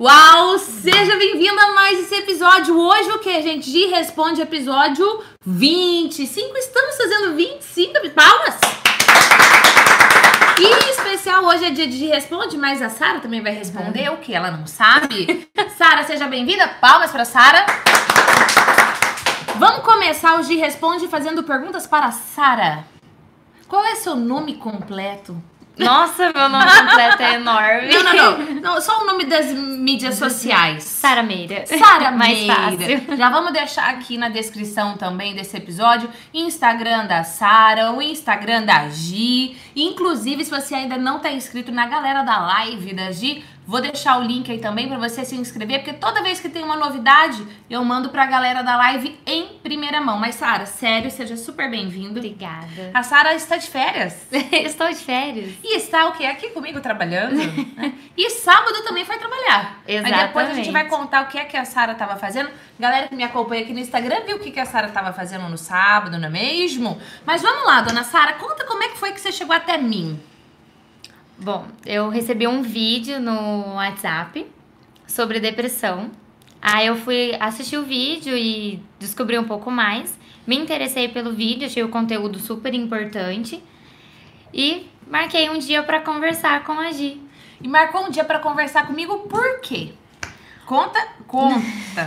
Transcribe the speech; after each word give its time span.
Uau! 0.00 0.56
Seja 0.60 1.16
bem-vindo 1.16 1.58
a 1.58 1.72
mais 1.72 1.98
esse 1.98 2.14
episódio. 2.14 2.78
Hoje 2.78 3.10
o 3.10 3.18
que, 3.18 3.42
gente? 3.42 3.68
De 3.68 3.86
Responde 3.86 4.40
episódio 4.40 5.24
25. 5.44 6.56
Estamos 6.56 6.96
fazendo 6.96 7.34
25 7.34 7.92
palmas! 8.10 8.60
E 10.56 10.64
em 10.64 10.90
especial 10.90 11.44
hoje 11.46 11.64
é 11.64 11.70
dia 11.70 11.88
de 11.88 12.06
Responde, 12.06 12.56
mas 12.56 12.80
a 12.80 12.88
Sara 12.90 13.18
também 13.18 13.42
vai 13.42 13.50
responder 13.50 14.08
o 14.12 14.18
que 14.18 14.32
ela 14.32 14.52
não 14.52 14.68
sabe. 14.68 15.50
Sara, 15.76 16.04
seja 16.04 16.28
bem-vinda. 16.28 16.68
Palmas 16.80 17.10
para 17.10 17.24
Sara. 17.24 17.66
Vamos 19.56 19.84
começar 19.84 20.38
o 20.38 20.44
de 20.44 20.54
Responde 20.54 21.08
fazendo 21.08 21.42
perguntas 21.42 21.88
para 21.88 22.12
Sara. 22.12 22.84
Qual 23.66 23.84
é 23.84 23.96
seu 23.96 24.14
nome 24.14 24.58
completo? 24.58 25.36
Nossa, 25.78 26.32
meu 26.32 26.48
nome 26.48 26.64
completo 26.70 27.22
é 27.22 27.34
enorme. 27.34 27.88
Não, 27.88 28.02
não, 28.02 28.38
não. 28.38 28.60
não 28.60 28.80
só 28.80 29.02
o 29.02 29.06
nome 29.06 29.24
das 29.24 29.46
mídias 29.46 30.16
sociais. 30.16 30.84
Sara 30.84 31.22
Meira. 31.22 31.64
Sara 31.66 32.10
Mais 32.10 32.38
Meira. 32.38 32.54
fácil. 32.54 33.16
Já 33.16 33.30
vamos 33.30 33.52
deixar 33.52 33.88
aqui 33.90 34.18
na 34.18 34.28
descrição 34.28 34.96
também 34.96 35.34
desse 35.34 35.56
episódio 35.56 36.10
Instagram 36.32 37.06
da 37.06 37.24
Sara, 37.24 37.92
o 37.92 38.02
Instagram 38.02 38.64
da 38.64 38.88
Gi. 38.88 39.56
Inclusive, 39.74 40.44
se 40.44 40.50
você 40.50 40.74
ainda 40.74 40.96
não 40.96 41.18
tá 41.18 41.30
inscrito 41.30 41.72
na 41.72 41.86
galera 41.86 42.22
da 42.22 42.38
live 42.38 42.92
da 42.94 43.10
Gi, 43.12 43.44
vou 43.68 43.82
deixar 43.82 44.18
o 44.18 44.22
link 44.22 44.50
aí 44.50 44.58
também 44.58 44.88
para 44.88 44.96
você 44.96 45.26
se 45.26 45.36
inscrever, 45.36 45.80
porque 45.80 45.92
toda 45.92 46.22
vez 46.22 46.40
que 46.40 46.48
tem 46.48 46.64
uma 46.64 46.74
novidade, 46.74 47.46
eu 47.68 47.84
mando 47.84 48.08
pra 48.08 48.24
galera 48.24 48.62
da 48.62 48.78
live 48.78 49.20
em 49.26 49.58
primeira 49.62 50.00
mão. 50.00 50.18
Mas 50.18 50.36
Sara, 50.36 50.64
sério, 50.64 51.10
seja 51.10 51.36
super 51.36 51.70
bem-vindo. 51.70 52.18
Obrigada. 52.18 52.90
A 52.94 53.02
Sara 53.02 53.34
está 53.34 53.58
de 53.58 53.66
férias. 53.66 54.26
Estou 54.50 54.88
de 54.88 54.94
férias. 54.96 55.52
E 55.62 55.76
está 55.76 56.06
o 56.06 56.12
quê? 56.12 56.24
Aqui 56.24 56.48
comigo 56.48 56.80
trabalhando. 56.80 57.36
e 58.16 58.30
sábado 58.30 58.82
também 58.84 59.04
foi 59.04 59.18
trabalhar. 59.18 59.82
Aí 59.86 60.02
depois 60.02 60.48
a 60.48 60.54
gente 60.54 60.70
Exatamente. 60.70 60.72
vai 60.72 60.88
contar 60.88 61.24
o 61.24 61.26
que 61.26 61.36
é 61.36 61.44
que 61.44 61.56
a 61.58 61.66
Sara 61.66 61.94
tava 61.94 62.16
fazendo. 62.16 62.48
Galera 62.80 63.08
que 63.08 63.14
me 63.14 63.22
acompanha 63.22 63.64
aqui 63.64 63.74
no 63.74 63.80
Instagram 63.80 64.22
viu 64.24 64.36
o 64.36 64.40
que, 64.40 64.50
que 64.50 64.60
a 64.60 64.64
Sara 64.64 64.88
tava 64.88 65.12
fazendo 65.12 65.46
no 65.46 65.58
sábado, 65.58 66.16
não 66.16 66.28
é 66.28 66.30
mesmo? 66.30 66.98
Mas 67.26 67.42
vamos 67.42 67.66
lá, 67.66 67.82
dona 67.82 68.02
Sara, 68.02 68.32
conta 68.32 68.64
como 68.64 68.82
é 68.82 68.88
que 68.88 68.96
foi 68.96 69.12
que 69.12 69.20
você 69.20 69.30
chegou 69.30 69.54
até 69.54 69.76
mim. 69.76 70.18
Bom, 71.40 71.68
eu 71.86 72.08
recebi 72.08 72.48
um 72.48 72.62
vídeo 72.62 73.20
no 73.20 73.74
WhatsApp 73.74 74.44
sobre 75.06 75.38
depressão. 75.38 76.10
Aí 76.60 76.88
eu 76.88 76.96
fui 76.96 77.36
assistir 77.38 77.76
o 77.76 77.84
vídeo 77.84 78.36
e 78.36 78.82
descobri 78.98 79.38
um 79.38 79.44
pouco 79.44 79.70
mais. 79.70 80.18
Me 80.44 80.56
interessei 80.56 81.06
pelo 81.06 81.32
vídeo, 81.32 81.66
achei 81.66 81.84
o 81.84 81.90
conteúdo 81.90 82.40
super 82.40 82.74
importante. 82.74 83.62
E 84.52 84.90
marquei 85.06 85.48
um 85.48 85.58
dia 85.58 85.80
para 85.84 86.00
conversar 86.00 86.64
com 86.64 86.72
a 86.72 86.90
Gi. 86.90 87.22
E 87.62 87.68
marcou 87.68 88.06
um 88.06 88.10
dia 88.10 88.24
pra 88.24 88.40
conversar 88.40 88.88
comigo, 88.88 89.20
por 89.28 89.60
quê? 89.60 89.92
Conta, 90.66 91.06
conta. 91.28 92.04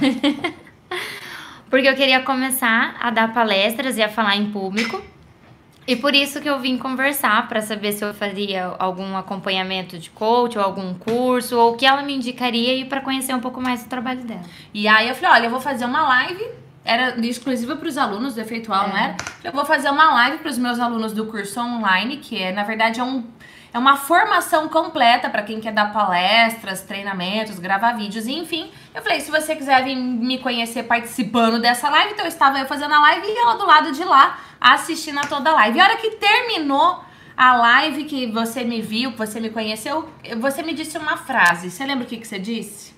Porque 1.70 1.88
eu 1.88 1.96
queria 1.96 2.22
começar 2.22 2.98
a 3.00 3.10
dar 3.10 3.34
palestras 3.34 3.98
e 3.98 4.04
a 4.04 4.10
falar 4.10 4.36
em 4.36 4.52
público. 4.52 5.02
E 5.88 5.96
por 5.96 6.14
isso 6.14 6.40
que 6.40 6.50
eu 6.50 6.60
vim 6.60 6.78
conversar 6.78 7.48
para 7.48 7.62
saber 7.62 7.92
se 7.92 8.06
eu 8.06 8.14
faria 8.14 8.76
algum 8.78 9.18
acompanhamento 9.18 9.98
de 9.98 10.10
coach 10.12 10.58
ou 10.58 10.64
algum 10.64 10.94
curso 10.94 11.58
ou 11.58 11.74
o 11.74 11.78
que 11.78 11.86
ela 11.86 12.04
me 12.04 12.16
indicaria 12.16 12.76
e 12.76 12.86
para 12.86 13.02
conhecer 13.02 13.34
um 13.34 13.40
pouco 13.40 13.60
mais 13.60 13.84
do 13.84 13.90
trabalho 13.90 14.24
dela. 14.24 14.44
E 14.74 14.88
aí 14.88 15.10
eu 15.10 15.16
falei, 15.16 15.40
olha, 15.40 15.46
eu 15.48 15.52
vou 15.52 15.60
fazer 15.60 15.86
uma 15.86 16.08
live, 16.08 16.46
era 16.86 17.20
exclusiva 17.26 17.76
para 17.76 17.88
os 17.88 17.98
alunos 17.98 18.36
do 18.36 18.42
Efeitual, 18.42 18.90
não 18.90 18.98
era? 18.98 19.18
Eu 19.44 19.52
vou 19.52 19.66
fazer 19.66 19.90
uma 19.90 20.14
live 20.14 20.38
para 20.38 20.52
os 20.52 20.58
meus 20.58 20.80
alunos 20.80 21.14
do 21.14 21.26
curso 21.26 21.60
online, 21.60 22.18
que 22.18 22.42
é, 22.42 22.52
na 22.52 22.64
verdade, 22.64 23.00
é 23.00 23.04
um 23.04 23.24
é 23.74 23.80
uma 23.80 23.96
formação 23.96 24.68
completa 24.68 25.30
para 25.30 25.44
quem 25.44 25.62
quer 25.62 25.72
dar 25.72 25.94
palestras, 25.94 26.82
treinamentos, 26.82 27.58
gravar 27.58 27.94
vídeos, 27.94 28.28
enfim. 28.28 28.70
Eu 28.94 29.02
falei, 29.02 29.22
se 29.22 29.32
você 29.32 29.56
quiser 29.56 29.82
vir 29.86 29.96
me 29.96 30.40
conhecer 30.40 30.84
participando 30.84 31.58
dessa 31.58 31.90
live, 31.90 32.12
então 32.12 32.26
eu 32.26 32.30
estava 32.30 32.60
eu 32.60 32.66
fazendo 32.66 32.94
a 32.94 33.00
live 33.00 33.26
e 33.26 33.38
ela 33.38 33.56
do 33.56 33.66
lado 33.66 33.94
de 33.94 34.04
lá 34.04 34.38
assistindo 34.62 35.18
a 35.20 35.24
toda 35.24 35.50
a 35.50 35.54
live. 35.54 35.78
E 35.78 35.82
a 35.82 35.86
hora 35.86 35.98
que 35.98 36.12
terminou 36.12 37.04
a 37.36 37.58
live 37.58 38.04
que 38.04 38.28
você 38.28 38.64
me 38.64 38.82
viu, 38.82 39.12
que 39.14 39.18
você 39.18 39.40
me 39.40 39.50
conheceu, 39.50 40.08
você 40.40 40.62
me 40.62 40.76
disse 40.76 40.98
uma 41.00 41.18
frase. 41.18 41.72
Você 41.72 41.84
lembra 41.84 42.06
o 42.06 42.08
que, 42.08 42.18
que 42.18 42.28
você 42.28 42.38
disse? 42.38 42.94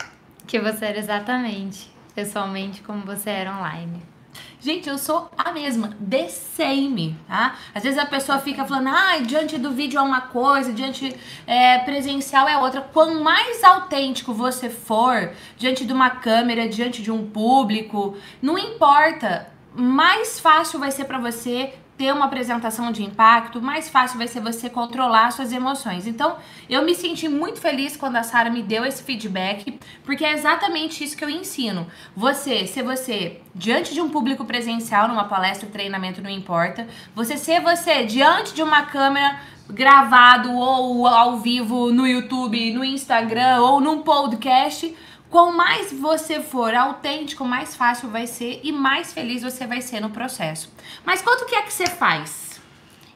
Que 0.46 0.60
você 0.60 0.86
era 0.86 1.00
exatamente, 1.00 1.90
pessoalmente, 2.14 2.82
como 2.82 3.06
você 3.06 3.30
era 3.30 3.56
online. 3.56 4.14
Gente, 4.60 4.88
eu 4.88 4.98
sou 4.98 5.30
a 5.38 5.52
mesma, 5.52 5.90
the 6.10 6.30
same, 6.30 7.18
tá? 7.28 7.56
Às 7.76 7.84
vezes 7.84 8.00
a 8.00 8.06
pessoa 8.06 8.40
fica 8.40 8.64
falando, 8.64 8.88
ah, 8.88 9.18
diante 9.20 9.58
do 9.58 9.72
vídeo 9.72 10.00
é 10.00 10.02
uma 10.02 10.22
coisa, 10.22 10.72
diante 10.72 11.14
é, 11.46 11.80
presencial 11.80 12.48
é 12.48 12.58
outra. 12.58 12.80
Quanto 12.80 13.22
mais 13.22 13.62
autêntico 13.62 14.34
você 14.34 14.70
for, 14.70 15.34
diante 15.58 15.86
de 15.86 15.92
uma 15.92 16.10
câmera, 16.12 16.68
diante 16.70 17.02
de 17.02 17.12
um 17.12 17.30
público, 17.30 18.18
não 18.42 18.58
importa, 18.58 19.53
mais 19.76 20.40
fácil 20.40 20.80
vai 20.80 20.92
ser 20.92 21.06
pra 21.06 21.18
você 21.18 21.74
ter 21.98 22.12
uma 22.12 22.26
apresentação 22.26 22.92
de 22.92 23.04
impacto, 23.04 23.62
mais 23.62 23.88
fácil 23.88 24.18
vai 24.18 24.28
ser 24.28 24.42
você 24.42 24.70
controlar 24.70 25.32
suas 25.32 25.54
emoções. 25.54 26.08
Então, 26.08 26.38
eu 26.68 26.84
me 26.84 26.96
senti 26.96 27.30
muito 27.30 27.62
feliz 27.62 27.96
quando 27.96 28.16
a 28.16 28.24
Sara 28.24 28.50
me 28.50 28.64
deu 28.64 28.84
esse 28.84 29.04
feedback, 29.04 29.80
porque 30.04 30.26
é 30.26 30.34
exatamente 30.34 31.04
isso 31.04 31.16
que 31.16 31.24
eu 31.24 31.30
ensino. 31.30 31.86
Você, 32.16 32.66
ser 32.66 32.84
você 32.84 33.42
diante 33.54 33.94
de 33.94 34.02
um 34.02 34.10
público 34.10 34.44
presencial, 34.44 35.08
numa 35.08 35.26
palestra, 35.26 35.70
treinamento, 35.70 36.22
não 36.22 36.30
importa. 36.30 36.88
Você 37.16 37.38
ser 37.38 37.62
você 37.62 38.04
diante 38.04 38.54
de 38.54 38.64
uma 38.64 38.84
câmera 38.84 39.40
gravado 39.70 40.52
ou 40.52 41.08
ao 41.08 41.38
vivo 41.38 41.92
no 41.92 42.08
YouTube, 42.08 42.74
no 42.74 42.84
Instagram 42.84 43.62
ou 43.62 43.80
num 43.80 44.02
podcast. 44.02 44.94
Quanto 45.34 45.58
mais 45.58 45.92
você 45.92 46.42
for 46.42 46.76
autêntico, 46.76 47.44
mais 47.44 47.76
fácil 47.76 48.08
vai 48.08 48.28
ser 48.28 48.62
e 48.64 48.72
mais 48.72 49.12
feliz 49.12 49.42
você 49.42 49.66
vai 49.66 49.82
ser 49.82 50.00
no 50.00 50.12
processo. 50.12 50.72
Mas 51.04 51.24
quanto 51.24 51.48
que 51.48 51.56
é 51.56 51.64
que 51.64 51.74
você 51.74 51.88
faz? 51.88 52.62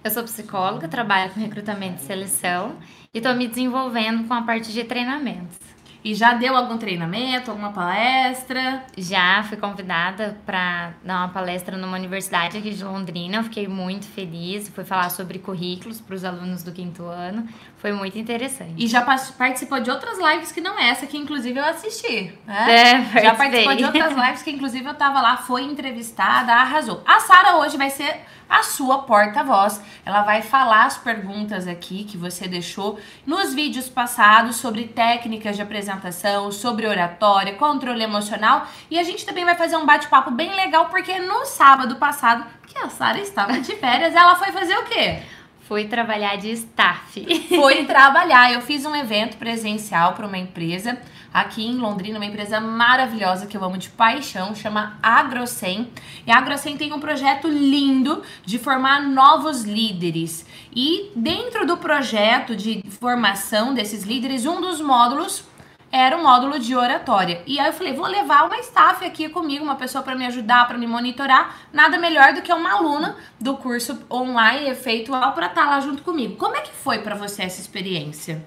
Eu 0.04 0.10
sou 0.10 0.24
psicóloga, 0.24 0.88
trabalho 0.88 1.32
com 1.32 1.40
recrutamento 1.40 2.02
e 2.02 2.06
seleção 2.08 2.76
e 3.14 3.20
estou 3.20 3.36
me 3.36 3.48
desenvolvendo 3.48 4.28
com 4.28 4.34
a 4.34 4.42
parte 4.42 4.74
de 4.74 4.84
treinamentos. 4.84 5.60
E 6.04 6.16
já 6.16 6.34
deu 6.34 6.56
algum 6.56 6.78
treinamento, 6.78 7.52
alguma 7.52 7.74
palestra? 7.74 8.84
Já 8.98 9.44
fui 9.44 9.58
convidada 9.58 10.38
para 10.46 10.94
dar 11.04 11.18
uma 11.18 11.30
palestra 11.30 11.78
numa 11.78 11.98
universidade 11.98 12.58
aqui 12.58 12.72
de 12.72 12.84
Londrina. 12.84 13.38
Eu 13.38 13.44
fiquei 13.44 13.68
muito 13.68 14.06
feliz. 14.06 14.70
Fui 14.70 14.86
falar 14.86 15.10
sobre 15.10 15.38
currículos 15.38 16.00
para 16.00 16.16
os 16.16 16.24
alunos 16.24 16.64
do 16.64 16.72
quinto 16.72 17.04
ano. 17.04 17.46
Foi 17.78 17.92
muito 17.92 18.18
interessante. 18.18 18.74
E 18.76 18.88
já 18.88 19.02
participou 19.02 19.80
de 19.80 19.92
outras 19.92 20.18
lives 20.18 20.52
que 20.52 20.60
não 20.60 20.80
essa, 20.80 21.06
que 21.06 21.16
inclusive 21.16 21.60
eu 21.60 21.66
assisti. 21.66 22.34
Né? 22.46 23.06
É, 23.16 23.24
já 23.24 23.36
participou 23.36 23.76
de 23.76 23.84
outras 23.86 24.14
lives 24.16 24.42
que 24.42 24.50
inclusive 24.50 24.86
eu 24.86 24.96
tava 24.96 25.22
lá, 25.22 25.38
foi 25.38 25.64
entrevistada, 25.64 26.54
arrasou. 26.54 27.04
A 27.06 27.20
Sara 27.20 27.58
hoje 27.58 27.78
vai 27.78 27.92
ser 27.92 28.20
a 28.50 28.64
sua 28.64 29.04
porta-voz. 29.04 29.80
Ela 30.04 30.24
vai 30.24 30.42
falar 30.42 30.86
as 30.86 30.98
perguntas 30.98 31.68
aqui 31.68 32.04
que 32.04 32.18
você 32.18 32.48
deixou 32.48 33.00
nos 33.26 33.54
vídeos 33.54 33.90
passados 33.90 34.56
sobre 34.56 34.86
técnicas 34.86 35.56
de 35.56 35.62
apresentação, 35.62 36.52
sobre 36.52 36.88
oratória, 36.88 37.54
controle 37.54 38.04
emocional. 38.04 38.68
E 38.90 38.98
a 38.98 39.04
gente 39.04 39.26
também 39.26 39.46
vai 39.46 39.56
fazer 39.56 39.76
um 39.78 39.86
bate-papo 39.86 40.32
bem 40.32 40.56
legal, 40.56 40.88
porque 40.88 41.20
no 41.20 41.46
sábado 41.46 41.98
passado, 41.98 42.46
que 42.66 42.78
a 42.78 42.90
Sara 42.90 43.20
estava 43.20 43.60
de 43.60 43.76
férias, 43.76 44.16
ela 44.16 44.36
foi 44.36 44.52
fazer 44.52 44.78
o 44.78 44.86
quê? 44.86 45.22
Fui 45.68 45.86
trabalhar 45.86 46.38
de 46.38 46.50
staff. 46.52 47.26
foi 47.54 47.84
trabalhar. 47.84 48.54
Eu 48.54 48.62
fiz 48.62 48.86
um 48.86 48.96
evento 48.96 49.36
presencial 49.36 50.14
para 50.14 50.26
uma 50.26 50.38
empresa 50.38 50.98
aqui 51.34 51.68
em 51.68 51.76
Londrina, 51.76 52.18
uma 52.18 52.26
empresa 52.26 52.62
maravilhosa 52.62 53.46
que 53.46 53.58
eu 53.58 53.64
amo 53.64 53.78
de 53.78 53.90
paixão, 53.90 54.56
chama 54.56 54.98
AgroSem. 55.04 55.90
E 56.26 56.32
a 56.32 56.38
AgroSem 56.38 56.78
tem 56.78 56.94
um 56.94 57.02
projeto 57.02 57.50
lindo 57.50 58.24
de 58.46 58.58
formar 58.58 59.02
novos 59.02 59.64
líderes. 59.64 60.46
E 60.74 61.12
dentro 61.14 61.68
do 61.68 61.76
projeto 61.76 62.56
de 62.56 62.82
formação 62.90 63.74
desses 63.74 64.04
líderes, 64.04 64.46
um 64.46 64.62
dos 64.62 64.80
módulos 64.80 65.44
era 65.92 66.18
o 66.18 66.24
módulo 66.24 66.60
de 66.60 66.76
oratória. 66.76 67.42
E 67.46 67.60
aí 67.60 67.68
eu 67.68 67.74
falei, 67.74 67.94
vou 67.94 68.08
levar 68.08 68.46
uma 68.46 68.60
staff 68.60 69.06
aqui 69.06 69.30
comigo, 69.30 69.64
uma 69.64 69.76
pessoa 69.76 70.04
para 70.04 70.16
me 70.16 70.26
ajudar, 70.26 70.68
para 70.68 70.78
me 70.78 70.88
monitorar. 70.88 71.58
Nada 71.72 71.98
melhor 71.98 72.34
do 72.34 72.42
que 72.42 72.52
uma 72.52 72.74
aluna 72.74 73.16
do 73.40 73.56
curso 73.58 74.00
online 74.12 74.70
efeitual 74.70 75.34
para 75.34 75.48
estar 75.48 75.66
lá 75.66 75.80
junto 75.80 76.04
comigo. 76.04 76.36
Como 76.36 76.56
é 76.56 76.62
que 76.62 76.72
foi 76.72 77.00
para 77.00 77.16
você 77.16 77.44
essa 77.44 77.62
experiência? 77.62 78.46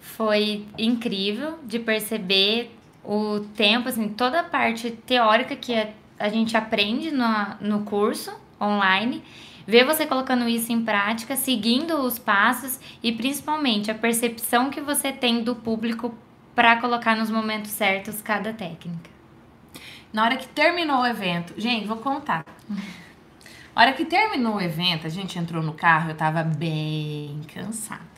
Foi 0.00 0.66
incrível 0.76 1.58
de 1.62 1.78
perceber 1.78 2.76
o 3.04 3.40
tempo, 3.56 3.88
assim, 3.88 4.08
toda 4.08 4.40
a 4.40 4.44
parte 4.44 4.90
teórica 4.90 5.56
que 5.56 5.74
a, 5.74 5.88
a 6.18 6.28
gente 6.28 6.56
aprende 6.56 7.10
no, 7.10 7.26
no 7.60 7.84
curso 7.84 8.32
online, 8.60 9.22
ver 9.66 9.84
você 9.84 10.06
colocando 10.06 10.48
isso 10.48 10.72
em 10.72 10.84
prática, 10.84 11.36
seguindo 11.36 11.96
os 11.96 12.18
passos 12.18 12.78
e 13.02 13.12
principalmente 13.12 13.90
a 13.90 13.94
percepção 13.94 14.70
que 14.70 14.80
você 14.80 15.12
tem 15.12 15.42
do 15.42 15.54
público 15.54 16.14
para 16.54 16.76
colocar 16.76 17.16
nos 17.16 17.30
momentos 17.30 17.70
certos 17.70 18.20
cada 18.20 18.52
técnica. 18.52 19.10
Na 20.12 20.24
hora 20.24 20.36
que 20.36 20.46
terminou 20.46 21.00
o 21.00 21.06
evento, 21.06 21.54
gente, 21.56 21.86
vou 21.86 21.96
contar. 21.96 22.44
Na 22.68 23.82
hora 23.82 23.92
que 23.94 24.04
terminou 24.04 24.56
o 24.56 24.60
evento, 24.60 25.06
a 25.06 25.10
gente 25.10 25.38
entrou 25.38 25.62
no 25.62 25.72
carro, 25.72 26.10
eu 26.10 26.14
tava 26.14 26.42
bem 26.42 27.40
cansada. 27.54 28.12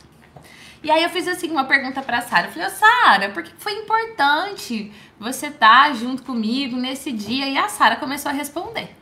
E 0.82 0.90
aí 0.90 1.02
eu 1.02 1.08
fiz 1.08 1.26
assim 1.26 1.50
uma 1.50 1.64
pergunta 1.64 2.02
pra 2.02 2.20
Sara. 2.20 2.48
Eu 2.48 2.52
falei, 2.52 2.68
Sara, 2.68 3.30
por 3.30 3.42
que 3.42 3.52
foi 3.56 3.72
importante 3.72 4.92
você 5.18 5.46
estar 5.46 5.88
tá 5.88 5.94
junto 5.94 6.22
comigo 6.22 6.76
nesse 6.76 7.10
dia? 7.10 7.48
E 7.48 7.56
a 7.56 7.68
Sara 7.68 7.96
começou 7.96 8.30
a 8.30 8.34
responder. 8.34 8.94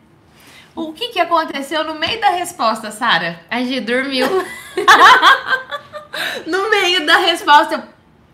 O 0.77 0.93
que, 0.93 1.09
que 1.09 1.19
aconteceu 1.19 1.85
no 1.85 1.97
meio 1.97 2.21
da 2.21 2.31
resposta, 2.31 2.91
Sara? 2.91 3.41
A 3.51 3.63
Gi 3.63 3.81
dormiu. 3.81 4.29
no 6.47 6.71
meio 6.71 7.05
da 7.05 7.19
resposta, 7.19 7.75
eu 7.75 7.83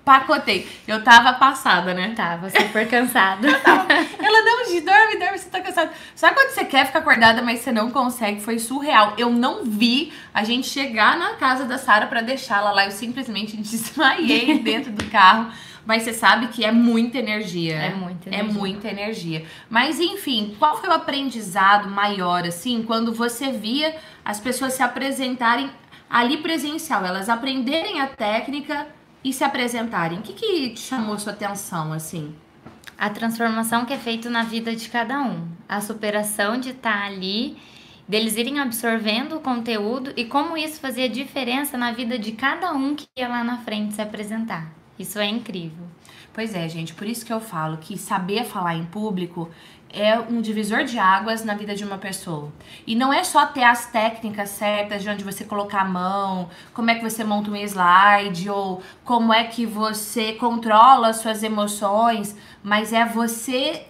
pacotei. 0.08 0.66
Eu 0.86 1.04
tava 1.04 1.34
passada, 1.34 1.92
né? 1.92 2.14
Tava 2.16 2.48
super 2.48 2.88
cansada. 2.88 3.46
Ela, 4.18 4.42
não, 4.42 4.64
dorme, 4.80 5.18
dorme, 5.18 5.38
você 5.38 5.50
tá 5.50 5.60
cansada. 5.60 5.92
Sabe 6.14 6.34
quando 6.34 6.48
você 6.48 6.64
quer 6.64 6.86
ficar 6.86 7.00
acordada, 7.00 7.42
mas 7.42 7.60
você 7.60 7.70
não 7.70 7.90
consegue? 7.90 8.40
Foi 8.40 8.58
surreal. 8.58 9.12
Eu 9.18 9.28
não 9.28 9.66
vi 9.66 10.10
a 10.32 10.44
gente 10.44 10.66
chegar 10.66 11.18
na 11.18 11.34
casa 11.34 11.66
da 11.66 11.76
Sara 11.76 12.06
para 12.06 12.22
deixá-la 12.22 12.72
lá. 12.72 12.86
Eu 12.86 12.90
simplesmente 12.90 13.54
desmaiei 13.60 14.58
dentro 14.60 14.92
do 14.92 15.04
carro. 15.10 15.52
Mas 15.84 16.04
você 16.04 16.14
sabe 16.14 16.48
que 16.48 16.64
é 16.64 16.72
muita 16.72 17.18
energia. 17.18 17.76
É 17.76 17.94
muita 17.94 18.30
é 18.30 18.32
energia. 18.32 18.50
É 18.50 18.58
muita 18.58 18.88
energia. 18.88 19.46
Mas 19.68 20.00
enfim, 20.00 20.56
qual 20.58 20.80
foi 20.80 20.88
o 20.88 20.92
aprendizado 20.92 21.88
maior, 21.90 22.46
assim, 22.46 22.82
quando 22.82 23.12
você 23.12 23.52
via 23.52 23.94
as 24.24 24.40
pessoas 24.40 24.72
se 24.72 24.82
apresentarem 24.82 25.70
ali 26.08 26.38
presencial, 26.38 27.04
elas 27.04 27.28
aprenderem 27.28 28.00
a 28.00 28.06
técnica 28.06 28.86
e 29.24 29.32
se 29.32 29.44
apresentarem? 29.44 30.18
O 30.18 30.22
que, 30.22 30.32
que 30.32 30.70
te 30.70 30.80
chamou 30.80 31.18
sua 31.18 31.32
atenção, 31.32 31.92
assim? 31.92 32.34
A 32.96 33.10
transformação 33.10 33.84
que 33.84 33.92
é 33.92 33.98
feita 33.98 34.28
na 34.28 34.42
vida 34.42 34.74
de 34.74 34.88
cada 34.88 35.20
um. 35.22 35.48
A 35.68 35.80
superação 35.80 36.58
de 36.58 36.70
estar 36.70 37.00
tá 37.00 37.06
ali 37.06 37.56
deles 38.08 38.36
irem 38.36 38.58
absorvendo 38.58 39.36
o 39.36 39.40
conteúdo 39.40 40.12
e 40.16 40.24
como 40.24 40.56
isso 40.56 40.80
fazia 40.80 41.08
diferença 41.08 41.76
na 41.76 41.92
vida 41.92 42.18
de 42.18 42.32
cada 42.32 42.72
um 42.72 42.96
que 42.96 43.06
ia 43.16 43.28
lá 43.28 43.44
na 43.44 43.58
frente 43.58 43.94
se 43.94 44.00
apresentar. 44.00 44.72
Isso 44.98 45.18
é 45.18 45.26
incrível. 45.26 45.86
Pois 46.32 46.54
é, 46.54 46.68
gente, 46.68 46.94
por 46.94 47.06
isso 47.06 47.26
que 47.26 47.32
eu 47.32 47.40
falo 47.40 47.76
que 47.78 47.98
saber 47.98 48.44
falar 48.44 48.76
em 48.76 48.84
público 48.84 49.50
é 49.90 50.18
um 50.18 50.40
divisor 50.40 50.84
de 50.84 50.98
águas 50.98 51.44
na 51.44 51.54
vida 51.54 51.74
de 51.74 51.84
uma 51.84 51.98
pessoa. 51.98 52.52
E 52.86 52.94
não 52.94 53.12
é 53.12 53.24
só 53.24 53.46
ter 53.46 53.64
as 53.64 53.86
técnicas 53.86 54.50
certas 54.50 55.02
de 55.02 55.08
onde 55.08 55.24
você 55.24 55.44
colocar 55.44 55.80
a 55.80 55.84
mão, 55.84 56.48
como 56.74 56.90
é 56.90 56.94
que 56.94 57.02
você 57.02 57.24
monta 57.24 57.50
um 57.50 57.56
slide 57.56 58.50
ou 58.50 58.82
como 59.04 59.32
é 59.32 59.44
que 59.44 59.64
você 59.66 60.32
controla 60.34 61.08
as 61.08 61.16
suas 61.16 61.42
emoções, 61.42 62.36
mas 62.62 62.92
é 62.92 63.04
você 63.04 63.86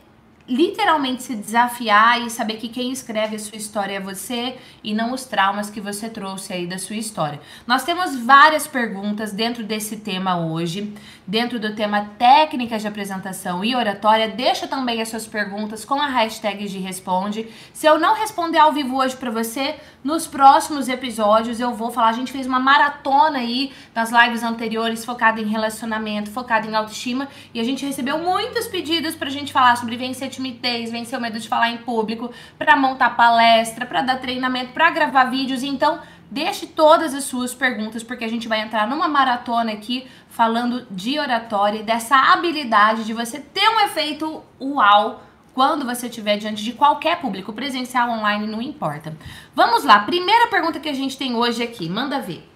literalmente 0.49 1.23
se 1.23 1.35
desafiar 1.35 2.21
e 2.23 2.31
saber 2.31 2.55
que 2.55 2.69
quem 2.69 2.91
escreve 2.91 3.37
a 3.37 3.39
sua 3.39 3.59
história 3.59 3.95
é 3.95 4.01
você 4.01 4.57
e 4.83 4.95
não 4.95 5.13
os 5.13 5.25
traumas 5.27 5.69
que 5.69 5.81
você 5.81 6.09
trouxe 6.09 6.53
aí 6.53 6.67
da 6.67 6.79
sua 6.79 6.97
história. 6.97 7.41
Nós 7.67 7.85
temos 7.85 8.17
várias 8.17 8.67
perguntas 8.67 9.31
dentro 9.33 9.63
desse 9.63 9.99
tema 9.99 10.41
hoje, 10.41 10.95
dentro 11.27 11.61
do 11.61 11.75
tema 11.75 12.13
técnicas 12.19 12.81
de 12.81 12.89
apresentação 12.89 13.63
e 13.63 13.77
oratória. 13.77 14.29
Deixa 14.29 14.67
também 14.67 15.03
as 15.03 15.11
suas 15.11 15.27
perguntas 15.27 15.85
com 15.85 16.01
a 16.01 16.07
hashtag 16.07 16.67
de 16.67 16.79
responde. 16.79 17.47
Se 17.75 17.87
eu 17.87 17.99
não 17.99 18.15
responder 18.15 18.59
ao 18.59 18.73
vivo 18.73 18.97
hoje 18.97 19.17
para 19.17 19.31
você, 19.31 19.77
nos 20.03 20.27
próximos 20.27 20.89
episódios 20.89 21.61
eu 21.61 21.75
vou 21.75 21.91
falar. 21.91 22.09
A 22.09 22.13
gente 22.13 22.33
fez 22.33 22.47
uma 22.47 22.59
maratona 22.59 23.41
aí 23.41 23.73
nas 23.95 24.11
lives 24.11 24.43
anteriores 24.43 25.05
focada 25.05 25.41
em 25.41 25.47
relacionamento, 25.47 26.31
focada 26.31 26.67
em 26.67 26.75
autoestima 26.75 27.29
e 27.53 27.61
a 27.61 27.65
gente 27.65 27.85
recebeu 27.85 28.19
muitos 28.19 28.67
pedidos 28.67 29.15
pra 29.15 29.29
gente 29.29 29.53
falar 29.53 29.77
sobre 29.77 29.97
vencer 29.97 30.31
timidez, 30.39 30.91
vencer 30.91 31.19
o 31.19 31.23
medo 31.23 31.39
de 31.39 31.49
falar 31.49 31.71
em 31.71 31.79
público, 31.79 32.33
para 32.57 32.77
montar 32.77 33.11
palestra, 33.11 33.85
para 33.85 34.03
dar 34.03 34.19
treinamento, 34.19 34.73
para 34.73 34.91
gravar 34.91 35.25
vídeos. 35.25 35.63
Então, 35.63 36.01
deixe 36.31 36.67
todas 36.67 37.15
as 37.15 37.25
suas 37.25 37.55
perguntas, 37.55 38.03
porque 38.03 38.25
a 38.25 38.29
gente 38.29 38.49
vai 38.49 38.61
entrar 38.61 38.87
numa 38.87 39.09
maratona 39.09 39.73
aqui 39.73 40.07
falando 40.29 40.87
de 40.91 41.19
oratória 41.19 41.81
e 41.81 41.83
dessa 41.83 42.17
habilidade 42.17 43.05
de 43.05 43.13
você 43.13 43.41
ter 43.41 43.69
um 43.69 43.81
efeito 43.81 44.43
uau 44.61 45.25
quando 45.55 45.85
você 45.85 46.07
estiver 46.07 46.37
diante 46.39 46.63
de 46.63 46.73
qualquer 46.73 47.21
público, 47.21 47.53
presencial, 47.53 48.09
online, 48.11 48.47
não 48.47 48.63
importa. 48.63 49.17
Vamos 49.55 49.83
lá, 49.83 49.99
primeira 50.01 50.47
pergunta 50.47 50.79
que 50.79 50.89
a 50.89 50.95
gente 50.95 51.19
tem 51.19 51.35
hoje 51.35 51.63
aqui, 51.63 51.89
manda 51.89 52.21
ver. 52.21 52.49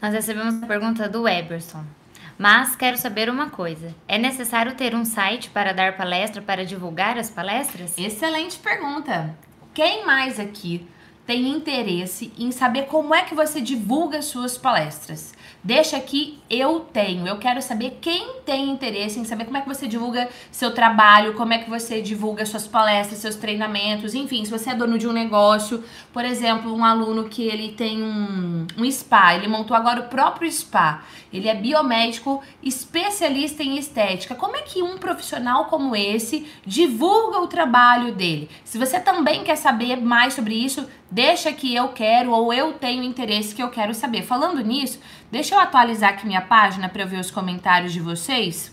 Nós 0.00 0.12
recebemos 0.12 0.62
a 0.62 0.66
pergunta 0.66 1.08
do 1.08 1.26
Eberson. 1.26 1.84
Mas 2.38 2.74
quero 2.74 2.96
saber 2.96 3.28
uma 3.30 3.50
coisa: 3.50 3.94
é 4.08 4.18
necessário 4.18 4.74
ter 4.74 4.94
um 4.94 5.04
site 5.04 5.50
para 5.50 5.72
dar 5.72 5.96
palestra 5.96 6.42
para 6.42 6.64
divulgar 6.64 7.18
as 7.18 7.30
palestras? 7.30 7.96
Excelente 7.96 8.58
pergunta. 8.58 9.36
Quem 9.72 10.04
mais 10.04 10.38
aqui 10.38 10.86
tem 11.26 11.48
interesse 11.48 12.32
em 12.38 12.52
saber 12.52 12.86
como 12.86 13.14
é 13.14 13.22
que 13.22 13.34
você 13.34 13.60
divulga 13.60 14.20
suas 14.20 14.58
palestras? 14.58 15.32
Deixa 15.64 15.96
aqui, 15.96 16.38
eu 16.50 16.80
tenho. 16.80 17.26
Eu 17.26 17.38
quero 17.38 17.62
saber 17.62 17.96
quem 17.98 18.34
tem 18.44 18.68
interesse 18.68 19.18
em 19.18 19.24
saber 19.24 19.46
como 19.46 19.56
é 19.56 19.62
que 19.62 19.66
você 19.66 19.88
divulga 19.88 20.28
seu 20.52 20.74
trabalho, 20.74 21.32
como 21.32 21.54
é 21.54 21.58
que 21.58 21.70
você 21.70 22.02
divulga 22.02 22.44
suas 22.44 22.66
palestras, 22.66 23.18
seus 23.18 23.34
treinamentos, 23.36 24.14
enfim, 24.14 24.44
se 24.44 24.50
você 24.50 24.70
é 24.70 24.74
dono 24.74 24.98
de 24.98 25.08
um 25.08 25.12
negócio, 25.12 25.82
por 26.12 26.22
exemplo, 26.22 26.70
um 26.70 26.84
aluno 26.84 27.30
que 27.30 27.44
ele 27.44 27.72
tem 27.72 28.02
um, 28.02 28.66
um 28.76 28.90
spa, 28.90 29.34
ele 29.34 29.48
montou 29.48 29.74
agora 29.74 30.00
o 30.00 30.08
próprio 30.08 30.52
spa. 30.52 31.02
Ele 31.32 31.48
é 31.48 31.54
biomédico 31.54 32.42
especialista 32.62 33.62
em 33.62 33.78
estética. 33.78 34.34
Como 34.34 34.56
é 34.56 34.60
que 34.60 34.82
um 34.82 34.98
profissional 34.98 35.64
como 35.64 35.96
esse 35.96 36.46
divulga 36.66 37.40
o 37.40 37.46
trabalho 37.46 38.14
dele? 38.14 38.50
Se 38.64 38.76
você 38.76 39.00
também 39.00 39.42
quer 39.42 39.56
saber 39.56 39.96
mais 39.96 40.34
sobre 40.34 40.54
isso, 40.54 40.86
deixa 41.10 41.52
que 41.52 41.74
eu 41.74 41.88
quero 41.88 42.32
ou 42.32 42.52
eu 42.52 42.74
tenho 42.74 43.02
interesse 43.02 43.54
que 43.54 43.62
eu 43.62 43.70
quero 43.70 43.94
saber. 43.94 44.22
Falando 44.22 44.60
nisso, 44.60 45.00
deixa 45.34 45.56
eu 45.56 45.58
atualizar 45.58 46.10
aqui 46.10 46.24
minha 46.28 46.40
página 46.40 46.88
para 46.88 47.02
eu 47.02 47.08
ver 47.08 47.18
os 47.18 47.28
comentários 47.28 47.92
de 47.92 47.98
vocês. 47.98 48.72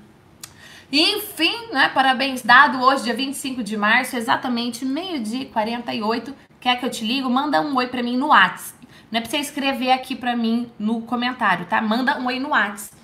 Enfim, 0.92 1.68
né? 1.72 1.90
Parabéns 1.90 2.42
dado 2.42 2.82
hoje, 2.82 3.04
dia 3.04 3.14
25 3.14 3.64
de 3.64 3.78
março, 3.78 4.18
exatamente 4.18 4.84
meio-dia 4.84 5.44
e 5.44 5.46
48. 5.46 6.34
Quer 6.60 6.80
que 6.80 6.86
eu 6.86 6.90
te 6.90 7.06
ligo? 7.06 7.30
Manda 7.30 7.62
um 7.62 7.76
oi 7.76 7.86
para 7.86 8.02
mim 8.02 8.18
no 8.18 8.30
WhatsApp. 8.30 8.77
Não 9.12 9.20
é 9.20 9.22
pra 9.22 9.30
você 9.30 9.38
escrever 9.38 9.92
aqui 9.92 10.16
pra 10.16 10.36
mim 10.36 10.70
no 10.78 11.02
comentário, 11.02 11.66
tá? 11.66 11.82
Manda 11.82 12.20
um 12.20 12.26
oi 12.28 12.40
no 12.40 12.50
WhatsApp. 12.50 12.96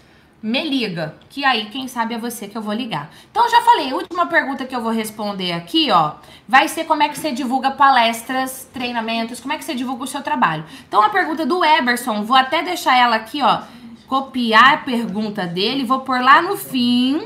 Me 0.41 0.61
liga, 0.67 1.15
que 1.29 1.45
aí 1.45 1.69
quem 1.69 1.87
sabe 1.87 2.15
é 2.15 2.17
você 2.17 2.49
que 2.49 2.57
eu 2.57 2.61
vou 2.61 2.73
ligar. 2.73 3.09
Então 3.31 3.49
já 3.49 3.61
falei, 3.61 3.93
última 3.93 4.25
pergunta 4.25 4.65
que 4.65 4.75
eu 4.75 4.81
vou 4.81 4.91
responder 4.91 5.53
aqui, 5.53 5.89
ó, 5.89 6.15
vai 6.45 6.67
ser 6.67 6.83
como 6.83 7.01
é 7.01 7.07
que 7.07 7.17
você 7.17 7.31
divulga 7.31 7.71
palestras, 7.71 8.69
treinamentos, 8.73 9.39
como 9.39 9.53
é 9.53 9.57
que 9.57 9.63
você 9.63 9.73
divulga 9.73 10.03
o 10.03 10.07
seu 10.07 10.21
trabalho. 10.21 10.65
Então 10.85 11.01
a 11.01 11.07
pergunta 11.07 11.45
do 11.45 11.63
Eberson, 11.63 12.23
vou 12.23 12.35
até 12.35 12.61
deixar 12.61 12.97
ela 12.97 13.15
aqui, 13.15 13.41
ó, 13.41 13.61
copiar 14.05 14.73
a 14.73 14.77
pergunta 14.79 15.47
dele, 15.47 15.85
vou 15.85 16.01
pôr 16.01 16.21
lá 16.21 16.41
no 16.41 16.57
fim, 16.57 17.25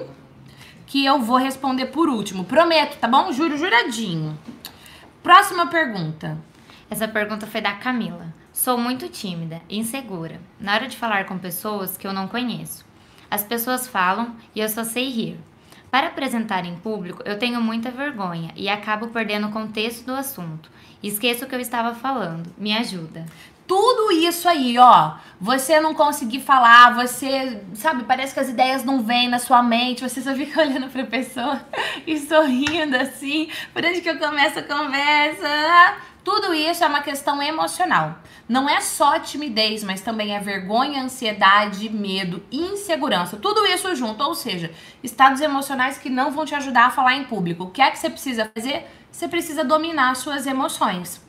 que 0.86 1.03
eu 1.03 1.19
vou 1.19 1.38
responder 1.38 1.88
por 1.88 2.10
último. 2.10 2.46
Prometo, 2.46 3.00
tá 3.00 3.07
bom? 3.07 3.31
Juro, 3.31 3.57
juradinho. 3.57 4.38
Próxima 5.24 5.65
pergunta. 5.65 6.38
Essa 6.88 7.07
pergunta 7.07 7.48
foi 7.48 7.62
da 7.62 7.74
Camila. 7.74 8.37
Sou 8.57 8.75
muito 8.75 9.07
tímida 9.07 9.61
insegura 9.69 10.41
na 10.59 10.73
hora 10.73 10.87
de 10.87 10.97
falar 10.97 11.25
com 11.25 11.37
pessoas 11.37 11.95
que 11.95 12.07
eu 12.07 12.11
não 12.11 12.27
conheço. 12.27 12.83
As 13.29 13.43
pessoas 13.43 13.87
falam 13.87 14.35
e 14.55 14.59
eu 14.59 14.67
só 14.67 14.83
sei 14.83 15.11
rir. 15.11 15.39
Para 15.91 16.07
apresentar 16.07 16.65
em 16.65 16.75
público, 16.75 17.21
eu 17.23 17.37
tenho 17.37 17.61
muita 17.61 17.91
vergonha 17.91 18.51
e 18.55 18.67
acabo 18.67 19.09
perdendo 19.09 19.45
o 19.45 19.51
contexto 19.51 20.07
do 20.07 20.15
assunto. 20.15 20.71
Esqueço 21.03 21.45
o 21.45 21.47
que 21.47 21.53
eu 21.53 21.59
estava 21.59 21.93
falando. 21.93 22.51
Me 22.57 22.75
ajuda. 22.75 23.27
Tudo 23.67 24.11
isso 24.11 24.49
aí, 24.49 24.75
ó. 24.79 25.13
Você 25.39 25.79
não 25.79 25.93
conseguir 25.93 26.39
falar, 26.39 26.95
você, 26.95 27.61
sabe, 27.75 28.05
parece 28.05 28.33
que 28.33 28.39
as 28.39 28.49
ideias 28.49 28.83
não 28.83 29.03
vêm 29.03 29.29
na 29.29 29.37
sua 29.37 29.61
mente, 29.61 30.01
você 30.01 30.19
só 30.19 30.33
fica 30.33 30.61
olhando 30.65 30.89
pra 30.89 31.05
pessoa 31.05 31.61
e 32.07 32.17
sorrindo 32.17 32.97
assim, 32.97 33.51
por 33.71 33.85
onde 33.85 34.01
que 34.01 34.09
eu 34.09 34.17
começo 34.17 34.57
a 34.57 34.63
conversa. 34.63 35.97
Tudo 36.27 36.53
isso 36.53 36.84
é 36.84 36.88
uma 36.88 37.00
questão 37.00 37.41
emocional. 37.41 38.19
Não 38.50 38.67
é 38.69 38.81
só 38.81 39.17
timidez, 39.17 39.81
mas 39.81 40.01
também 40.01 40.36
é 40.36 40.39
vergonha, 40.41 41.01
ansiedade, 41.01 41.88
medo, 41.89 42.43
insegurança. 42.51 43.38
Tudo 43.38 43.65
isso 43.65 43.96
junto, 43.96 44.22
ou 44.22 44.36
seja, 44.36 44.69
estados 45.01 45.39
emocionais 45.39 45.98
que 45.98 46.10
não 46.10 46.29
vão 46.29 46.43
te 46.43 46.53
ajudar 46.53 46.88
a 46.88 46.91
falar 46.91 47.15
em 47.15 47.24
público. 47.24 47.63
O 47.63 47.72
que 47.72 47.81
é 47.81 47.89
que 47.89 47.98
você 47.98 48.10
precisa 48.10 48.51
fazer? 48.53 48.86
Você 49.10 49.29
precisa 49.29 49.63
dominar 49.63 50.17
suas 50.17 50.46
emoções. 50.46 51.25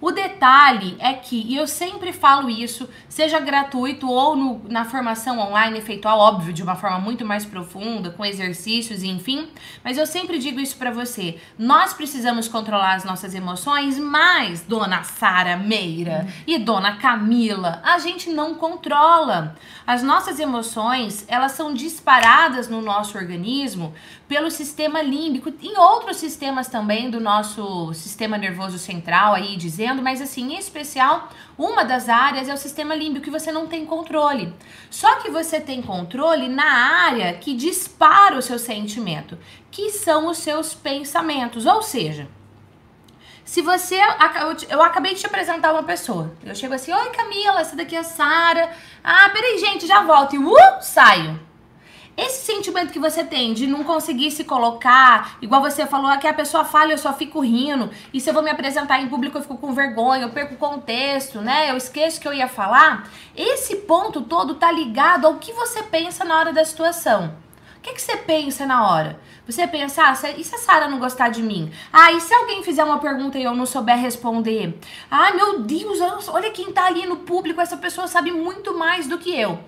O 0.00 0.10
detalhe 0.10 0.96
é 0.98 1.12
que, 1.12 1.44
e 1.46 1.56
eu 1.56 1.66
sempre 1.66 2.10
falo 2.12 2.48
isso, 2.48 2.88
seja 3.08 3.38
gratuito 3.38 4.08
ou 4.08 4.34
no, 4.34 4.62
na 4.68 4.86
formação 4.86 5.38
online, 5.38 5.78
efeitual, 5.78 6.18
óbvio, 6.18 6.54
de 6.54 6.62
uma 6.62 6.74
forma 6.74 6.98
muito 6.98 7.24
mais 7.24 7.44
profunda, 7.44 8.10
com 8.10 8.24
exercícios 8.24 9.02
enfim, 9.02 9.48
mas 9.84 9.98
eu 9.98 10.06
sempre 10.06 10.38
digo 10.38 10.58
isso 10.58 10.76
para 10.76 10.90
você. 10.90 11.38
Nós 11.58 11.92
precisamos 11.92 12.48
controlar 12.48 12.94
as 12.94 13.04
nossas 13.04 13.34
emoções, 13.34 13.98
mas, 13.98 14.62
dona 14.62 15.02
Sara 15.02 15.56
Meira 15.56 16.26
e 16.46 16.58
dona 16.58 16.96
Camila, 16.96 17.82
a 17.84 17.98
gente 17.98 18.30
não 18.30 18.54
controla. 18.54 19.56
As 19.86 20.02
nossas 20.02 20.40
emoções, 20.40 21.26
elas 21.28 21.52
são 21.52 21.74
disparadas 21.74 22.68
no 22.68 22.80
nosso 22.80 23.18
organismo 23.18 23.92
pelo 24.30 24.48
sistema 24.48 25.02
límbico, 25.02 25.52
em 25.60 25.76
outros 25.76 26.18
sistemas 26.18 26.68
também 26.68 27.10
do 27.10 27.18
nosso 27.18 27.92
sistema 27.92 28.38
nervoso 28.38 28.78
central 28.78 29.34
aí 29.34 29.56
dizendo, 29.56 30.00
mas 30.00 30.22
assim, 30.22 30.52
em 30.52 30.56
especial, 30.56 31.28
uma 31.58 31.84
das 31.84 32.08
áreas 32.08 32.48
é 32.48 32.54
o 32.54 32.56
sistema 32.56 32.94
límbico 32.94 33.24
que 33.24 33.30
você 33.30 33.50
não 33.50 33.66
tem 33.66 33.84
controle. 33.84 34.54
Só 34.88 35.16
que 35.16 35.32
você 35.32 35.60
tem 35.60 35.82
controle 35.82 36.48
na 36.48 36.62
área 36.62 37.34
que 37.34 37.56
dispara 37.56 38.38
o 38.38 38.42
seu 38.42 38.56
sentimento, 38.56 39.36
que 39.68 39.90
são 39.90 40.28
os 40.28 40.38
seus 40.38 40.74
pensamentos, 40.74 41.66
ou 41.66 41.82
seja, 41.82 42.28
se 43.44 43.62
você. 43.62 43.98
Eu 44.68 44.80
acabei 44.80 45.12
de 45.12 45.22
te 45.22 45.26
apresentar 45.26 45.72
uma 45.72 45.82
pessoa. 45.82 46.32
Eu 46.44 46.54
chego 46.54 46.74
assim: 46.74 46.92
Oi, 46.92 47.10
Camila, 47.10 47.62
essa 47.62 47.74
daqui 47.74 47.96
é 47.96 47.98
a 47.98 48.04
Sara. 48.04 48.70
Ah, 49.02 49.28
peraí, 49.30 49.58
gente, 49.58 49.88
já 49.88 50.04
volto. 50.04 50.36
E 50.36 50.38
uh, 50.38 50.54
saio. 50.80 51.49
Esse 52.16 52.44
sentimento 52.44 52.92
que 52.92 52.98
você 52.98 53.24
tem 53.24 53.54
de 53.54 53.66
não 53.66 53.82
conseguir 53.82 54.30
se 54.30 54.44
colocar, 54.44 55.38
igual 55.40 55.62
você 55.62 55.86
falou, 55.86 56.16
que 56.18 56.26
a 56.26 56.34
pessoa 56.34 56.64
fala, 56.64 56.92
eu 56.92 56.98
só 56.98 57.12
fico 57.12 57.40
rindo, 57.40 57.90
e 58.12 58.20
se 58.20 58.28
eu 58.28 58.34
vou 58.34 58.42
me 58.42 58.50
apresentar 58.50 59.00
em 59.00 59.08
público 59.08 59.38
eu 59.38 59.42
fico 59.42 59.56
com 59.56 59.72
vergonha, 59.72 60.22
eu 60.22 60.30
perco 60.30 60.54
o 60.54 60.58
contexto, 60.58 61.40
né? 61.40 61.70
Eu 61.70 61.76
esqueço 61.76 62.20
que 62.20 62.28
eu 62.28 62.34
ia 62.34 62.48
falar. 62.48 63.08
Esse 63.34 63.76
ponto 63.76 64.20
todo 64.22 64.54
tá 64.54 64.70
ligado 64.70 65.26
ao 65.26 65.36
que 65.36 65.52
você 65.52 65.82
pensa 65.82 66.24
na 66.24 66.38
hora 66.38 66.52
da 66.52 66.64
situação. 66.64 67.34
O 67.80 67.82
que, 67.82 67.94
que 67.94 68.02
você 68.02 68.18
pensa 68.18 68.66
na 68.66 68.86
hora? 68.86 69.18
Você 69.46 69.66
pensa, 69.66 70.02
ah, 70.02 70.30
e 70.36 70.44
se 70.44 70.54
a 70.54 70.58
Sara 70.58 70.86
não 70.86 70.98
gostar 70.98 71.30
de 71.30 71.42
mim? 71.42 71.72
Ah, 71.90 72.12
e 72.12 72.20
se 72.20 72.34
alguém 72.34 72.62
fizer 72.62 72.84
uma 72.84 72.98
pergunta 72.98 73.38
e 73.38 73.42
eu 73.42 73.54
não 73.54 73.64
souber 73.64 73.96
responder? 73.96 74.78
Ah, 75.10 75.32
meu 75.32 75.60
Deus, 75.60 75.98
olha 76.28 76.50
quem 76.50 76.70
tá 76.72 76.84
ali 76.84 77.06
no 77.06 77.16
público, 77.16 77.58
essa 77.58 77.78
pessoa 77.78 78.06
sabe 78.06 78.30
muito 78.30 78.76
mais 78.76 79.08
do 79.08 79.16
que 79.16 79.34
eu. 79.34 79.58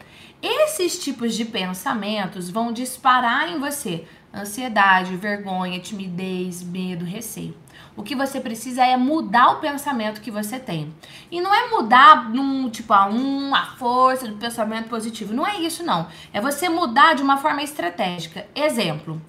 Esses 0.43 0.99
tipos 0.99 1.35
de 1.35 1.45
pensamentos 1.45 2.51
vão 2.51 2.73
disparar 2.73 3.49
em 3.49 3.61
você 3.61 4.05
ansiedade, 4.35 5.17
vergonha, 5.17 5.79
timidez, 5.79 6.63
medo, 6.63 7.05
receio. 7.05 7.55
O 7.95 8.03
que 8.03 8.17
você 8.17 8.41
precisa 8.41 8.85
é 8.85 8.97
mudar 8.97 9.51
o 9.51 9.61
pensamento 9.61 10.23
que 10.23 10.31
você 10.31 10.59
tem. 10.59 10.95
E 11.31 11.41
não 11.41 11.55
é 11.55 11.69
mudar 11.69 12.31
num 12.31 12.71
tipo 12.71 12.93
a 12.95 13.07
um, 13.07 13.55
a 13.55 13.67
força 13.77 14.27
do 14.27 14.37
pensamento 14.37 14.89
positivo. 14.89 15.35
Não 15.35 15.47
é 15.47 15.61
isso 15.61 15.85
não. 15.85 16.09
É 16.33 16.41
você 16.41 16.69
mudar 16.69 17.15
de 17.15 17.23
uma 17.23 17.37
forma 17.37 17.63
estratégica. 17.63 18.47
Exemplo. 18.55 19.21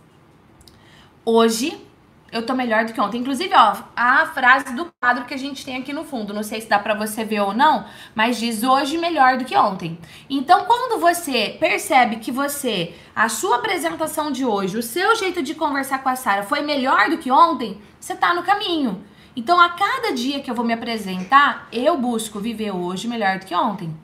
Hoje 1.26 1.86
eu 2.34 2.46
tô 2.46 2.56
melhor 2.56 2.86
do 2.86 2.94
que 2.94 3.00
ontem. 3.00 3.20
Inclusive, 3.20 3.54
ó, 3.54 3.76
a 3.96 4.26
frase 4.26 4.74
do 4.74 4.92
quadro 5.00 5.26
que 5.26 5.34
a 5.34 5.38
gente 5.38 5.64
tem 5.64 5.78
aqui 5.78 5.94
no 5.94 6.04
fundo, 6.04 6.34
não 6.34 6.44
sei 6.44 6.60
se 6.60 6.68
dá 6.68 6.80
para 6.80 6.96
você 6.96 7.24
ver 7.24 7.42
ou 7.42 7.54
não, 7.54 7.86
mas 8.16 8.40
diz 8.40 8.64
hoje 8.64 8.98
melhor 8.98 9.38
do 9.38 9.46
que 9.46 9.56
ontem. 9.56 9.98
Então, 10.30 10.66
quando 10.66 11.00
você 11.00 11.56
percebe 11.60 12.18
que 12.18 12.32
você, 12.32 12.96
a 13.16 13.30
sua 13.30 13.58
apresentação 13.58 14.32
de 14.32 14.44
hoje, 14.44 14.78
o 14.78 14.84
seu 14.84 15.16
jeito 15.16 15.44
de 15.44 15.54
conversar 15.54 16.02
com 16.02 16.10
a 16.10 16.16
Sara 16.16 16.44
foi 16.44 16.62
melhor 16.62 17.10
do 17.10 17.20
que 17.20 17.32
ontem, 17.32 17.80
você 18.00 18.16
tá 18.16 18.34
no 18.34 18.44
caminho. 18.44 19.04
Então, 19.36 19.60
a 19.60 19.70
cada 19.70 20.12
dia 20.14 20.40
que 20.40 20.50
eu 20.50 20.56
vou 20.56 20.66
me 20.66 20.74
apresentar, 20.74 21.68
eu 21.72 21.98
busco 21.98 22.40
viver 22.40 22.72
hoje 22.72 23.08
melhor 23.08 23.40
do 23.40 23.46
que 23.46 23.56
ontem. 23.56 23.96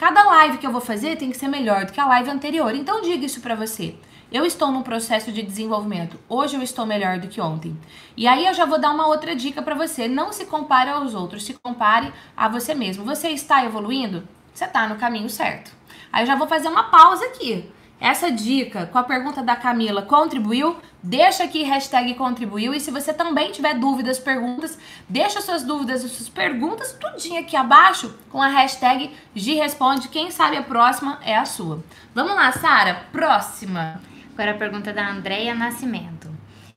Cada 0.00 0.24
live 0.24 0.58
que 0.58 0.66
eu 0.66 0.72
vou 0.72 0.80
fazer 0.80 1.16
tem 1.16 1.30
que 1.30 1.36
ser 1.36 1.48
melhor 1.48 1.84
do 1.84 1.92
que 1.92 2.00
a 2.00 2.06
live 2.06 2.30
anterior. 2.30 2.74
Então, 2.74 3.02
diga 3.02 3.24
isso 3.24 3.40
para 3.40 3.54
você. 3.54 3.94
Eu 4.34 4.44
estou 4.44 4.72
num 4.72 4.82
processo 4.82 5.30
de 5.30 5.42
desenvolvimento. 5.42 6.18
Hoje 6.28 6.56
eu 6.56 6.62
estou 6.64 6.84
melhor 6.84 7.20
do 7.20 7.28
que 7.28 7.40
ontem. 7.40 7.78
E 8.16 8.26
aí 8.26 8.44
eu 8.44 8.52
já 8.52 8.64
vou 8.64 8.80
dar 8.80 8.90
uma 8.90 9.06
outra 9.06 9.36
dica 9.36 9.62
para 9.62 9.76
você. 9.76 10.08
Não 10.08 10.32
se 10.32 10.44
compare 10.46 10.90
aos 10.90 11.14
outros, 11.14 11.44
se 11.44 11.54
compare 11.62 12.12
a 12.36 12.48
você 12.48 12.74
mesmo. 12.74 13.04
Você 13.04 13.28
está 13.28 13.64
evoluindo? 13.64 14.26
Você 14.52 14.64
está 14.64 14.88
no 14.88 14.96
caminho 14.96 15.30
certo. 15.30 15.70
Aí 16.12 16.24
eu 16.24 16.26
já 16.26 16.34
vou 16.34 16.48
fazer 16.48 16.66
uma 16.66 16.82
pausa 16.82 17.24
aqui. 17.26 17.70
Essa 18.00 18.28
dica 18.28 18.86
com 18.86 18.98
a 18.98 19.04
pergunta 19.04 19.40
da 19.40 19.54
Camila 19.54 20.02
contribuiu? 20.02 20.78
Deixa 21.00 21.44
aqui 21.44 21.62
hashtag 21.62 22.14
contribuiu. 22.14 22.74
E 22.74 22.80
se 22.80 22.90
você 22.90 23.14
também 23.14 23.52
tiver 23.52 23.74
dúvidas, 23.74 24.18
perguntas, 24.18 24.76
deixa 25.08 25.40
suas 25.40 25.62
dúvidas 25.62 26.02
e 26.02 26.08
suas 26.08 26.28
perguntas 26.28 26.92
tudinho 26.92 27.38
aqui 27.38 27.54
abaixo 27.54 28.12
com 28.32 28.42
a 28.42 28.48
hashtag 28.48 29.14
G 29.32 29.54
Responde. 29.54 30.08
Quem 30.08 30.32
sabe 30.32 30.56
a 30.56 30.62
próxima 30.64 31.20
é 31.22 31.36
a 31.36 31.44
sua. 31.44 31.84
Vamos 32.12 32.34
lá, 32.34 32.50
Sara. 32.50 33.06
Próxima. 33.12 34.02
Agora 34.34 34.50
a 34.50 34.58
pergunta 34.58 34.92
da 34.92 35.08
Andréia 35.08 35.54
Nascimento. 35.54 36.28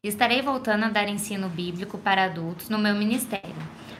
Estarei 0.04 0.44
voltando 0.44 0.86
a 0.86 0.90
dar 0.90 1.10
ensino 1.10 1.50
bíblico 1.50 1.98
para 1.98 2.26
adultos 2.26 2.70
no 2.70 2.78
meu 2.78 2.94
ministério, 2.94 3.56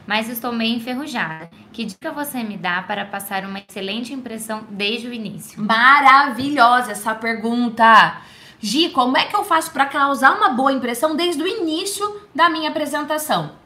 mas 0.06 0.28
estou 0.28 0.52
meio 0.52 0.76
enferrujada. 0.76 1.50
Que 1.72 1.84
dica 1.84 2.12
você 2.12 2.44
me 2.44 2.56
dá 2.56 2.80
para 2.82 3.04
passar 3.04 3.44
uma 3.44 3.58
excelente 3.58 4.14
impressão 4.14 4.64
desde 4.70 5.08
o 5.08 5.12
início? 5.12 5.60
Maravilhosa 5.60 6.92
essa 6.92 7.16
pergunta! 7.16 8.22
Gi, 8.60 8.90
como 8.90 9.16
é 9.16 9.24
que 9.24 9.34
eu 9.34 9.42
faço 9.42 9.72
para 9.72 9.86
causar 9.86 10.36
uma 10.36 10.50
boa 10.50 10.72
impressão 10.72 11.16
desde 11.16 11.42
o 11.42 11.46
início 11.48 12.22
da 12.32 12.48
minha 12.48 12.70
apresentação? 12.70 13.56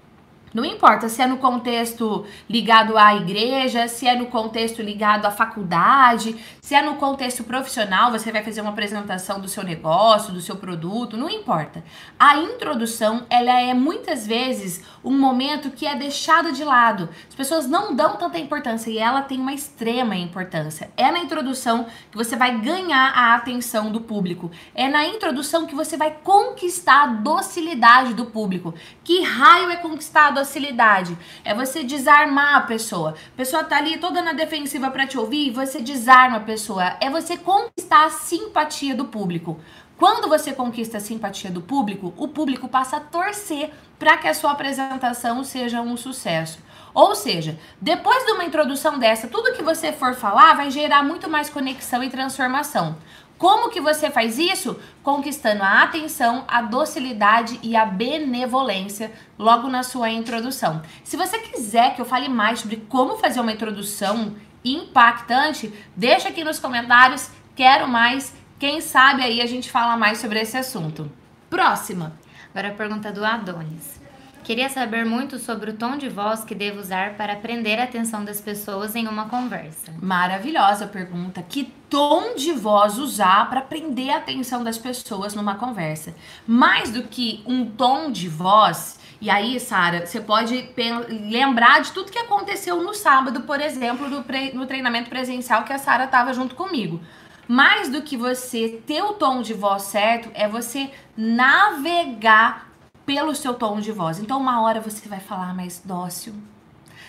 Não 0.55 0.65
importa 0.65 1.09
se 1.09 1.23
é 1.23 1.27
no 1.27 1.39
contexto 1.39 2.27
ligado 2.49 2.99
à 2.99 3.17
igreja, 3.17 3.89
se 3.89 4.07
é 4.07 4.15
no 4.15 4.27
contexto 4.27 4.83
ligado 4.83 5.25
à 5.25 5.31
faculdade, 5.31 6.37
se 6.61 6.75
é 6.75 6.83
no 6.83 6.97
contexto 6.97 7.43
profissional, 7.45 8.11
você 8.11 8.31
vai 8.31 8.43
fazer 8.43 8.61
uma 8.61 8.71
apresentação 8.71 9.41
do 9.41 9.49
seu 9.49 9.63
negócio, 9.63 10.33
do 10.33 10.41
seu 10.41 10.57
produto, 10.57 11.17
não 11.17 11.31
importa. 11.31 11.83
A 12.19 12.37
introdução, 12.37 13.27
ela 13.31 13.61
é 13.61 13.73
muitas 13.73 14.27
vezes 14.27 14.85
um 15.03 15.19
momento 15.19 15.71
que 15.71 15.87
é 15.87 15.97
deixado 15.97 16.53
de 16.53 16.65
lado. 16.65 17.09
As 17.29 17.35
pessoas 17.35 17.67
não 17.67 17.95
dão 17.95 18.17
tanta 18.17 18.39
importância 18.39 18.91
e 18.91 18.99
ela 18.99 19.23
tem 19.23 19.41
uma 19.41 19.53
extrema 19.53 20.17
importância. 20.17 20.91
É 20.97 21.11
na 21.11 21.21
introdução 21.21 21.87
que 22.11 22.17
você 22.17 22.37
vai 22.37 22.59
ganhar 22.59 23.13
a 23.15 23.35
atenção 23.35 23.91
do 23.91 24.01
público. 24.01 24.51
É 24.75 24.89
na 24.89 25.07
introdução 25.07 25.67
que 25.67 25.75
você 25.75 25.97
vai 25.97 26.11
conquistar 26.23 27.03
a 27.03 27.07
docilidade 27.07 28.15
do 28.15 28.27
público. 28.27 28.75
Que 29.03 29.23
raio 29.23 29.71
é 29.71 29.77
conquistar 29.77 30.29
a 30.29 30.31
docilidade. 30.43 31.17
É 31.45 31.55
você 31.55 31.83
desarmar 31.83 32.57
a 32.57 32.61
pessoa. 32.63 33.15
A 33.33 33.37
pessoa 33.37 33.65
tá 33.65 33.79
ali 33.79 33.97
toda 33.99 34.21
na 34.21 34.33
defensiva 34.33 34.91
para 34.91 35.07
te 35.07 35.17
ouvir 35.17 35.49
e 35.49 35.51
você 35.51 35.81
desarma 35.81 36.37
a 36.37 36.41
pessoa. 36.41 36.97
É 37.01 37.09
você 37.09 37.37
conquistar 37.37 38.05
a 38.05 38.11
simpatia 38.11 38.95
do 38.95 39.07
público. 39.07 39.59
Quando 39.97 40.29
você 40.29 40.53
conquista 40.53 40.99
a 40.99 41.01
simpatia 41.01 41.51
do 41.51 41.61
público, 41.61 42.13
o 42.17 42.27
público 42.27 42.69
passa 42.69 42.97
a 42.97 43.01
torcer 43.01 43.71
para 43.99 44.17
que 44.17 44.27
a 44.27 44.35
sua 44.35 44.51
apresentação 44.51 45.45
seja 45.45 45.81
um 45.81 45.97
sucesso. 45.97 46.59
Ou 46.93 47.15
seja, 47.15 47.59
depois 47.81 48.27
de 48.27 48.33
uma 48.33 48.45
introdução 48.45 48.99
dessa, 48.99 49.29
tudo 49.29 49.53
que 49.53 49.63
você 49.63 49.93
for 49.93 50.15
falar 50.15 50.55
vai 50.55 50.71
gerar 50.71 51.03
muito 51.05 51.31
mais 51.31 51.49
conexão 51.49 52.03
e 52.03 52.11
transformação. 52.11 52.97
Como 53.43 53.71
que 53.71 53.81
você 53.81 54.09
faz 54.09 54.39
isso? 54.39 54.79
Conquistando 55.03 55.65
a 55.65 55.83
atenção, 55.83 56.45
a 56.47 56.63
docilidade 56.63 57.59
e 57.61 57.75
a 57.75 57.85
benevolência 57.85 59.11
logo 59.37 59.67
na 59.67 59.83
sua 59.83 60.09
introdução. 60.11 60.81
Se 61.03 61.17
você 61.17 61.41
quiser 61.41 61.97
que 61.97 62.01
eu 62.01 62.05
fale 62.05 62.29
mais 62.29 62.61
sobre 62.61 62.77
como 62.89 63.17
fazer 63.17 63.41
uma 63.41 63.51
introdução 63.51 64.37
impactante, 64.65 65.75
deixa 65.97 66.29
aqui 66.29 66.45
nos 66.45 66.61
comentários. 66.61 67.31
Quero 67.57 67.89
mais. 67.89 68.33
Quem 68.61 68.81
sabe 68.81 69.25
aí 69.25 69.41
a 69.41 69.47
gente 69.47 69.73
fala 69.73 69.97
mais 69.97 70.19
sobre 70.19 70.39
esse 70.39 70.57
assunto. 70.57 71.11
Próxima. 71.51 72.13
Agora 72.51 72.69
a 72.69 72.77
pergunta 72.77 73.11
do 73.11 73.25
Adonis. 73.25 74.02
Queria 74.45 74.69
saber 74.69 75.05
muito 75.05 75.39
sobre 75.39 75.71
o 75.71 75.75
tom 75.75 75.97
de 75.97 76.09
voz 76.09 76.43
que 76.43 76.53
devo 76.53 76.81
usar 76.81 77.15
para 77.15 77.37
prender 77.37 77.79
a 77.79 77.85
atenção 77.85 78.25
das 78.25 78.41
pessoas 78.41 78.97
em 78.97 79.07
uma 79.07 79.29
conversa. 79.29 79.93
Maravilhosa 80.03 80.89
pergunta. 80.89 81.41
Que 81.49 81.73
tom 81.89 82.35
de 82.35 82.51
voz 82.51 82.99
usar 82.99 83.49
para 83.49 83.61
prender 83.61 84.11
a 84.11 84.17
atenção 84.17 84.65
das 84.65 84.77
pessoas 84.77 85.35
numa 85.37 85.55
conversa? 85.55 86.13
Mais 86.45 86.91
do 86.91 87.05
que 87.05 87.41
um 87.47 87.67
tom 87.67 88.11
de 88.11 88.29
voz, 88.29 88.99
e 89.21 89.31
aí, 89.31 89.61
Sara, 89.61 90.05
você 90.05 90.21
pode 90.21 90.71
lembrar 91.09 91.81
de 91.81 91.93
tudo 91.93 92.11
que 92.11 92.19
aconteceu 92.19 92.83
no 92.83 92.93
sábado, 92.93 93.43
por 93.43 93.61
exemplo, 93.61 94.09
no, 94.09 94.67
treinamento 94.67 95.09
presencial 95.09 95.63
que 95.63 95.73
a 95.73 95.79
Sara 95.79 96.07
estava 96.07 96.35
junto 96.35 96.57
comigo. 96.57 97.01
Mais 97.47 97.89
do 97.89 98.03
que 98.03 98.17
você 98.17 98.83
ter 98.85 99.03
o 99.03 99.13
tom 99.13 99.41
de 99.41 99.55
voz 99.55 99.83
certo, 99.83 100.29
é 100.35 100.49
você 100.49 100.91
navegar 101.17 102.72
pelo 103.05 103.35
seu 103.35 103.55
tom 103.55 103.81
de 103.81 103.93
voz. 103.93 104.19
Então, 104.19 104.41
uma 104.41 104.63
hora 104.63 104.81
você 104.81 105.09
vai 105.09 105.21
falar 105.21 105.55
mais 105.55 105.83
dócil, 105.85 106.35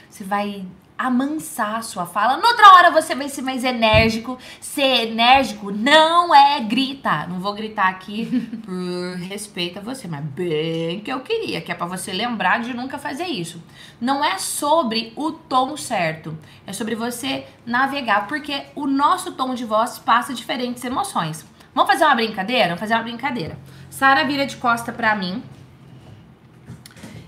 você 0.09 0.23
vai 0.23 0.65
amansar 0.97 1.77
a 1.77 1.81
sua 1.81 2.05
fala. 2.05 2.37
Noutra 2.37 2.73
hora 2.73 2.91
você 2.91 3.15
vai 3.15 3.27
ser 3.27 3.41
mais 3.41 3.63
enérgico. 3.63 4.37
Ser 4.61 5.07
enérgico 5.09 5.71
não 5.71 6.33
é 6.33 6.59
gritar. 6.61 7.27
Não 7.27 7.39
vou 7.39 7.53
gritar 7.53 7.89
aqui 7.89 8.25
por 8.63 9.17
respeito 9.17 9.79
a 9.79 9.81
você, 9.81 10.07
mas 10.07 10.23
bem 10.23 11.01
que 11.01 11.11
eu 11.11 11.19
queria, 11.21 11.61
que 11.61 11.71
é 11.71 11.75
para 11.75 11.87
você 11.87 12.13
lembrar 12.13 12.61
de 12.61 12.73
nunca 12.73 12.97
fazer 12.97 13.25
isso. 13.25 13.61
Não 13.99 14.23
é 14.23 14.37
sobre 14.37 15.11
o 15.15 15.31
tom 15.31 15.75
certo, 15.75 16.37
é 16.65 16.73
sobre 16.73 16.95
você 16.95 17.45
navegar, 17.65 18.27
porque 18.27 18.63
o 18.75 18.87
nosso 18.87 19.33
tom 19.33 19.53
de 19.53 19.65
voz 19.65 19.99
passa 19.99 20.33
diferentes 20.33 20.83
emoções. 20.83 21.45
Vamos 21.73 21.91
fazer 21.91 22.05
uma 22.05 22.15
brincadeira? 22.15 22.67
Vamos 22.67 22.79
fazer 22.79 22.93
uma 22.93 23.03
brincadeira. 23.03 23.57
Sara 23.89 24.23
vira 24.23 24.45
de 24.45 24.57
costa 24.57 24.91
para 24.91 25.15
mim. 25.15 25.41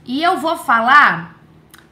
E 0.06 0.22
eu 0.22 0.38
vou 0.38 0.56
falar 0.56 1.40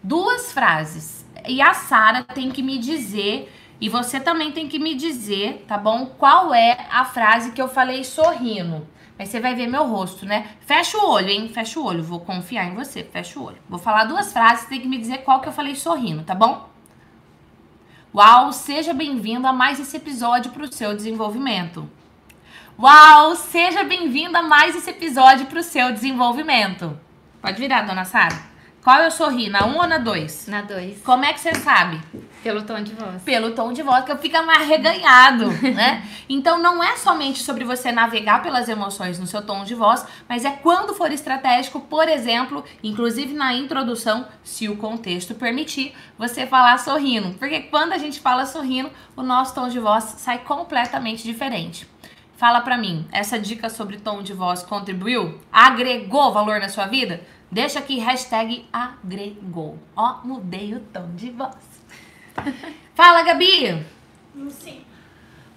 duas 0.03 0.51
frases. 0.51 1.25
E 1.47 1.61
a 1.61 1.73
Sara 1.73 2.23
tem 2.23 2.51
que 2.51 2.61
me 2.61 2.77
dizer, 2.77 3.51
e 3.81 3.89
você 3.89 4.19
também 4.19 4.51
tem 4.51 4.67
que 4.67 4.79
me 4.79 4.95
dizer, 4.95 5.65
tá 5.67 5.77
bom? 5.77 6.05
Qual 6.05 6.53
é 6.53 6.87
a 6.91 7.03
frase 7.03 7.51
que 7.51 7.61
eu 7.61 7.67
falei 7.67 8.03
sorrindo. 8.03 8.87
Mas 9.17 9.29
você 9.29 9.39
vai 9.39 9.55
ver 9.55 9.67
meu 9.67 9.85
rosto, 9.85 10.25
né? 10.25 10.47
Fecha 10.61 10.97
o 10.97 11.09
olho, 11.09 11.29
hein? 11.29 11.49
Fecha 11.49 11.79
o 11.79 11.85
olho. 11.85 12.03
Vou 12.03 12.19
confiar 12.19 12.65
em 12.65 12.75
você. 12.75 13.03
Fecha 13.03 13.39
o 13.39 13.43
olho. 13.43 13.57
Vou 13.67 13.79
falar 13.79 14.05
duas 14.05 14.31
frases, 14.31 14.67
tem 14.67 14.79
que 14.79 14.87
me 14.87 14.97
dizer 14.97 15.19
qual 15.19 15.41
que 15.41 15.47
eu 15.47 15.53
falei 15.53 15.75
sorrindo, 15.75 16.23
tá 16.23 16.33
bom? 16.33 16.69
Uau, 18.13 18.53
seja 18.53 18.93
bem-vindo 18.93 19.47
a 19.47 19.53
mais 19.53 19.79
esse 19.79 19.97
episódio 19.97 20.51
para 20.51 20.63
o 20.63 20.71
seu 20.71 20.95
desenvolvimento. 20.95 21.89
Uau, 22.79 23.35
seja 23.35 23.83
bem-vindo 23.83 24.37
a 24.37 24.43
mais 24.43 24.75
esse 24.75 24.89
episódio 24.89 25.47
para 25.47 25.59
o 25.59 25.63
seu 25.63 25.91
desenvolvimento. 25.91 26.97
Pode 27.43 27.59
virar, 27.59 27.81
dona 27.81 28.05
Sara. 28.05 28.53
Qual 28.81 29.01
eu 29.01 29.11
sorri? 29.11 29.49
Na 29.49 29.65
1 29.65 29.69
um 29.69 29.77
ou 29.79 29.85
na 29.85 29.97
2? 29.97 30.47
Na 30.47 30.61
2. 30.61 31.01
Como 31.01 31.25
é 31.25 31.33
que 31.33 31.41
você 31.41 31.53
sabe? 31.53 31.99
Pelo 32.41 32.63
tom 32.63 32.81
de 32.81 32.93
voz. 32.93 33.21
Pelo 33.21 33.51
tom 33.51 33.73
de 33.73 33.83
voz, 33.83 34.05
que 34.05 34.13
eu 34.13 34.17
fico 34.17 34.41
mais 34.45 34.65
reganhado, 34.65 35.51
né? 35.75 36.07
Então 36.29 36.57
não 36.57 36.81
é 36.81 36.95
somente 36.95 37.43
sobre 37.43 37.65
você 37.65 37.91
navegar 37.91 38.41
pelas 38.41 38.69
emoções 38.69 39.19
no 39.19 39.27
seu 39.27 39.41
tom 39.41 39.65
de 39.65 39.75
voz, 39.75 40.05
mas 40.27 40.45
é 40.45 40.51
quando 40.51 40.93
for 40.93 41.11
estratégico, 41.11 41.81
por 41.81 42.07
exemplo, 42.07 42.63
inclusive 42.81 43.33
na 43.33 43.53
introdução, 43.53 44.25
se 44.41 44.69
o 44.69 44.77
contexto 44.77 45.35
permitir, 45.35 45.93
você 46.17 46.47
falar 46.47 46.79
sorrindo. 46.79 47.33
Porque 47.37 47.59
quando 47.59 47.91
a 47.91 47.97
gente 47.97 48.21
fala 48.21 48.45
sorrindo, 48.45 48.89
o 49.17 49.21
nosso 49.21 49.53
tom 49.53 49.67
de 49.67 49.81
voz 49.81 50.15
sai 50.17 50.39
completamente 50.39 51.23
diferente. 51.23 51.92
Fala 52.43 52.59
pra 52.59 52.77
mim, 52.77 53.07
essa 53.09 53.39
dica 53.39 53.69
sobre 53.69 53.95
tom 53.99 54.21
de 54.21 54.33
voz 54.33 54.63
contribuiu? 54.63 55.39
Agregou 55.49 56.33
valor 56.33 56.59
na 56.59 56.67
sua 56.67 56.87
vida? 56.87 57.21
Deixa 57.49 57.79
aqui 57.79 57.99
hashtag 57.99 58.67
agregou. 58.73 59.79
Ó, 59.95 60.17
mudei 60.25 60.75
o 60.75 60.81
tom 60.81 61.15
de 61.15 61.31
voz. 61.31 61.55
Fala, 62.93 63.23
Gabi! 63.23 63.85
Sim. 64.49 64.83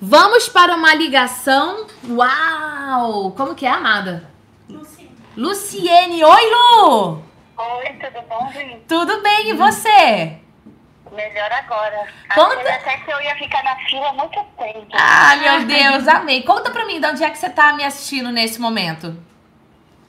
Vamos 0.01 0.49
para 0.49 0.77
uma 0.77 0.95
ligação. 0.95 1.89
Uau! 2.09 3.33
Como 3.33 3.57
que 3.57 3.67
é, 3.67 3.71
amada? 3.71 4.31
Luciene. 4.71 5.11
Luciene. 5.37 6.25
Oi, 6.25 6.51
Lu! 6.53 7.21
Oi, 7.59 7.95
tudo 7.95 8.29
bom, 8.29 8.53
gente? 8.53 8.85
Tudo 8.87 9.23
bem, 9.23 9.49
e 9.49 9.55
você? 9.55 10.39
Melhor 11.17 11.51
agora. 11.51 12.07
Conta. 12.35 12.61
Até 12.61 12.99
que 12.99 13.11
eu 13.11 13.21
ia 13.23 13.35
ficar 13.37 13.65
na 13.65 13.75
fila 13.77 14.13
muito 14.13 14.39
tempo. 14.59 14.87
Ah, 14.93 15.35
meu 15.37 15.65
Deus, 15.67 16.07
amei. 16.07 16.43
Conta 16.43 16.71
pra 16.71 16.85
mim, 16.85 17.01
de 17.01 17.07
onde 17.07 17.25
é 17.25 17.31
que 17.31 17.39
você 17.39 17.49
tá 17.49 17.73
me 17.73 17.83
assistindo 17.83 18.31
nesse 18.31 18.61
momento? 18.61 19.17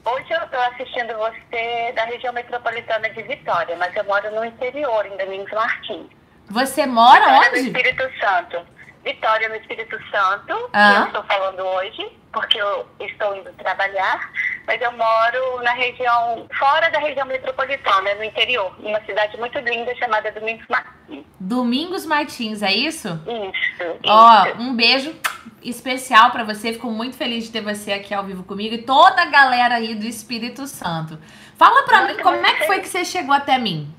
Hoje 0.04 0.26
eu 0.30 0.42
estou 0.42 0.60
assistindo 0.60 1.14
você 1.16 1.92
da 1.94 2.04
região 2.04 2.32
metropolitana 2.32 3.10
de 3.10 3.22
Vitória, 3.22 3.76
mas 3.76 3.94
eu 3.96 4.04
moro 4.04 4.30
no 4.34 4.44
interior, 4.44 5.04
em 5.06 5.16
Domingos 5.16 5.50
Martins. 5.52 6.06
Você 6.50 6.86
mora 6.86 7.20
Vitória 7.20 7.40
no 7.40 7.48
onde? 7.48 7.66
Espírito 7.66 8.02
Santo. 8.20 8.66
Vitória 9.04 9.48
no 9.48 9.54
Espírito 9.56 9.96
Santo, 10.10 10.70
Ah. 10.72 10.92
que 10.92 10.98
eu 11.00 11.06
estou 11.06 11.22
falando 11.24 11.60
hoje, 11.60 12.06
porque 12.32 12.60
eu 12.60 12.86
estou 13.00 13.36
indo 13.36 13.50
trabalhar, 13.54 14.30
mas 14.66 14.80
eu 14.82 14.92
moro 14.92 15.62
na 15.62 15.72
região, 15.72 16.46
fora 16.58 16.90
da 16.90 16.98
região 16.98 17.26
metropolitana, 17.26 18.14
no 18.16 18.24
interior, 18.24 18.74
em 18.80 18.86
uma 18.88 19.00
cidade 19.04 19.36
muito 19.38 19.58
linda 19.60 19.94
chamada 19.96 20.30
Domingos 20.32 20.66
Martins. 20.68 21.24
Domingos 21.40 22.04
Martins, 22.04 22.62
é 22.62 22.72
isso? 22.72 23.08
Isso, 23.26 23.98
Ó, 24.06 24.46
isso. 24.46 24.58
um 24.60 24.74
beijo 24.76 25.14
especial 25.62 26.30
pra 26.30 26.44
você. 26.44 26.72
Fico 26.72 26.90
muito 26.90 27.16
feliz 27.16 27.44
de 27.44 27.52
ter 27.52 27.62
você 27.62 27.92
aqui 27.92 28.12
ao 28.12 28.24
vivo 28.24 28.42
comigo 28.44 28.74
e 28.74 28.82
toda 28.82 29.22
a 29.22 29.26
galera 29.26 29.76
aí 29.76 29.94
do 29.94 30.06
Espírito 30.06 30.66
Santo. 30.66 31.18
Fala 31.56 31.84
pra 31.84 32.02
mim 32.02 32.16
como 32.22 32.44
é 32.46 32.52
que 32.54 32.66
foi 32.66 32.80
que 32.80 32.88
você 32.88 33.04
chegou 33.04 33.34
até 33.34 33.58
mim? 33.58 33.92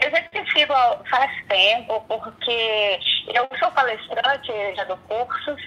Eu 0.00 0.10
já 0.10 0.20
te 0.22 0.52
sigo 0.52 0.72
faz 1.08 1.30
tempo, 1.48 2.02
porque 2.08 2.98
eu 3.28 3.48
sou 3.58 3.70
palestrante, 3.70 4.52
já 4.76 4.84
dou 4.84 4.96
cursos, 5.08 5.60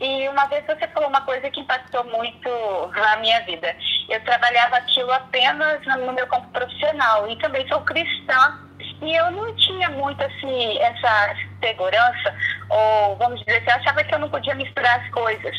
e 0.00 0.28
uma 0.28 0.46
vez 0.46 0.64
você 0.66 0.86
falou 0.88 1.08
uma 1.08 1.20
coisa 1.20 1.50
que 1.50 1.60
impactou 1.60 2.04
muito 2.04 2.48
na 2.94 3.16
minha 3.16 3.40
vida. 3.42 3.74
Eu 4.08 4.22
trabalhava 4.24 4.76
aquilo 4.76 5.12
apenas 5.12 5.84
no 5.86 6.12
meu 6.12 6.26
campo 6.26 6.48
profissional, 6.48 7.30
e 7.30 7.36
também 7.38 7.66
sou 7.68 7.80
cristã, 7.82 8.58
e 9.00 9.14
eu 9.14 9.30
não 9.30 9.54
tinha 9.56 9.90
muito, 9.90 10.22
assim, 10.22 10.78
essa 10.78 11.34
segurança, 11.62 12.34
ou 12.68 13.16
vamos 13.16 13.40
dizer 13.40 13.58
assim, 13.58 13.70
achava 13.70 14.04
que 14.04 14.14
eu 14.14 14.18
não 14.18 14.28
podia 14.28 14.54
misturar 14.54 15.00
as 15.00 15.10
coisas. 15.10 15.56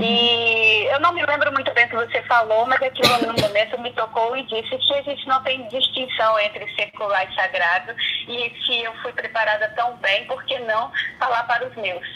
E 0.00 0.86
eu 0.92 1.00
não 1.00 1.12
me 1.12 1.24
lembro 1.24 1.52
muito 1.52 1.72
bem 1.74 1.84
o 1.86 1.88
que 1.88 1.96
você 1.96 2.22
falou, 2.22 2.66
mas 2.66 2.80
aquilo 2.82 3.32
no 3.32 3.42
momento 3.42 3.80
me 3.80 3.92
tocou 3.92 4.36
e 4.36 4.42
disse 4.44 4.76
que 4.78 4.94
a 4.94 5.02
gente 5.02 5.26
não 5.26 5.42
tem 5.42 5.66
distinção 5.68 6.38
entre 6.40 6.72
secular 6.74 7.30
e 7.30 7.34
sagrado. 7.34 7.94
E 8.28 8.52
se 8.64 8.82
eu 8.82 8.94
fui 9.02 9.12
preparada 9.12 9.68
tão 9.76 9.96
bem, 9.96 10.26
por 10.26 10.42
que 10.44 10.58
não 10.60 10.90
falar 11.18 11.42
para 11.44 11.66
os 11.66 11.74
meus? 11.76 12.06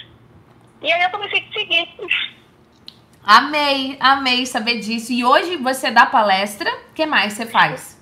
E 0.82 0.92
aí 0.92 1.02
eu 1.02 1.10
comecei 1.10 1.40
a 1.40 1.52
seguir. 1.52 1.88
Amei, 3.24 3.96
amei 4.00 4.46
saber 4.46 4.78
disso. 4.78 5.12
E 5.12 5.24
hoje 5.24 5.56
você 5.56 5.90
dá 5.90 6.06
palestra. 6.06 6.70
O 6.90 6.94
que 6.94 7.04
mais 7.04 7.32
você 7.32 7.46
faz? 7.46 7.96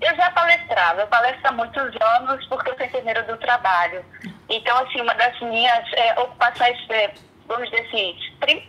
Eu 0.00 0.16
já 0.16 0.30
palestrava, 0.30 1.02
eu 1.02 1.06
palestro 1.08 1.46
há 1.48 1.52
muitos 1.52 1.90
anos 2.00 2.46
porque 2.46 2.70
eu 2.70 2.76
sou 2.76 2.86
enfermeira 2.86 3.22
do 3.24 3.36
trabalho. 3.36 4.02
Então, 4.48 4.78
assim, 4.78 5.00
uma 5.02 5.14
das 5.14 5.38
minhas 5.40 5.92
é, 5.92 6.18
ocupações, 6.20 6.78
é, 6.88 7.12
vamos 7.50 7.68
dizer 7.68 7.82
assim, 7.88 8.16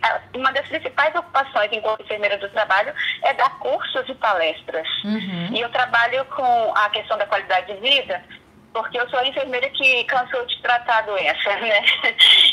ah, 0.02 0.20
uma 0.34 0.52
das 0.52 0.66
principais 0.66 1.14
ocupações 1.14 1.70
enquanto 1.72 2.02
enfermeira 2.02 2.36
do 2.38 2.48
trabalho 2.50 2.92
é 3.22 3.32
dar 3.34 3.58
cursos 3.60 4.08
e 4.08 4.14
palestras. 4.16 4.86
Uhum. 5.04 5.50
E 5.52 5.60
eu 5.60 5.70
trabalho 5.70 6.24
com 6.26 6.72
a 6.74 6.90
questão 6.90 7.16
da 7.16 7.26
qualidade 7.26 7.72
de 7.72 7.80
vida, 7.80 8.22
porque 8.74 8.98
eu 8.98 9.08
sou 9.08 9.20
a 9.20 9.26
enfermeira 9.26 9.68
que 9.70 10.02
cansou 10.04 10.44
de 10.46 10.60
tratar 10.62 10.98
a 10.98 11.02
doença, 11.02 11.56
né? 11.60 11.80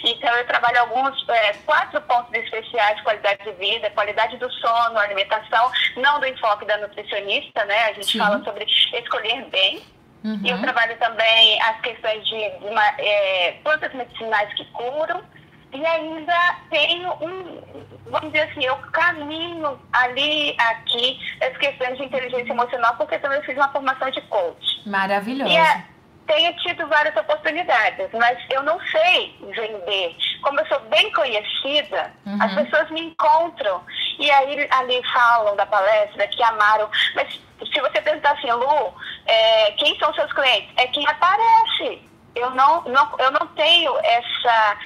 Então 0.03 0.29
eu 0.35 0.45
trabalho 0.45 0.79
alguns, 0.81 1.27
é, 1.29 1.53
quatro 1.65 1.99
pontos 2.01 2.31
especiais, 2.33 3.01
qualidade 3.01 3.43
de 3.43 3.51
vida, 3.53 3.89
qualidade 3.91 4.37
do 4.37 4.51
sono, 4.51 4.99
alimentação, 4.99 5.71
não 5.97 6.19
do 6.19 6.27
enfoque 6.27 6.65
da 6.65 6.77
nutricionista, 6.77 7.65
né? 7.65 7.85
A 7.85 7.93
gente 7.93 8.11
Sim. 8.11 8.19
fala 8.19 8.43
sobre 8.43 8.65
escolher 8.65 9.45
bem. 9.45 9.81
Uhum. 10.23 10.41
E 10.43 10.49
eu 10.49 10.61
trabalho 10.61 10.95
também 10.97 11.61
as 11.63 11.79
questões 11.81 12.23
de, 12.27 12.49
de 12.59 12.65
uma- 12.65 12.93
é, 12.99 13.53
plantas 13.63 13.93
medicinais 13.93 14.53
que 14.53 14.65
curam. 14.65 15.23
E 15.71 15.85
ainda 15.85 16.55
tenho 16.69 17.11
um, 17.21 17.61
vamos 18.07 18.31
dizer 18.31 18.49
assim, 18.49 18.65
eu 18.65 18.75
caminho 18.91 19.79
ali, 19.93 20.55
aqui, 20.59 21.19
as 21.41 21.55
questões 21.57 21.97
de 21.97 22.05
inteligência 22.05 22.51
emocional, 22.51 22.95
porque 22.97 23.19
também 23.19 23.41
fiz 23.43 23.55
uma 23.55 23.71
formação 23.71 24.09
de 24.09 24.21
coach. 24.21 24.89
Maravilhoso. 24.89 25.51
E 25.51 25.55
é, 25.57 25.85
tenho 26.25 26.55
tido 26.57 26.87
várias 26.87 27.15
oportunidades, 27.15 28.07
mas 28.13 28.37
eu 28.49 28.63
não 28.63 28.79
sei 28.85 29.35
vender. 29.41 30.15
Como 30.41 30.59
eu 30.59 30.65
sou 30.67 30.79
bem 30.89 31.11
conhecida, 31.11 32.11
Uhum. 32.25 32.41
as 32.41 32.53
pessoas 32.53 32.89
me 32.91 33.01
encontram 33.01 33.83
e 34.19 34.29
aí 34.31 34.67
ali 34.71 35.01
falam 35.13 35.55
da 35.55 35.65
palestra 35.65 36.27
que 36.27 36.41
amaram. 36.43 36.89
Mas 37.15 37.33
se 37.33 37.79
você 37.81 38.01
perguntar 38.01 38.31
assim, 38.31 38.51
Lu, 38.51 38.93
é, 39.25 39.71
quem 39.73 39.97
são 39.99 40.13
seus 40.13 40.31
clientes? 40.33 40.71
É 40.77 40.87
quem 40.87 41.05
aparece. 41.07 42.01
Eu 42.35 42.51
não, 42.51 42.83
não, 42.83 43.15
eu 43.17 43.31
não 43.31 43.47
tenho 43.55 43.97
essa 44.03 44.77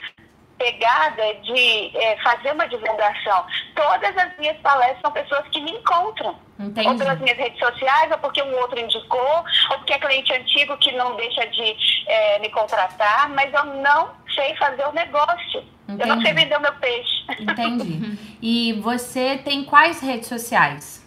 pegada 0.63 1.33
de 1.41 1.91
é, 1.97 2.17
fazer 2.23 2.51
uma 2.53 2.67
divulgação. 2.67 3.45
Todas 3.75 4.15
as 4.17 4.37
minhas 4.37 4.57
palestras 4.57 5.01
são 5.01 5.11
pessoas 5.11 5.45
que 5.49 5.59
me 5.59 5.71
encontram. 5.71 6.35
Entendi. 6.59 6.87
Ou 6.87 6.97
pelas 6.97 7.19
minhas 7.19 7.37
redes 7.37 7.59
sociais, 7.59 8.09
ou 8.11 8.17
porque 8.19 8.41
um 8.41 8.55
outro 8.59 8.79
indicou, 8.79 9.43
ou 9.71 9.77
porque 9.79 9.93
é 9.93 9.99
cliente 9.99 10.31
antigo 10.33 10.77
que 10.77 10.91
não 10.93 11.15
deixa 11.17 11.45
de 11.47 11.75
é, 12.07 12.39
me 12.39 12.49
contratar, 12.49 13.27
mas 13.29 13.53
eu 13.53 13.65
não 13.65 14.11
sei 14.33 14.55
fazer 14.55 14.85
o 14.87 14.93
negócio. 14.93 15.63
Eu 15.89 15.97
não 16.07 16.15
Entendi. 16.15 16.23
sei 16.23 16.33
vender 16.33 16.57
o 16.57 16.61
meu 16.61 16.73
peixe. 16.75 17.25
Entendi. 17.39 18.17
E 18.45 18.73
você 18.81 19.37
tem 19.37 19.63
quais 19.63 20.01
redes 20.01 20.27
sociais? 20.27 21.01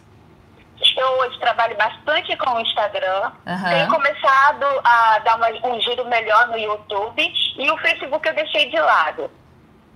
Eu 0.97 1.07
hoje 1.21 1.39
trabalho 1.39 1.77
bastante 1.77 2.35
com 2.39 2.51
o 2.55 2.61
Instagram. 2.61 3.31
Aham. 3.47 3.69
Tenho 3.71 3.89
começado 3.91 4.65
a 4.83 5.19
dar 5.19 5.37
uma- 5.37 5.69
um 5.75 5.79
giro 5.83 6.07
melhor 6.09 6.49
no 6.49 6.57
YouTube 6.59 7.31
e 7.59 7.71
o 7.71 7.77
Facebook 7.79 8.27
eu 8.27 8.35
deixei 8.35 8.71
de 8.71 8.79
lado. 8.79 9.31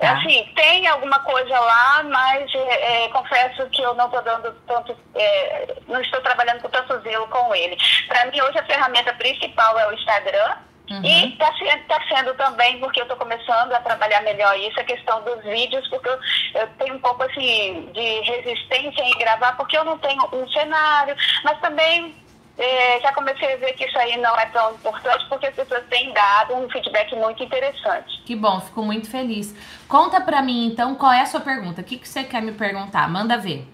Tá. 0.00 0.12
Assim, 0.12 0.50
tem 0.56 0.86
alguma 0.88 1.18
coisa 1.20 1.60
lá, 1.60 2.02
mas 2.04 2.50
é, 2.54 3.04
é, 3.04 3.08
confesso 3.08 3.68
que 3.68 3.82
eu 3.82 3.94
não 3.94 4.06
estou 4.06 4.22
dando 4.22 4.50
tanto, 4.66 4.96
é, 5.14 5.76
não 5.86 6.00
estou 6.00 6.20
trabalhando 6.22 6.62
com 6.62 6.70
tanto 6.70 6.98
zelo 7.02 7.28
com 7.28 7.54
ele. 7.54 7.76
Para 8.08 8.24
mim, 8.26 8.40
hoje 8.40 8.58
a 8.58 8.64
ferramenta 8.64 9.12
principal 9.12 9.78
é 9.78 9.88
o 9.88 9.92
Instagram. 9.92 10.56
Uhum. 10.90 11.04
E 11.04 11.32
está 11.32 11.54
sendo, 11.56 11.86
tá 11.86 12.00
sendo 12.08 12.34
também, 12.34 12.80
porque 12.80 12.98
eu 13.00 13.04
estou 13.04 13.16
começando 13.16 13.72
a 13.72 13.80
trabalhar 13.80 14.22
melhor 14.22 14.58
isso, 14.58 14.80
a 14.80 14.84
questão 14.84 15.22
dos 15.22 15.40
vídeos, 15.44 15.86
porque 15.86 16.08
eu, 16.08 16.18
eu 16.54 16.66
tenho 16.78 16.94
um 16.94 17.00
pouco 17.00 17.22
assim 17.22 17.88
de 17.92 18.20
resistência 18.22 19.02
em 19.02 19.18
gravar, 19.18 19.56
porque 19.56 19.78
eu 19.78 19.84
não 19.84 19.98
tenho 19.98 20.20
um 20.32 20.48
cenário, 20.48 21.14
mas 21.44 21.60
também 21.60 22.16
eh, 22.62 23.00
já 23.00 23.10
comecei 23.12 23.54
a 23.54 23.56
ver 23.56 23.72
que 23.72 23.86
isso 23.86 23.98
aí 23.98 24.18
não 24.18 24.38
é 24.38 24.44
tão 24.46 24.74
importante, 24.74 25.24
porque 25.30 25.46
as 25.46 25.54
pessoas 25.54 25.82
têm 25.88 26.12
dado 26.12 26.54
um 26.54 26.68
feedback 26.68 27.16
muito 27.16 27.42
interessante. 27.42 28.20
Que 28.26 28.36
bom, 28.36 28.60
fico 28.60 28.82
muito 28.82 29.10
feliz. 29.10 29.54
Conta 29.88 30.20
pra 30.20 30.42
mim, 30.42 30.66
então, 30.66 30.94
qual 30.94 31.10
é 31.10 31.22
a 31.22 31.26
sua 31.26 31.40
pergunta? 31.40 31.80
O 31.80 31.84
que, 31.84 31.96
que 31.96 32.06
você 32.06 32.22
quer 32.22 32.42
me 32.42 32.52
perguntar? 32.52 33.08
Manda 33.08 33.38
ver. 33.38 33.66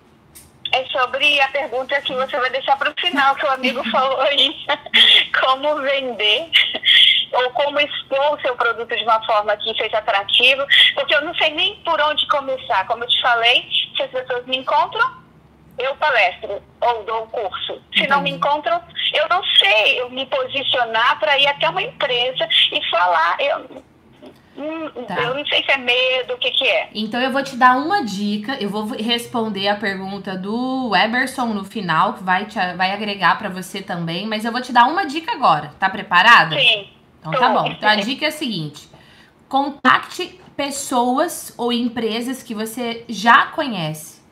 É 0.72 0.85
sobre 0.87 1.40
a 1.40 1.49
pergunta 1.49 2.01
que 2.01 2.14
você 2.14 2.37
vai 2.38 2.51
deixar 2.51 2.77
para 2.77 2.90
o 2.90 3.01
final, 3.01 3.35
que 3.35 3.44
o 3.44 3.51
amigo 3.51 3.83
falou 3.90 4.20
aí, 4.20 4.55
como 5.40 5.81
vender 5.83 6.49
ou 7.33 7.51
como 7.51 7.81
expor 7.81 8.35
o 8.35 8.40
seu 8.40 8.55
produto 8.55 8.94
de 8.94 9.03
uma 9.03 9.25
forma 9.27 9.57
que 9.57 9.75
seja 9.75 9.99
atrativo, 9.99 10.64
porque 10.94 11.14
eu 11.14 11.22
não 11.22 11.35
sei 11.35 11.51
nem 11.51 11.75
por 11.83 12.01
onde 12.01 12.25
começar. 12.29 12.87
Como 12.87 13.03
eu 13.03 13.09
te 13.09 13.20
falei, 13.20 13.68
se 13.96 14.03
as 14.03 14.11
pessoas 14.11 14.46
me 14.46 14.59
encontram, 14.59 15.25
eu 15.78 15.94
palestro 15.96 16.62
ou 16.80 17.04
dou 17.04 17.24
um 17.24 17.26
curso. 17.26 17.80
Se 17.94 18.06
não 18.06 18.22
me 18.22 18.30
encontram, 18.30 18.80
eu 19.12 19.28
não 19.28 19.42
sei 19.44 20.00
eu 20.00 20.10
me 20.10 20.26
posicionar 20.26 21.18
para 21.18 21.38
ir 21.38 21.46
até 21.46 21.68
uma 21.68 21.82
empresa 21.82 22.48
e 22.72 22.90
falar. 22.90 23.36
Eu, 23.40 23.84
hum, 24.56 25.04
Tá. 25.06 25.20
eu 25.20 25.34
não 25.34 25.44
sei 25.46 25.62
se 25.62 25.70
é 25.70 25.76
medo, 25.76 26.34
o 26.34 26.38
que, 26.38 26.50
que 26.50 26.66
é. 26.66 26.88
Então 26.94 27.20
eu 27.20 27.30
vou 27.30 27.42
te 27.42 27.56
dar 27.56 27.76
uma 27.76 28.02
dica, 28.04 28.56
eu 28.60 28.70
vou 28.70 28.86
responder 28.86 29.68
a 29.68 29.76
pergunta 29.76 30.36
do 30.36 30.94
Eberson 30.96 31.46
no 31.46 31.64
final, 31.64 32.14
que 32.14 32.22
vai, 32.22 32.46
te, 32.46 32.58
vai 32.74 32.92
agregar 32.92 33.38
pra 33.38 33.48
você 33.48 33.82
também, 33.82 34.26
mas 34.26 34.44
eu 34.44 34.52
vou 34.52 34.62
te 34.62 34.72
dar 34.72 34.86
uma 34.86 35.04
dica 35.04 35.32
agora. 35.32 35.72
Tá 35.78 35.90
preparada? 35.90 36.58
Sim. 36.58 36.88
Então 37.20 37.32
tá 37.32 37.48
bom. 37.50 37.66
Então 37.66 37.88
a 37.88 37.96
dica 37.96 38.24
é 38.24 38.28
a 38.28 38.32
seguinte: 38.32 38.88
contacte 39.48 40.40
pessoas 40.56 41.54
ou 41.58 41.72
empresas 41.72 42.42
que 42.42 42.54
você 42.54 43.04
já 43.08 43.46
conhece. 43.46 44.22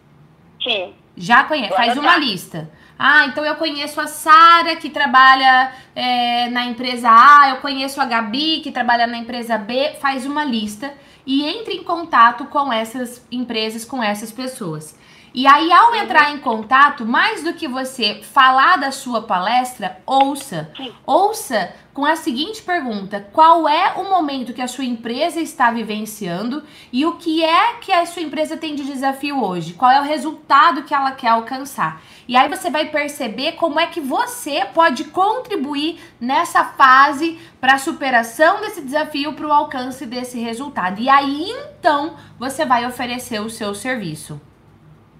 Sim. 0.62 0.94
Já 1.16 1.44
conhece. 1.44 1.74
Faz 1.74 1.96
uma 1.96 2.16
lista. 2.16 2.70
Ah, 2.98 3.26
então 3.26 3.44
eu 3.44 3.56
conheço 3.56 4.00
a 4.00 4.06
Sara, 4.06 4.76
que 4.76 4.88
trabalha 4.88 5.72
é, 5.94 6.48
na 6.50 6.64
empresa 6.64 7.08
A, 7.10 7.50
eu 7.50 7.56
conheço 7.56 8.00
a 8.00 8.04
Gabi, 8.04 8.60
que 8.60 8.70
trabalha 8.70 9.06
na 9.06 9.18
empresa 9.18 9.58
B. 9.58 9.94
Faz 10.00 10.24
uma 10.24 10.44
lista 10.44 10.92
e 11.26 11.44
entre 11.44 11.74
em 11.74 11.82
contato 11.82 12.44
com 12.46 12.72
essas 12.72 13.24
empresas, 13.32 13.84
com 13.84 14.02
essas 14.02 14.30
pessoas. 14.30 14.96
E 15.36 15.48
aí, 15.48 15.72
ao 15.72 15.92
entrar 15.96 16.30
em 16.30 16.38
contato, 16.38 17.04
mais 17.04 17.42
do 17.42 17.54
que 17.54 17.66
você 17.66 18.20
falar 18.22 18.76
da 18.76 18.92
sua 18.92 19.22
palestra, 19.22 19.98
ouça. 20.06 20.70
Ouça 21.04 21.74
com 21.92 22.04
a 22.04 22.14
seguinte 22.14 22.62
pergunta: 22.62 23.26
qual 23.32 23.68
é 23.68 23.94
o 23.96 24.04
momento 24.04 24.52
que 24.52 24.62
a 24.62 24.68
sua 24.68 24.84
empresa 24.84 25.40
está 25.40 25.72
vivenciando 25.72 26.62
e 26.92 27.04
o 27.04 27.16
que 27.16 27.42
é 27.42 27.74
que 27.80 27.92
a 27.92 28.06
sua 28.06 28.22
empresa 28.22 28.56
tem 28.56 28.76
de 28.76 28.84
desafio 28.84 29.42
hoje? 29.42 29.72
Qual 29.72 29.90
é 29.90 30.00
o 30.00 30.04
resultado 30.04 30.84
que 30.84 30.94
ela 30.94 31.10
quer 31.10 31.30
alcançar? 31.30 32.00
E 32.28 32.36
aí 32.36 32.48
você 32.48 32.70
vai 32.70 32.90
perceber 32.90 33.52
como 33.52 33.80
é 33.80 33.88
que 33.88 34.00
você 34.00 34.64
pode 34.66 35.02
contribuir 35.02 35.98
nessa 36.20 36.62
fase 36.62 37.40
para 37.60 37.74
a 37.74 37.78
superação 37.78 38.60
desse 38.60 38.82
desafio, 38.82 39.32
para 39.32 39.48
o 39.48 39.52
alcance 39.52 40.06
desse 40.06 40.38
resultado. 40.38 41.00
E 41.00 41.08
aí 41.08 41.50
então 41.50 42.14
você 42.38 42.64
vai 42.64 42.86
oferecer 42.86 43.40
o 43.40 43.50
seu 43.50 43.74
serviço. 43.74 44.40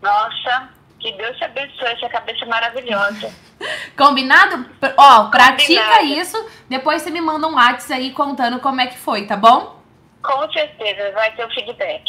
Nossa, 0.05 0.69
que 1.01 1.13
Deus 1.13 1.35
te 1.39 1.45
abençoe, 1.45 1.89
essa 1.89 2.09
cabeça 2.11 2.45
maravilhosa. 2.45 3.33
Combinado? 3.97 4.67
Ó, 4.99 5.25
pratica 5.31 5.83
Combinado. 5.83 6.21
isso. 6.21 6.51
Depois 6.69 7.01
você 7.01 7.11
me 7.11 7.23
manda 7.23 7.49
um 7.49 7.55
WhatsApp 7.55 7.95
aí 7.95 8.11
contando 8.11 8.61
como 8.61 8.83
é 8.83 8.87
que 8.87 8.99
foi, 8.99 9.27
tá 9.27 9.37
bom? 9.37 9.83
Com 10.23 10.53
certeza, 10.53 11.11
vai 11.13 11.35
ter 11.35 11.47
o 11.47 11.51
feedback. 11.51 12.05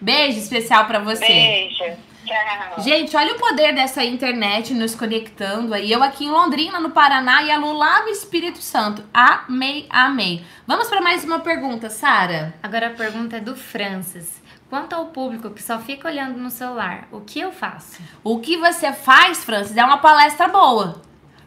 Beijo 0.00 0.38
especial 0.38 0.86
pra 0.86 1.00
você. 1.00 1.26
Beijo. 1.26 1.96
Tchau. 2.24 2.82
Gente, 2.82 3.14
olha 3.16 3.34
o 3.34 3.38
poder 3.38 3.74
dessa 3.74 4.02
internet 4.02 4.72
nos 4.72 4.94
conectando 4.94 5.74
aí. 5.74 5.92
Eu 5.92 6.02
aqui 6.02 6.24
em 6.24 6.30
Londrina, 6.30 6.80
no 6.80 6.90
Paraná, 6.90 7.42
e 7.42 7.50
a 7.50 7.58
Lu 7.58 7.72
lá 7.72 8.02
no 8.02 8.08
Espírito 8.08 8.58
Santo. 8.62 9.04
Amei, 9.12 9.86
amei. 9.90 10.44
Vamos 10.66 10.88
pra 10.88 11.02
mais 11.02 11.22
uma 11.22 11.40
pergunta, 11.40 11.90
Sara. 11.90 12.54
Agora 12.62 12.88
a 12.88 12.90
pergunta 12.90 13.36
é 13.36 13.40
do 13.40 13.54
Francis. 13.54 14.42
Quanto 14.74 14.92
ao 14.92 15.06
público 15.06 15.50
que 15.50 15.62
só 15.62 15.78
fica 15.78 16.08
olhando 16.08 16.36
no 16.36 16.50
celular, 16.50 17.06
o 17.12 17.20
que 17.20 17.38
eu 17.38 17.52
faço? 17.52 18.02
O 18.24 18.40
que 18.40 18.56
você 18.56 18.92
faz, 18.92 19.44
Francis, 19.44 19.76
é 19.76 19.84
uma 19.84 19.98
palestra 19.98 20.48
boa. 20.48 21.00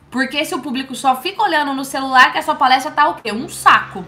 Porque 0.09 0.45
se 0.45 0.55
o 0.55 0.61
público 0.61 0.95
só 0.95 1.13
fica 1.13 1.43
olhando 1.43 1.73
no 1.73 1.83
celular, 1.83 2.31
que 2.31 2.37
a 2.37 2.41
sua 2.41 2.55
palestra 2.55 2.89
tá 2.89 3.09
o 3.09 3.15
quê? 3.15 3.33
Um 3.33 3.49
saco. 3.49 4.05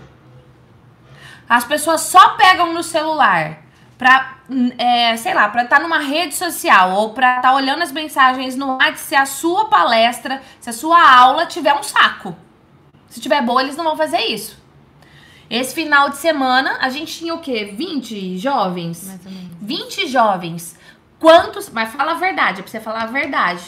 As 1.49 1.65
pessoas 1.65 1.99
só 1.99 2.37
pegam 2.37 2.73
no 2.73 2.81
celular 2.81 3.57
pra, 3.97 4.37
é, 4.77 5.17
sei 5.17 5.33
lá, 5.33 5.49
pra 5.49 5.63
estar 5.63 5.81
numa 5.81 5.99
rede 5.99 6.33
social 6.33 6.93
ou 6.93 7.09
pra 7.09 7.35
estar 7.35 7.53
olhando 7.53 7.83
as 7.83 7.91
mensagens 7.91 8.55
no 8.55 8.77
WhatsApp 8.77 8.99
se 8.99 9.15
a 9.17 9.25
sua 9.25 9.65
palestra, 9.65 10.41
se 10.61 10.69
a 10.69 10.73
sua 10.73 10.97
aula 10.97 11.45
tiver 11.45 11.73
um 11.73 11.83
saco. 11.83 12.37
Se 13.09 13.19
tiver 13.19 13.41
boa, 13.41 13.61
eles 13.61 13.75
não 13.75 13.83
vão 13.83 13.97
fazer 13.97 14.21
isso. 14.27 14.57
Esse 15.49 15.73
final 15.73 16.09
de 16.09 16.17
semana, 16.17 16.77
a 16.79 16.89
gente 16.89 17.17
tinha 17.17 17.33
o 17.33 17.39
quê? 17.39 17.73
20 17.75 18.37
jovens? 18.37 19.07
Mais 19.07 19.25
ou 19.25 19.31
menos. 19.31 19.49
20 19.61 20.07
jovens. 20.07 20.77
Quantos. 21.19 21.69
Mas 21.69 21.91
fala 21.91 22.11
a 22.11 22.15
verdade, 22.15 22.59
é 22.59 22.63
pra 22.63 22.71
você 22.71 22.79
falar 22.79 23.03
a 23.03 23.07
verdade. 23.07 23.63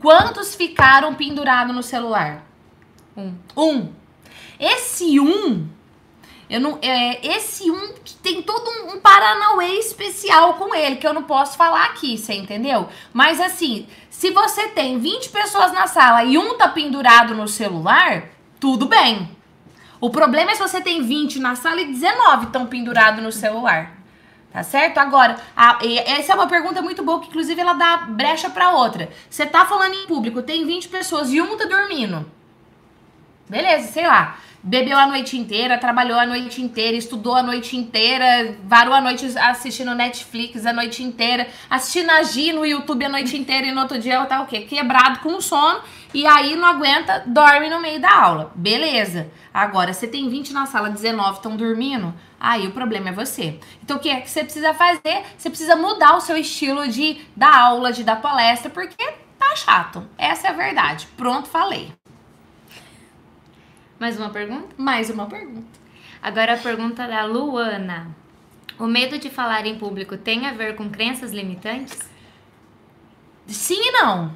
Quantos 0.00 0.54
ficaram 0.54 1.14
pendurados 1.14 1.74
no 1.74 1.82
celular? 1.82 2.44
Um. 3.16 3.34
Um. 3.56 3.92
Esse 4.60 5.18
um. 5.18 5.66
Eu 6.50 6.60
não, 6.60 6.78
é, 6.80 7.26
esse 7.26 7.70
um 7.70 7.92
que 8.02 8.14
tem 8.14 8.42
todo 8.42 8.66
um, 8.70 8.94
um 8.94 9.00
Paranauê 9.00 9.78
especial 9.78 10.54
com 10.54 10.74
ele, 10.74 10.96
que 10.96 11.06
eu 11.06 11.12
não 11.12 11.24
posso 11.24 11.58
falar 11.58 11.84
aqui, 11.84 12.16
você 12.16 12.32
entendeu? 12.32 12.88
Mas 13.12 13.38
assim, 13.38 13.86
se 14.08 14.30
você 14.30 14.68
tem 14.68 14.98
20 14.98 15.28
pessoas 15.28 15.72
na 15.72 15.86
sala 15.86 16.24
e 16.24 16.38
um 16.38 16.56
tá 16.56 16.68
pendurado 16.68 17.34
no 17.34 17.46
celular, 17.46 18.30
tudo 18.58 18.86
bem. 18.86 19.37
O 20.00 20.10
problema 20.10 20.50
é 20.52 20.54
se 20.54 20.60
você 20.60 20.80
tem 20.80 21.02
20 21.02 21.38
na 21.40 21.56
sala 21.56 21.80
e 21.80 21.86
19 21.86 22.46
estão 22.46 22.66
pendurados 22.66 23.22
no 23.22 23.32
celular. 23.32 23.96
Tá 24.52 24.62
certo? 24.62 24.98
Agora, 24.98 25.36
a- 25.56 25.78
essa 26.06 26.32
é 26.32 26.34
uma 26.34 26.46
pergunta 26.46 26.80
muito 26.80 27.02
boa, 27.04 27.20
que 27.20 27.28
inclusive 27.28 27.60
ela 27.60 27.74
dá 27.74 27.98
brecha 28.08 28.48
pra 28.48 28.70
outra. 28.70 29.10
Você 29.28 29.44
tá 29.44 29.66
falando 29.66 29.94
em 29.94 30.06
público, 30.06 30.40
tem 30.42 30.64
20 30.64 30.88
pessoas 30.88 31.30
e 31.30 31.40
um 31.40 31.56
tá 31.56 31.66
dormindo. 31.66 32.24
Beleza, 33.48 33.88
sei 33.92 34.06
lá. 34.06 34.38
Bebeu 34.62 34.98
a 34.98 35.06
noite 35.06 35.36
inteira, 35.38 35.78
trabalhou 35.78 36.18
a 36.18 36.26
noite 36.26 36.60
inteira, 36.60 36.96
estudou 36.96 37.34
a 37.36 37.42
noite 37.42 37.76
inteira, 37.76 38.56
varou 38.64 38.92
a 38.92 39.00
noite 39.00 39.24
assistindo 39.38 39.94
Netflix 39.94 40.66
a 40.66 40.72
noite 40.72 41.02
inteira, 41.02 41.46
assistindo 41.70 42.10
a 42.10 42.22
Gi 42.24 42.52
no 42.52 42.66
YouTube 42.66 43.04
a 43.04 43.08
noite 43.08 43.36
inteira 43.36 43.68
e 43.68 43.72
no 43.72 43.80
outro 43.82 43.98
dia 44.00 44.14
ela 44.14 44.26
tá 44.26 44.40
o 44.42 44.46
quê? 44.46 44.62
Quebrado 44.62 45.20
com 45.20 45.40
sono 45.40 45.80
e 46.12 46.26
aí 46.26 46.56
não 46.56 46.66
aguenta, 46.66 47.22
dorme 47.26 47.68
no 47.68 47.80
meio 47.80 48.00
da 48.00 48.12
aula. 48.12 48.52
Beleza. 48.54 49.30
Agora, 49.52 49.92
você 49.92 50.06
tem 50.06 50.28
20 50.28 50.52
na 50.52 50.66
sala, 50.66 50.88
19 50.88 51.36
estão 51.36 51.56
dormindo, 51.56 52.14
aí 52.38 52.66
o 52.66 52.72
problema 52.72 53.10
é 53.10 53.12
você. 53.12 53.58
Então, 53.82 53.96
o 53.96 54.00
que 54.00 54.08
é 54.08 54.20
que 54.20 54.30
você 54.30 54.42
precisa 54.42 54.72
fazer? 54.72 55.22
Você 55.36 55.50
precisa 55.50 55.76
mudar 55.76 56.16
o 56.16 56.20
seu 56.20 56.36
estilo 56.36 56.88
de 56.88 57.20
dar 57.36 57.54
aula, 57.54 57.92
de 57.92 58.04
dar 58.04 58.22
palestra, 58.22 58.70
porque 58.70 59.04
tá 59.38 59.56
chato. 59.56 60.06
Essa 60.16 60.48
é 60.48 60.50
a 60.50 60.54
verdade. 60.54 61.06
Pronto, 61.16 61.48
falei. 61.48 61.92
Mais 63.98 64.18
uma 64.18 64.30
pergunta? 64.30 64.68
Mais 64.76 65.10
uma 65.10 65.26
pergunta. 65.26 65.78
Agora 66.22 66.54
a 66.54 66.58
pergunta 66.58 67.06
da 67.06 67.24
Luana. 67.24 68.14
O 68.78 68.86
medo 68.86 69.18
de 69.18 69.28
falar 69.28 69.66
em 69.66 69.76
público 69.76 70.16
tem 70.16 70.46
a 70.46 70.52
ver 70.52 70.76
com 70.76 70.88
crenças 70.88 71.32
limitantes? 71.32 72.08
Sim 73.46 73.80
e 73.80 73.90
não. 73.90 74.32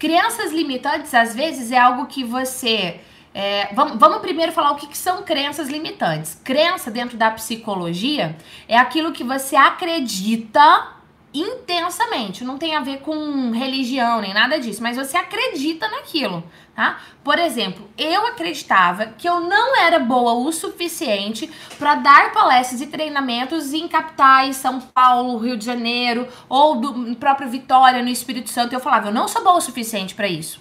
Crenças 0.00 0.50
limitantes, 0.50 1.12
às 1.12 1.34
vezes, 1.34 1.70
é 1.70 1.78
algo 1.78 2.06
que 2.06 2.24
você. 2.24 3.00
é, 3.34 3.72
vamos, 3.74 3.98
vamos 3.98 4.18
primeiro 4.20 4.50
falar 4.50 4.72
o 4.72 4.76
que, 4.76 4.86
que 4.86 4.96
são 4.96 5.22
crenças 5.22 5.68
limitantes. 5.68 6.40
Crença, 6.42 6.90
dentro 6.90 7.18
da 7.18 7.30
psicologia, 7.30 8.34
é 8.66 8.78
aquilo 8.78 9.12
que 9.12 9.22
você 9.22 9.54
acredita 9.54 10.99
intensamente. 11.32 12.44
Não 12.44 12.58
tem 12.58 12.74
a 12.74 12.80
ver 12.80 13.00
com 13.00 13.50
religião 13.50 14.20
nem 14.20 14.34
nada 14.34 14.58
disso, 14.58 14.82
mas 14.82 14.96
você 14.96 15.16
acredita 15.16 15.88
naquilo, 15.88 16.42
tá? 16.74 17.00
Por 17.22 17.38
exemplo, 17.38 17.88
eu 17.96 18.26
acreditava 18.26 19.06
que 19.06 19.28
eu 19.28 19.40
não 19.40 19.76
era 19.76 19.98
boa 19.98 20.32
o 20.32 20.52
suficiente 20.52 21.50
para 21.78 21.94
dar 21.96 22.32
palestras 22.32 22.80
e 22.80 22.86
treinamentos 22.86 23.72
em 23.72 23.86
capitais, 23.86 24.56
São 24.56 24.80
Paulo, 24.80 25.38
Rio 25.38 25.56
de 25.56 25.64
Janeiro 25.64 26.26
ou 26.48 26.76
do 26.76 27.16
próprio 27.16 27.48
Vitória, 27.48 28.02
no 28.02 28.08
Espírito 28.08 28.50
Santo. 28.50 28.72
Eu 28.72 28.80
falava, 28.80 29.08
eu 29.08 29.14
não 29.14 29.28
sou 29.28 29.44
boa 29.44 29.56
o 29.56 29.60
suficiente 29.60 30.14
para 30.14 30.28
isso. 30.28 30.60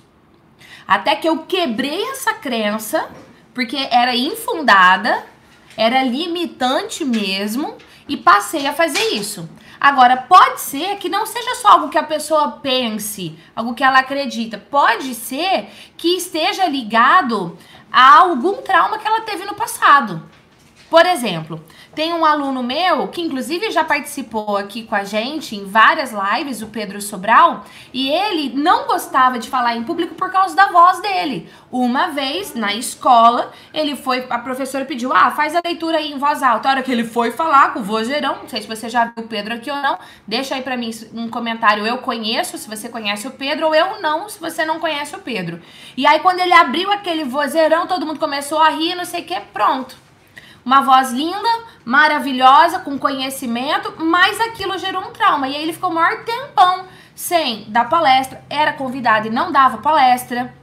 Até 0.87 1.15
que 1.15 1.29
eu 1.29 1.39
quebrei 1.45 2.03
essa 2.11 2.33
crença, 2.33 3.09
porque 3.53 3.77
era 3.91 4.15
infundada, 4.15 5.23
era 5.77 6.03
limitante 6.03 7.05
mesmo, 7.05 7.77
e 8.07 8.17
passei 8.17 8.65
a 8.65 8.73
fazer 8.73 9.13
isso. 9.13 9.47
Agora, 9.79 10.17
pode 10.17 10.59
ser 10.59 10.97
que 10.97 11.07
não 11.07 11.25
seja 11.25 11.55
só 11.55 11.69
algo 11.69 11.89
que 11.89 11.97
a 11.97 12.03
pessoa 12.03 12.59
pense, 12.61 13.37
algo 13.55 13.73
que 13.73 13.83
ela 13.83 13.99
acredita. 13.99 14.57
Pode 14.57 15.15
ser 15.15 15.69
que 15.95 16.17
esteja 16.17 16.65
ligado 16.65 17.57
a 17.91 18.17
algum 18.17 18.61
trauma 18.61 18.99
que 18.99 19.07
ela 19.07 19.21
teve 19.21 19.45
no 19.45 19.55
passado. 19.55 20.21
Por 20.89 21.05
exemplo, 21.05 21.63
tem 21.93 22.13
um 22.13 22.25
aluno 22.25 22.61
meu 22.61 23.07
que 23.07 23.21
inclusive 23.21 23.71
já 23.71 23.83
participou 23.83 24.57
aqui 24.57 24.83
com 24.83 24.95
a 24.95 25.03
gente 25.03 25.55
em 25.55 25.65
várias 25.65 26.11
lives, 26.11 26.61
o 26.61 26.67
Pedro 26.67 27.01
Sobral, 27.01 27.65
e 27.93 28.09
ele 28.09 28.53
não 28.55 28.87
gostava 28.87 29.39
de 29.39 29.49
falar 29.49 29.75
em 29.75 29.83
público 29.83 30.15
por 30.15 30.31
causa 30.31 30.55
da 30.55 30.71
voz 30.71 31.01
dele. 31.01 31.49
Uma 31.71 32.07
vez 32.07 32.53
na 32.53 32.73
escola, 32.73 33.51
ele 33.73 33.95
foi, 33.95 34.25
a 34.29 34.39
professora 34.39 34.85
pediu: 34.85 35.13
"Ah, 35.13 35.31
faz 35.31 35.55
a 35.55 35.61
leitura 35.63 35.97
aí 35.97 36.11
em 36.11 36.17
voz 36.17 36.43
alta". 36.43 36.69
A 36.69 36.71
hora 36.71 36.83
que 36.83 36.91
ele 36.91 37.03
foi 37.03 37.31
falar 37.31 37.73
com 37.73 37.79
o 37.79 37.83
vozeirão, 37.83 38.37
não 38.41 38.49
sei 38.49 38.61
se 38.61 38.67
você 38.67 38.89
já 38.89 39.05
viu 39.05 39.25
o 39.25 39.27
Pedro 39.27 39.53
aqui 39.53 39.69
ou 39.69 39.77
não, 39.77 39.97
deixa 40.27 40.55
aí 40.55 40.61
para 40.61 40.77
mim 40.77 40.91
um 41.13 41.29
comentário, 41.29 41.85
eu 41.85 41.97
conheço, 41.99 42.57
se 42.57 42.69
você 42.69 42.89
conhece 42.89 43.27
o 43.27 43.31
Pedro, 43.31 43.67
ou 43.67 43.75
eu 43.75 44.01
não, 44.01 44.29
se 44.29 44.39
você 44.39 44.65
não 44.65 44.79
conhece 44.79 45.15
o 45.15 45.19
Pedro. 45.19 45.61
E 45.97 46.05
aí 46.05 46.19
quando 46.19 46.39
ele 46.39 46.53
abriu 46.53 46.91
aquele 46.91 47.23
vozeirão, 47.23 47.87
todo 47.87 48.05
mundo 48.05 48.19
começou 48.19 48.59
a 48.59 48.69
rir, 48.69 48.95
não 48.95 49.05
sei 49.05 49.21
o 49.21 49.25
que, 49.25 49.39
pronto 49.53 50.08
uma 50.65 50.81
voz 50.81 51.11
linda, 51.11 51.49
maravilhosa, 51.85 52.79
com 52.79 52.97
conhecimento, 52.97 53.93
mas 53.97 54.39
aquilo 54.39 54.77
gerou 54.77 55.01
um 55.01 55.11
trauma. 55.11 55.47
E 55.47 55.55
aí 55.55 55.63
ele 55.63 55.73
ficou 55.73 55.89
o 55.89 55.93
maior 55.93 56.23
tempão 56.23 56.85
sem 57.15 57.65
dar 57.67 57.89
palestra, 57.89 58.43
era 58.49 58.73
convidado 58.73 59.27
e 59.27 59.31
não 59.31 59.51
dava 59.51 59.79
palestra. 59.79 60.53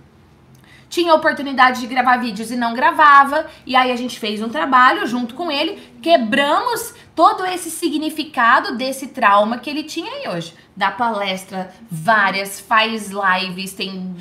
Tinha 0.89 1.15
oportunidade 1.15 1.81
de 1.81 1.87
gravar 1.87 2.17
vídeos 2.17 2.51
e 2.51 2.57
não 2.57 2.73
gravava. 2.73 3.47
E 3.67 3.77
aí 3.77 3.91
a 3.91 3.97
gente 3.97 4.19
fez 4.19 4.41
um 4.41 4.49
trabalho 4.49 5.07
junto 5.07 5.35
com 5.35 5.51
ele, 5.51 5.77
quebramos 6.01 6.95
todo 7.17 7.47
esse 7.47 7.71
significado 7.71 8.77
desse 8.77 9.07
trauma 9.09 9.57
que 9.57 9.71
ele 9.71 9.83
tinha 9.83 10.13
aí 10.13 10.29
hoje. 10.29 10.53
Dá 10.77 10.91
palestra 10.91 11.75
várias, 11.91 12.61
faz 12.61 13.11
lives, 13.11 13.73
tem 13.73 14.15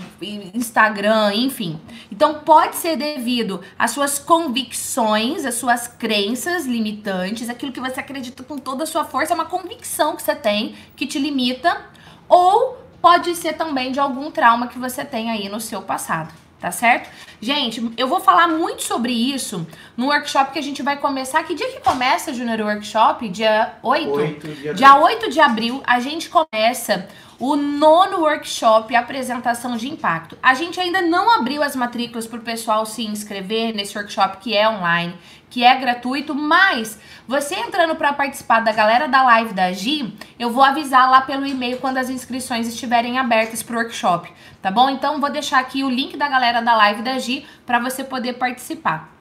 Instagram, 0.54 1.34
enfim. 1.36 1.78
Então 2.10 2.36
pode 2.36 2.78
ser 2.78 2.96
devido 2.96 3.60
às 3.78 3.92
suas 3.92 4.18
convicções, 4.18 5.46
às 5.46 5.56
suas 5.56 5.90
crenças 5.90 6.66
limitantes, 6.66 7.50
aquilo 7.50 7.74
que 7.74 7.82
você 7.82 8.00
acredita 8.00 8.42
com 8.44 8.58
toda 8.58 8.86
a 8.86 8.88
sua 8.88 9.04
força, 9.04 9.34
é 9.34 9.36
uma 9.36 9.46
convicção 9.46 10.16
que 10.16 10.24
você 10.24 10.34
tem 10.34 10.74
que 10.96 11.06
te 11.06 11.20
limita, 11.20 11.86
ou 12.30 12.78
pode 13.02 13.36
ser 13.36 13.54
também 13.54 13.92
de 13.92 14.00
algum 14.00 14.32
trauma 14.32 14.68
que 14.68 14.80
você 14.80 15.04
tem 15.04 15.30
aí 15.30 15.50
no 15.50 15.60
seu 15.60 15.82
passado 15.82 16.45
tá 16.66 16.72
certo? 16.72 17.12
Gente, 17.40 17.92
eu 17.96 18.08
vou 18.08 18.20
falar 18.20 18.48
muito 18.48 18.82
sobre 18.82 19.14
isso 19.14 19.68
no 19.96 20.08
workshop 20.08 20.52
que 20.52 20.58
a 20.58 20.64
gente 20.64 20.82
vai 20.82 20.98
começar. 20.98 21.44
Que 21.44 21.54
dia 21.54 21.70
que 21.70 21.80
começa, 21.80 22.34
Junior 22.34 22.60
Workshop? 22.62 23.30
Dia 23.30 23.76
8? 23.84 24.10
8 24.10 24.48
dia, 24.48 24.74
dia 24.74 24.96
8 24.96 25.30
de 25.30 25.40
abril, 25.40 25.84
a 25.86 26.00
gente 26.00 26.28
começa 26.28 27.08
o 27.38 27.56
nono 27.56 28.22
workshop 28.22 28.96
Apresentação 28.96 29.78
de 29.78 29.88
Impacto. 29.88 30.36
A 30.42 30.56
gente 30.56 30.80
ainda 30.80 31.04
não 31.04 31.30
abriu 31.30 31.62
as 31.62 31.76
matrículas 31.76 32.26
para 32.26 32.40
o 32.40 32.42
pessoal 32.42 32.84
se 32.84 33.06
inscrever 33.06 33.76
nesse 33.76 33.96
workshop 33.96 34.38
que 34.38 34.58
é 34.58 34.68
online, 34.68 35.14
que 35.56 35.64
é 35.64 35.74
gratuito, 35.74 36.36
mas 36.36 37.00
você 37.26 37.56
entrando 37.56 37.96
para 37.96 38.12
participar 38.12 38.60
da 38.60 38.74
galera 38.74 39.08
da 39.08 39.24
live 39.24 39.54
da 39.54 39.72
Gi, 39.72 40.14
eu 40.38 40.52
vou 40.52 40.62
avisar 40.62 41.10
lá 41.10 41.22
pelo 41.22 41.46
e-mail 41.46 41.78
quando 41.78 41.96
as 41.96 42.10
inscrições 42.10 42.68
estiverem 42.68 43.18
abertas 43.18 43.64
para 43.64 43.78
o 43.78 43.80
workshop, 43.80 44.30
tá 44.62 44.70
bom? 44.70 44.90
Então 44.90 45.22
vou 45.22 45.32
deixar 45.32 45.60
aqui 45.60 45.82
o 45.82 45.90
link 45.90 46.18
da 46.18 46.28
galera 46.28 46.62
da 46.62 46.76
live 46.76 47.04
da 47.04 47.18
Gi 47.20 47.46
para 47.66 47.80
você 47.80 48.04
poder 48.04 48.34
participar. 48.34 49.16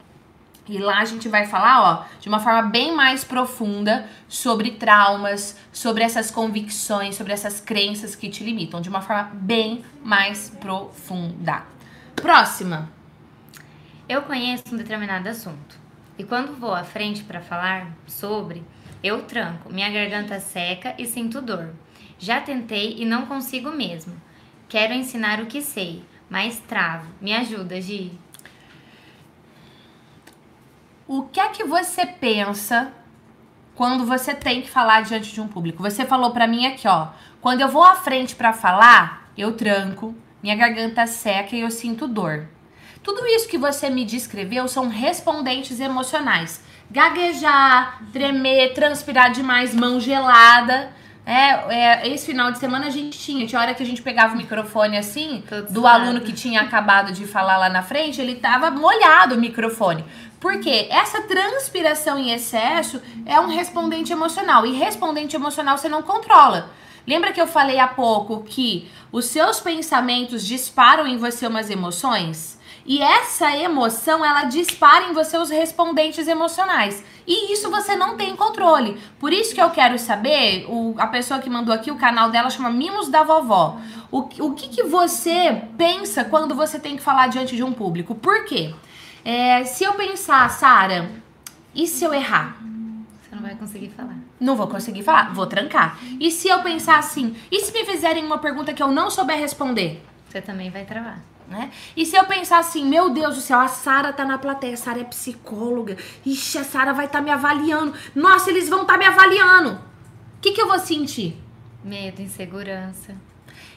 E 0.68 0.76
lá 0.76 0.98
a 0.98 1.04
gente 1.04 1.28
vai 1.28 1.46
falar, 1.46 1.80
ó, 1.80 2.04
de 2.18 2.28
uma 2.28 2.40
forma 2.40 2.62
bem 2.62 2.92
mais 2.92 3.22
profunda 3.22 4.04
sobre 4.26 4.72
traumas, 4.72 5.56
sobre 5.72 6.02
essas 6.02 6.32
convicções, 6.32 7.14
sobre 7.14 7.32
essas 7.32 7.60
crenças 7.60 8.16
que 8.16 8.28
te 8.28 8.42
limitam, 8.42 8.80
de 8.80 8.88
uma 8.88 9.02
forma 9.02 9.30
bem 9.34 9.84
mais 10.02 10.50
profunda. 10.50 11.62
Próxima. 12.16 12.90
Eu 14.08 14.22
conheço 14.22 14.64
um 14.72 14.76
determinado 14.76 15.28
assunto 15.28 15.83
e 16.18 16.24
quando 16.24 16.58
vou 16.58 16.74
à 16.74 16.84
frente 16.84 17.24
para 17.24 17.40
falar 17.40 17.92
sobre, 18.06 18.62
eu 19.02 19.22
tranco, 19.22 19.72
minha 19.72 19.90
garganta 19.90 20.40
seca 20.40 20.94
e 20.98 21.06
sinto 21.06 21.40
dor. 21.40 21.74
Já 22.18 22.40
tentei 22.40 22.96
e 22.98 23.04
não 23.04 23.26
consigo 23.26 23.70
mesmo. 23.70 24.14
Quero 24.68 24.94
ensinar 24.94 25.40
o 25.40 25.46
que 25.46 25.60
sei, 25.60 26.04
mas 26.30 26.58
travo. 26.58 27.08
Me 27.20 27.34
ajuda, 27.34 27.80
Gi. 27.80 28.18
o 31.06 31.24
que 31.24 31.38
é 31.38 31.48
que 31.48 31.64
você 31.64 32.06
pensa 32.06 32.92
quando 33.74 34.06
você 34.06 34.34
tem 34.34 34.62
que 34.62 34.70
falar 34.70 35.02
diante 35.02 35.32
de 35.32 35.40
um 35.40 35.48
público? 35.48 35.82
Você 35.82 36.04
falou 36.06 36.30
para 36.30 36.46
mim 36.46 36.66
aqui, 36.66 36.88
ó, 36.88 37.08
quando 37.40 37.60
eu 37.60 37.68
vou 37.68 37.84
à 37.84 37.94
frente 37.96 38.34
para 38.34 38.52
falar, 38.52 39.30
eu 39.36 39.52
tranco, 39.52 40.14
minha 40.42 40.56
garganta 40.56 41.06
seca 41.06 41.54
e 41.54 41.60
eu 41.60 41.70
sinto 41.70 42.08
dor. 42.08 42.48
Tudo 43.04 43.26
isso 43.26 43.46
que 43.46 43.58
você 43.58 43.90
me 43.90 44.02
descreveu 44.02 44.66
são 44.66 44.88
respondentes 44.88 45.78
emocionais. 45.78 46.62
Gaguejar, 46.90 48.02
tremer, 48.10 48.72
transpirar 48.72 49.30
demais, 49.30 49.74
mão 49.74 50.00
gelada. 50.00 50.90
É, 51.26 51.74
é, 51.74 52.08
esse 52.08 52.26
final 52.26 52.50
de 52.50 52.58
semana 52.58 52.86
a 52.86 52.90
gente 52.90 53.18
tinha, 53.18 53.46
tinha 53.46 53.60
hora 53.60 53.74
que 53.74 53.82
a 53.82 53.86
gente 53.86 54.00
pegava 54.00 54.34
o 54.34 54.36
microfone 54.38 54.96
assim, 54.96 55.42
Tudo 55.46 55.72
do 55.72 55.86
aluno 55.86 56.22
que 56.22 56.32
tinha 56.32 56.62
acabado 56.62 57.12
de 57.12 57.26
falar 57.26 57.58
lá 57.58 57.68
na 57.68 57.82
frente, 57.82 58.20
ele 58.20 58.36
tava 58.36 58.70
molhado 58.70 59.34
o 59.34 59.38
microfone. 59.38 60.04
Porque 60.40 60.88
essa 60.90 61.20
transpiração 61.22 62.18
em 62.18 62.30
excesso 62.32 63.02
é 63.26 63.38
um 63.38 63.48
respondente 63.48 64.12
emocional. 64.12 64.64
E 64.64 64.72
respondente 64.72 65.36
emocional 65.36 65.76
você 65.76 65.90
não 65.90 66.02
controla. 66.02 66.70
Lembra 67.06 67.32
que 67.32 67.40
eu 67.40 67.46
falei 67.46 67.78
há 67.78 67.88
pouco 67.88 68.42
que 68.44 68.90
os 69.12 69.26
seus 69.26 69.60
pensamentos 69.60 70.46
disparam 70.46 71.06
em 71.06 71.18
você 71.18 71.46
umas 71.46 71.68
emoções? 71.68 72.58
E 72.86 73.00
essa 73.00 73.56
emoção, 73.56 74.22
ela 74.24 74.44
dispara 74.44 75.06
em 75.06 75.14
você 75.14 75.38
os 75.38 75.48
respondentes 75.48 76.28
emocionais. 76.28 77.02
E 77.26 77.52
isso 77.52 77.70
você 77.70 77.96
não 77.96 78.16
tem 78.16 78.36
controle. 78.36 79.00
Por 79.18 79.32
isso 79.32 79.54
que 79.54 79.60
eu 79.60 79.70
quero 79.70 79.98
saber, 79.98 80.66
o, 80.68 80.94
a 80.98 81.06
pessoa 81.06 81.40
que 81.40 81.48
mandou 81.48 81.74
aqui, 81.74 81.90
o 81.90 81.96
canal 81.96 82.30
dela 82.30 82.50
chama 82.50 82.70
Mimos 82.70 83.08
da 83.08 83.22
Vovó. 83.22 83.78
O, 84.10 84.18
o 84.18 84.52
que, 84.52 84.68
que 84.68 84.82
você 84.82 85.62
pensa 85.78 86.24
quando 86.24 86.54
você 86.54 86.78
tem 86.78 86.96
que 86.96 87.02
falar 87.02 87.28
diante 87.28 87.56
de 87.56 87.62
um 87.62 87.72
público? 87.72 88.14
Por 88.14 88.44
quê? 88.44 88.74
É, 89.24 89.64
se 89.64 89.84
eu 89.84 89.94
pensar, 89.94 90.50
Sara, 90.50 91.10
e 91.74 91.86
se 91.86 92.04
eu 92.04 92.12
errar? 92.12 92.58
Você 93.22 93.34
não 93.34 93.42
vai 93.42 93.54
conseguir 93.54 93.88
falar. 93.88 94.16
Não 94.38 94.54
vou 94.54 94.68
conseguir 94.68 95.02
falar, 95.02 95.32
vou 95.32 95.46
trancar. 95.46 95.98
E 96.20 96.30
se 96.30 96.48
eu 96.48 96.62
pensar 96.62 96.98
assim, 96.98 97.34
e 97.50 97.60
se 97.60 97.72
me 97.72 97.86
fizerem 97.86 98.24
uma 98.24 98.36
pergunta 98.36 98.74
que 98.74 98.82
eu 98.82 98.88
não 98.88 99.08
souber 99.08 99.38
responder? 99.38 100.04
Você 100.28 100.42
também 100.42 100.70
vai 100.70 100.84
travar. 100.84 101.18
Né? 101.46 101.70
E 101.96 102.06
se 102.06 102.16
eu 102.16 102.24
pensar 102.24 102.58
assim, 102.58 102.86
meu 102.88 103.10
Deus 103.10 103.34
do 103.34 103.40
céu, 103.40 103.60
a 103.60 103.68
Sara 103.68 104.12
tá 104.12 104.24
na 104.24 104.38
plateia, 104.38 104.74
a 104.74 104.78
Sara 104.78 105.00
é 105.00 105.04
psicóloga, 105.04 105.96
ixi, 106.24 106.58
a 106.58 106.64
Sara 106.64 106.92
vai 106.92 107.06
estar 107.06 107.18
tá 107.18 107.24
me 107.24 107.30
avaliando. 107.30 107.94
Nossa, 108.14 108.50
eles 108.50 108.68
vão 108.68 108.82
estar 108.82 108.94
tá 108.94 108.98
me 108.98 109.04
avaliando. 109.04 109.72
O 109.72 110.40
que, 110.40 110.52
que 110.52 110.60
eu 110.60 110.66
vou 110.66 110.78
sentir? 110.78 111.38
Medo, 111.82 112.22
insegurança. 112.22 113.14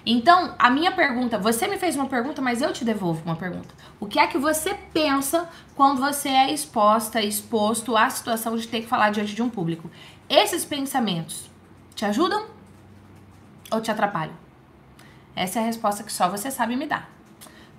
Então, 0.06 0.56
a 0.58 0.69
minha 0.69 0.91
pergunta, 0.93 1.38
você 1.38 1.67
me 1.67 1.77
fez 1.77 1.97
uma 1.97 2.06
pergunta, 2.06 2.41
mas 2.41 2.62
eu 2.62 2.71
te 2.71 2.86
devolvo 2.86 3.21
uma 3.25 3.36
pergunta. 3.36 3.75
O 3.99 4.06
que 4.06 4.17
é 4.17 4.25
que 4.25 4.38
você 4.38 4.73
pensa 4.93 5.49
quando 5.75 5.99
você 5.99 6.30
é 6.30 6.53
exposta, 6.53 7.21
exposto 7.21 7.97
à 7.97 8.10
situação 8.10 8.56
de 8.56 8.65
ter 8.67 8.82
que 8.82 8.88
falar 8.88 9.10
diante 9.10 9.36
de 9.36 9.41
um 9.41 9.49
público? 9.49 9.91
Esses 10.30 10.63
pensamentos 10.63 11.49
te 11.93 12.06
ajudam 12.06 12.45
ou 13.69 13.82
te 13.82 13.91
atrapalham? 13.91 14.36
Essa 15.36 15.60
é 15.60 15.63
a 15.63 15.65
resposta 15.65 16.03
que 16.03 16.12
só 16.13 16.30
você 16.30 16.49
sabe 16.49 16.77
me 16.77 16.88
dar. 16.88 17.16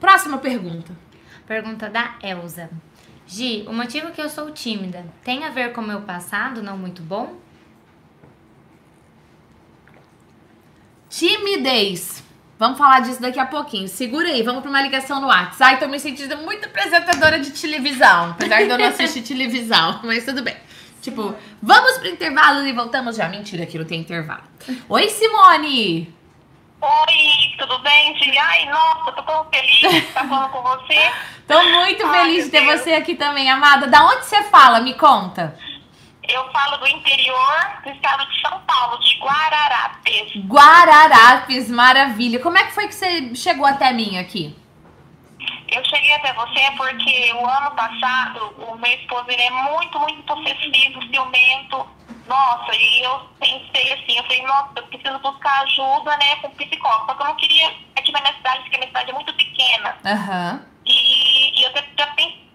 Próxima 0.00 0.38
pergunta. 0.38 0.92
Pergunta 1.46 1.88
da 1.88 2.16
Elsa. 2.22 2.70
Gi, 3.26 3.64
o 3.66 3.72
motivo 3.72 4.10
que 4.10 4.20
eu 4.20 4.28
sou 4.28 4.50
tímida 4.50 5.04
tem 5.22 5.44
a 5.44 5.50
ver 5.50 5.72
com 5.72 5.80
o 5.80 5.86
meu 5.86 6.00
passado 6.02 6.62
não 6.62 6.78
muito 6.78 7.02
bom? 7.02 7.36
Timidez. 11.10 12.22
Vamos 12.58 12.76
falar 12.76 13.00
disso 13.00 13.20
daqui 13.20 13.38
a 13.38 13.46
pouquinho. 13.46 13.86
Segura 13.86 14.28
aí, 14.28 14.42
vamos 14.42 14.62
para 14.62 14.70
uma 14.70 14.82
ligação 14.82 15.20
no 15.20 15.28
WhatsApp. 15.28 15.62
Ai, 15.62 15.78
tô 15.78 15.86
me 15.88 16.00
sentindo 16.00 16.36
muito 16.38 16.66
apresentadora 16.66 17.38
de 17.38 17.50
televisão. 17.50 18.30
Apesar 18.30 18.64
de 18.64 18.68
eu 18.68 18.78
não 18.78 18.86
assistir 18.86 19.22
televisão, 19.22 20.00
mas 20.04 20.24
tudo 20.24 20.42
bem. 20.42 20.56
Tipo, 21.00 21.34
vamos 21.62 21.98
pro 21.98 22.08
intervalo 22.08 22.66
e 22.66 22.72
voltamos 22.72 23.16
já. 23.16 23.28
Mentira, 23.28 23.64
que 23.64 23.78
não 23.78 23.84
tem 23.84 24.00
intervalo. 24.00 24.42
Oi, 24.88 25.08
Simone! 25.08 26.17
Oi, 26.80 27.56
tudo 27.58 27.78
bem? 27.80 28.16
Ai, 28.40 28.66
nossa, 28.66 29.12
tô 29.12 29.22
tão 29.22 29.44
feliz 29.50 29.76
de 29.80 29.86
estar 29.98 30.28
falando 30.28 30.50
com 30.50 30.62
você. 30.62 31.10
Tô 31.48 31.62
muito 31.62 32.06
Ai, 32.06 32.20
feliz 32.20 32.44
de 32.44 32.50
ter 32.50 32.60
Deus. 32.60 32.80
você 32.82 32.92
aqui 32.92 33.14
também, 33.14 33.50
amada. 33.50 33.86
Da 33.86 34.04
onde 34.04 34.26
você 34.26 34.42
fala? 34.44 34.80
Me 34.80 34.92
conta. 34.94 35.58
Eu 36.22 36.46
falo 36.52 36.76
do 36.76 36.86
interior 36.86 37.80
do 37.82 37.90
estado 37.90 38.26
de 38.30 38.40
São 38.42 38.60
Paulo, 38.66 38.98
de 39.00 39.18
Guararapes. 39.18 40.36
Guararapes, 40.46 41.70
maravilha. 41.70 42.38
Como 42.40 42.58
é 42.58 42.64
que 42.64 42.72
foi 42.74 42.86
que 42.86 42.94
você 42.94 43.34
chegou 43.34 43.64
até 43.64 43.92
mim 43.94 44.18
aqui? 44.18 44.54
Eu 45.70 45.84
cheguei 45.84 46.12
até 46.14 46.32
você 46.32 46.70
porque 46.76 47.32
o 47.34 47.46
ano 47.46 47.70
passado 47.72 48.54
o 48.58 48.76
meu 48.76 48.92
esposo 48.92 49.26
ele 49.28 49.42
é 49.42 49.50
muito, 49.50 49.98
muito 50.00 50.22
possessivo, 50.22 51.02
ciumento. 51.12 51.86
Nossa, 52.26 52.74
e 52.74 53.02
eu 53.02 53.20
pensei 53.40 53.92
assim, 53.92 54.16
eu 54.16 54.22
falei, 54.24 54.42
nossa, 54.42 54.72
eu 54.76 54.82
preciso 54.84 55.18
buscar 55.18 55.62
ajuda, 55.62 56.16
né, 56.18 56.36
com 56.36 56.50
psicólogo. 56.50 57.06
Só 57.06 57.14
que 57.14 57.22
eu 57.22 57.26
não 57.26 57.36
queria 57.36 57.74
aqui 57.96 58.12
na 58.12 58.20
minha 58.20 58.34
cidade, 58.34 58.60
porque 58.60 58.76
a 58.76 58.78
minha 58.78 58.88
cidade 58.88 59.10
é 59.10 59.14
muito 59.14 59.34
pequena. 59.34 59.96
Aham. 60.04 60.66
E, 60.84 61.60
e 61.60 61.64
eu 61.64 61.72
já 61.98 62.06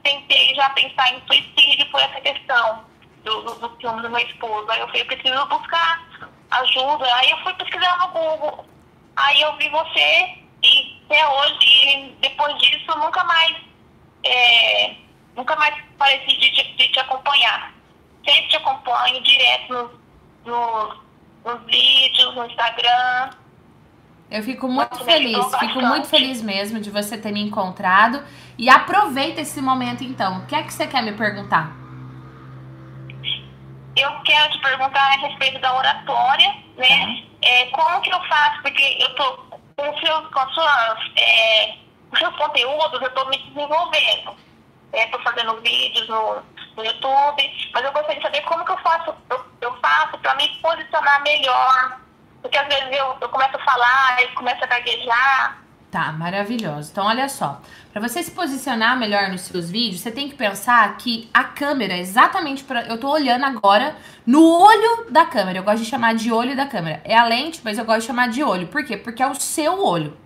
tentei 0.04 0.56
já 0.56 0.70
pensar 0.72 1.14
em 1.14 1.22
suicídio 1.28 1.86
por 1.92 2.02
essa 2.02 2.22
questão 2.22 2.84
do, 3.24 3.42
do, 3.42 3.56
do 3.56 3.78
ciúme 3.80 4.02
do 4.02 4.10
meu 4.10 4.20
esposo. 4.20 4.70
Aí 4.70 4.80
eu 4.80 4.88
falei, 4.88 5.02
eu 5.02 5.06
preciso 5.08 5.46
buscar 5.48 6.04
ajuda. 6.52 7.16
Aí 7.16 7.32
eu 7.32 7.38
fui 7.40 7.54
pesquisar 7.54 7.98
no 7.98 8.08
Google. 8.10 8.66
Aí 9.16 9.42
eu 9.42 9.56
vi 9.58 9.70
você 9.70 10.43
até 11.06 11.28
hoje, 11.28 11.58
e 11.62 12.16
depois 12.22 12.58
disso, 12.62 12.98
nunca 12.98 13.24
mais, 13.24 13.56
é, 14.24 14.96
nunca 15.36 15.56
mais 15.56 15.76
pareci 15.98 16.38
de, 16.38 16.52
te- 16.52 16.76
de 16.76 16.88
te 16.90 17.00
acompanhar. 17.00 17.74
Sempre 18.26 18.48
te 18.50 18.56
acompanho 18.58 19.22
direto 19.22 19.74
nos, 19.74 19.92
nos, 20.46 20.98
nos 21.46 21.66
vídeos, 21.66 22.36
no 22.36 22.46
Instagram. 22.46 23.30
Eu 24.32 24.42
fico 24.42 24.68
muito 24.68 24.92
Nossa, 24.92 25.06
feliz, 25.06 25.56
fico 25.60 25.82
muito 25.82 26.08
feliz 26.08 26.42
mesmo 26.42 26.80
de 26.80 26.90
você 26.90 27.18
ter 27.18 27.32
me 27.32 27.42
encontrado. 27.42 28.24
E 28.58 28.70
aproveita 28.70 29.42
esse 29.42 29.62
momento 29.62 30.04
então. 30.04 30.40
O 30.40 30.46
que 30.48 30.56
é 30.56 30.64
que 30.64 30.74
você 30.74 30.88
quer 30.88 31.04
me 31.04 31.12
perguntar? 31.14 31.72
Eu 33.96 34.10
quero 34.22 34.52
te 34.52 34.60
perguntar 34.60 35.02
a 35.02 35.18
respeito 35.28 35.60
da 35.60 35.76
oratória, 35.78 36.52
né? 36.78 37.24
É, 37.44 37.66
como 37.68 38.02
que 38.02 38.12
eu 38.12 38.20
faço? 38.24 38.62
Porque 38.64 38.98
eu 39.00 39.14
tô 39.16 39.53
com, 39.76 39.98
seus, 40.00 40.28
com, 40.28 40.40
as 40.40 40.54
suas, 40.54 41.12
é, 41.18 41.76
com 42.10 42.18
seus 42.18 42.36
conteúdos, 42.36 43.02
eu 43.02 43.10
tô 43.12 43.26
me 43.26 43.38
desenvolvendo. 43.38 44.36
É, 44.92 45.08
tô 45.08 45.20
fazendo 45.20 45.60
vídeos 45.62 46.08
no, 46.08 46.44
no 46.78 46.86
YouTube, 46.86 47.72
mas 47.74 47.84
eu 47.84 47.92
gostaria 47.92 48.18
de 48.18 48.22
saber 48.22 48.42
como 48.42 48.64
que 48.64 48.72
eu 48.72 48.78
faço, 48.78 49.16
eu, 49.30 49.46
eu 49.62 49.76
faço 49.80 50.18
para 50.20 50.36
me 50.36 50.48
posicionar 50.62 51.24
melhor. 51.24 52.00
Porque 52.42 52.58
às 52.58 52.68
vezes 52.68 52.92
eu, 52.92 53.18
eu 53.20 53.30
começo 53.30 53.56
a 53.56 53.64
falar 53.64 54.22
e 54.22 54.28
começo 54.30 54.64
a 54.64 54.68
gaguejar. 54.68 55.63
Tá, 55.94 56.12
maravilhoso. 56.12 56.90
Então, 56.92 57.06
olha 57.06 57.30
só. 57.30 57.62
Pra 57.92 58.02
você 58.02 58.24
se 58.24 58.32
posicionar 58.32 58.98
melhor 58.98 59.30
nos 59.30 59.42
seus 59.42 59.70
vídeos, 59.70 60.02
você 60.02 60.10
tem 60.10 60.28
que 60.28 60.34
pensar 60.34 60.98
que 60.98 61.30
a 61.32 61.44
câmera, 61.44 61.96
exatamente 61.96 62.64
para 62.64 62.88
eu 62.88 62.98
tô 62.98 63.12
olhando 63.12 63.46
agora 63.46 63.96
no 64.26 64.44
olho 64.44 65.12
da 65.12 65.24
câmera. 65.24 65.60
Eu 65.60 65.64
gosto 65.64 65.84
de 65.84 65.86
chamar 65.86 66.16
de 66.16 66.32
olho 66.32 66.56
da 66.56 66.66
câmera. 66.66 67.00
É 67.04 67.16
a 67.16 67.24
lente, 67.26 67.62
mas 67.64 67.78
eu 67.78 67.86
gosto 67.86 68.00
de 68.00 68.08
chamar 68.08 68.30
de 68.30 68.42
olho. 68.42 68.66
Por 68.70 68.84
quê? 68.84 68.98
Porque 68.98 69.22
é 69.22 69.28
o 69.28 69.36
seu 69.36 69.84
olho. 69.84 70.18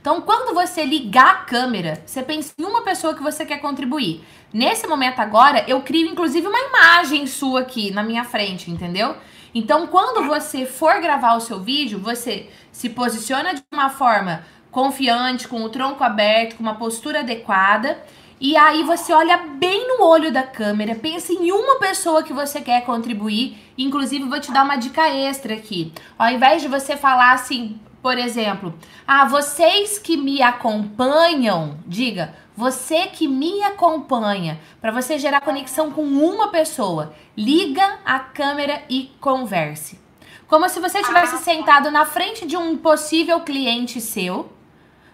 Então, 0.00 0.20
quando 0.20 0.52
você 0.52 0.84
ligar 0.84 1.30
a 1.30 1.38
câmera, 1.44 2.02
você 2.04 2.20
pensa 2.20 2.52
em 2.58 2.64
uma 2.64 2.82
pessoa 2.82 3.14
que 3.14 3.22
você 3.22 3.46
quer 3.46 3.58
contribuir. 3.58 4.24
Nesse 4.52 4.84
momento 4.88 5.20
agora, 5.20 5.64
eu 5.68 5.80
crio 5.82 6.08
inclusive 6.08 6.48
uma 6.48 6.58
imagem 6.58 7.28
sua 7.28 7.60
aqui 7.60 7.92
na 7.92 8.02
minha 8.02 8.24
frente, 8.24 8.68
entendeu? 8.68 9.14
Então, 9.54 9.86
quando 9.86 10.26
você 10.26 10.66
for 10.66 11.00
gravar 11.00 11.36
o 11.36 11.40
seu 11.40 11.60
vídeo, 11.60 12.00
você 12.00 12.50
se 12.72 12.88
posiciona 12.88 13.54
de 13.54 13.62
uma 13.72 13.88
forma 13.88 14.44
confiante, 14.74 15.46
com 15.46 15.62
o 15.62 15.68
tronco 15.68 16.02
aberto, 16.02 16.56
com 16.56 16.62
uma 16.64 16.74
postura 16.74 17.20
adequada. 17.20 17.96
E 18.40 18.56
aí 18.56 18.82
você 18.82 19.12
olha 19.12 19.36
bem 19.36 19.86
no 19.86 20.04
olho 20.04 20.32
da 20.32 20.42
câmera, 20.42 20.96
pensa 20.96 21.32
em 21.32 21.52
uma 21.52 21.78
pessoa 21.78 22.24
que 22.24 22.32
você 22.32 22.60
quer 22.60 22.84
contribuir. 22.84 23.56
Inclusive, 23.78 24.28
vou 24.28 24.40
te 24.40 24.52
dar 24.52 24.64
uma 24.64 24.76
dica 24.76 25.08
extra 25.08 25.54
aqui. 25.54 25.92
Ao 26.18 26.28
invés 26.28 26.60
de 26.60 26.66
você 26.66 26.96
falar 26.96 27.32
assim, 27.32 27.78
por 28.02 28.18
exemplo, 28.18 28.74
ah, 29.06 29.24
vocês 29.24 29.96
que 29.98 30.16
me 30.16 30.42
acompanham, 30.42 31.78
diga, 31.86 32.34
você 32.56 33.06
que 33.06 33.28
me 33.28 33.62
acompanha, 33.62 34.60
para 34.80 34.90
você 34.90 35.18
gerar 35.18 35.40
conexão 35.40 35.92
com 35.92 36.02
uma 36.02 36.48
pessoa, 36.48 37.14
liga 37.36 38.00
a 38.04 38.18
câmera 38.18 38.82
e 38.90 39.12
converse. 39.20 40.02
Como 40.48 40.68
se 40.68 40.80
você 40.80 40.98
estivesse 40.98 41.38
sentado 41.38 41.90
na 41.90 42.04
frente 42.04 42.44
de 42.44 42.56
um 42.56 42.76
possível 42.76 43.40
cliente 43.40 44.00
seu, 44.00 44.52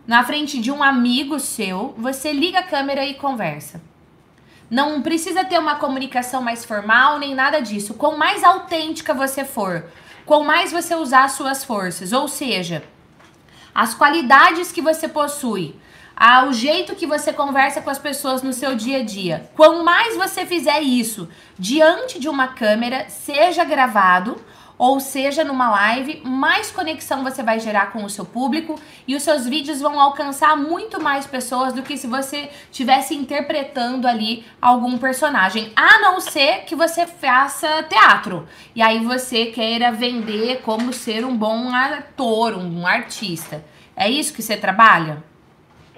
na 0.06 0.24
frente 0.24 0.60
de 0.60 0.70
um 0.70 0.82
amigo 0.82 1.38
seu, 1.38 1.94
você 1.96 2.32
liga 2.32 2.60
a 2.60 2.62
câmera 2.62 3.04
e 3.04 3.14
conversa. 3.14 3.80
Não 4.70 5.02
precisa 5.02 5.44
ter 5.44 5.58
uma 5.58 5.76
comunicação 5.76 6.42
mais 6.42 6.64
formal 6.64 7.18
nem 7.18 7.34
nada 7.34 7.60
disso. 7.60 7.94
Quanto 7.94 8.18
mais 8.18 8.44
autêntica 8.44 9.12
você 9.12 9.44
for, 9.44 9.84
quanto 10.24 10.44
mais 10.44 10.70
você 10.70 10.94
usar 10.94 11.24
as 11.24 11.32
suas 11.32 11.64
forças, 11.64 12.12
ou 12.12 12.28
seja, 12.28 12.84
as 13.74 13.94
qualidades 13.94 14.70
que 14.70 14.80
você 14.80 15.08
possui, 15.08 15.74
ah, 16.16 16.44
o 16.44 16.52
jeito 16.52 16.94
que 16.94 17.06
você 17.06 17.32
conversa 17.32 17.80
com 17.80 17.88
as 17.88 17.98
pessoas 17.98 18.42
no 18.42 18.52
seu 18.52 18.76
dia 18.76 18.98
a 18.98 19.02
dia. 19.02 19.50
Quanto 19.56 19.82
mais 19.82 20.16
você 20.16 20.44
fizer 20.44 20.80
isso 20.82 21.28
diante 21.58 22.20
de 22.20 22.28
uma 22.28 22.48
câmera, 22.48 23.08
seja 23.08 23.64
gravado 23.64 24.38
ou 24.80 24.98
seja 24.98 25.44
numa 25.44 25.68
live, 25.68 26.22
mais 26.24 26.70
conexão 26.70 27.22
você 27.22 27.42
vai 27.42 27.60
gerar 27.60 27.92
com 27.92 28.02
o 28.02 28.08
seu 28.08 28.24
público 28.24 28.80
e 29.06 29.14
os 29.14 29.22
seus 29.22 29.46
vídeos 29.46 29.78
vão 29.78 30.00
alcançar 30.00 30.56
muito 30.56 30.98
mais 30.98 31.26
pessoas 31.26 31.74
do 31.74 31.82
que 31.82 31.98
se 31.98 32.06
você 32.06 32.48
estivesse 32.70 33.14
interpretando 33.14 34.08
ali 34.08 34.42
algum 34.58 34.96
personagem, 34.96 35.70
a 35.76 35.98
não 35.98 36.18
ser 36.18 36.64
que 36.64 36.74
você 36.74 37.06
faça 37.06 37.82
teatro 37.90 38.48
e 38.74 38.80
aí 38.80 39.04
você 39.04 39.46
queira 39.46 39.92
vender 39.92 40.62
como 40.62 40.94
ser 40.94 41.26
um 41.26 41.36
bom 41.36 41.74
ator, 41.74 42.56
um 42.56 42.86
artista. 42.86 43.62
É 43.94 44.08
isso 44.08 44.32
que 44.32 44.40
você 44.40 44.56
trabalha? 44.56 45.29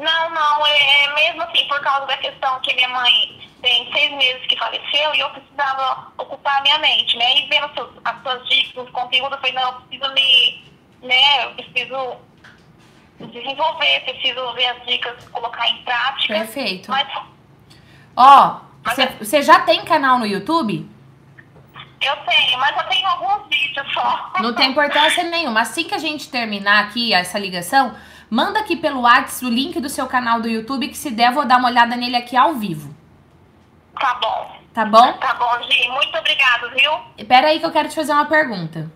Não, 0.02 0.30
não, 0.30 0.66
é, 0.66 1.04
é 1.04 1.14
mesmo 1.14 1.42
assim, 1.42 1.64
por 1.68 1.80
causa 1.80 2.06
da 2.06 2.16
questão 2.16 2.58
que 2.60 2.74
minha 2.74 2.88
mãe 2.88 3.48
tem 3.62 3.90
seis 3.92 4.10
meses 4.12 4.44
que 4.48 4.58
faleceu 4.58 5.14
e 5.14 5.20
eu 5.20 5.30
precisava 5.30 6.12
ocupar 6.18 6.58
a 6.58 6.62
minha 6.62 6.78
mente, 6.80 7.16
né? 7.16 7.38
E 7.38 7.48
vendo 7.48 7.72
seus, 7.72 7.90
as 8.04 8.20
suas 8.22 8.48
dicas, 8.48 8.84
os 8.84 8.90
conteúdos, 8.90 9.32
eu 9.32 9.38
falei, 9.38 9.52
não, 9.52 9.62
eu 9.62 9.72
preciso 9.74 10.12
me, 10.12 10.64
né, 11.02 11.44
eu 11.44 11.50
preciso 11.54 12.16
desenvolver, 13.30 14.00
preciso 14.00 14.52
ver 14.54 14.66
as 14.66 14.86
dicas, 14.86 15.28
colocar 15.28 15.68
em 15.68 15.82
prática. 15.84 16.34
Perfeito. 16.34 16.90
Mas 16.90 17.08
Ó, 18.16 18.60
Mas 18.84 18.94
você 18.94 19.02
é- 19.02 19.16
você 19.18 19.42
já 19.42 19.60
tem 19.60 19.84
canal 19.84 20.18
no 20.18 20.26
YouTube? 20.26 20.88
eu 22.00 22.16
tenho, 22.16 22.58
mas 22.58 22.76
eu 22.76 22.88
tenho 22.88 23.06
alguns 23.06 23.48
vídeos 23.48 23.92
só. 23.92 24.32
Não 24.40 24.52
tem 24.56 24.70
importância 24.70 25.22
nenhuma. 25.22 25.60
Assim 25.60 25.84
que 25.84 25.94
a 25.94 25.98
gente 25.98 26.28
terminar 26.28 26.82
aqui 26.84 27.14
essa 27.14 27.38
ligação, 27.38 27.94
manda 28.32 28.60
aqui 28.60 28.76
pelo 28.76 29.02
WhatsApp 29.02 29.44
o 29.44 29.50
link 29.50 29.78
do 29.78 29.90
seu 29.90 30.06
canal 30.06 30.40
do 30.40 30.48
YouTube, 30.48 30.88
que 30.88 30.96
se 30.96 31.10
der, 31.10 31.30
vou 31.32 31.44
dar 31.44 31.58
uma 31.58 31.68
olhada 31.68 31.94
nele 31.96 32.16
aqui 32.16 32.34
ao 32.34 32.54
vivo. 32.54 32.94
Tá 34.00 34.14
bom. 34.14 34.56
Tá 34.72 34.86
bom? 34.86 35.12
Tá 35.18 35.34
bom, 35.34 35.62
Gi. 35.70 35.86
Muito 35.90 36.16
obrigado, 36.16 36.70
viu? 36.70 37.26
Pera 37.26 37.48
aí 37.48 37.60
que 37.60 37.66
eu 37.66 37.70
quero 37.70 37.90
te 37.90 37.94
fazer 37.94 38.12
uma 38.12 38.24
pergunta. 38.24 38.90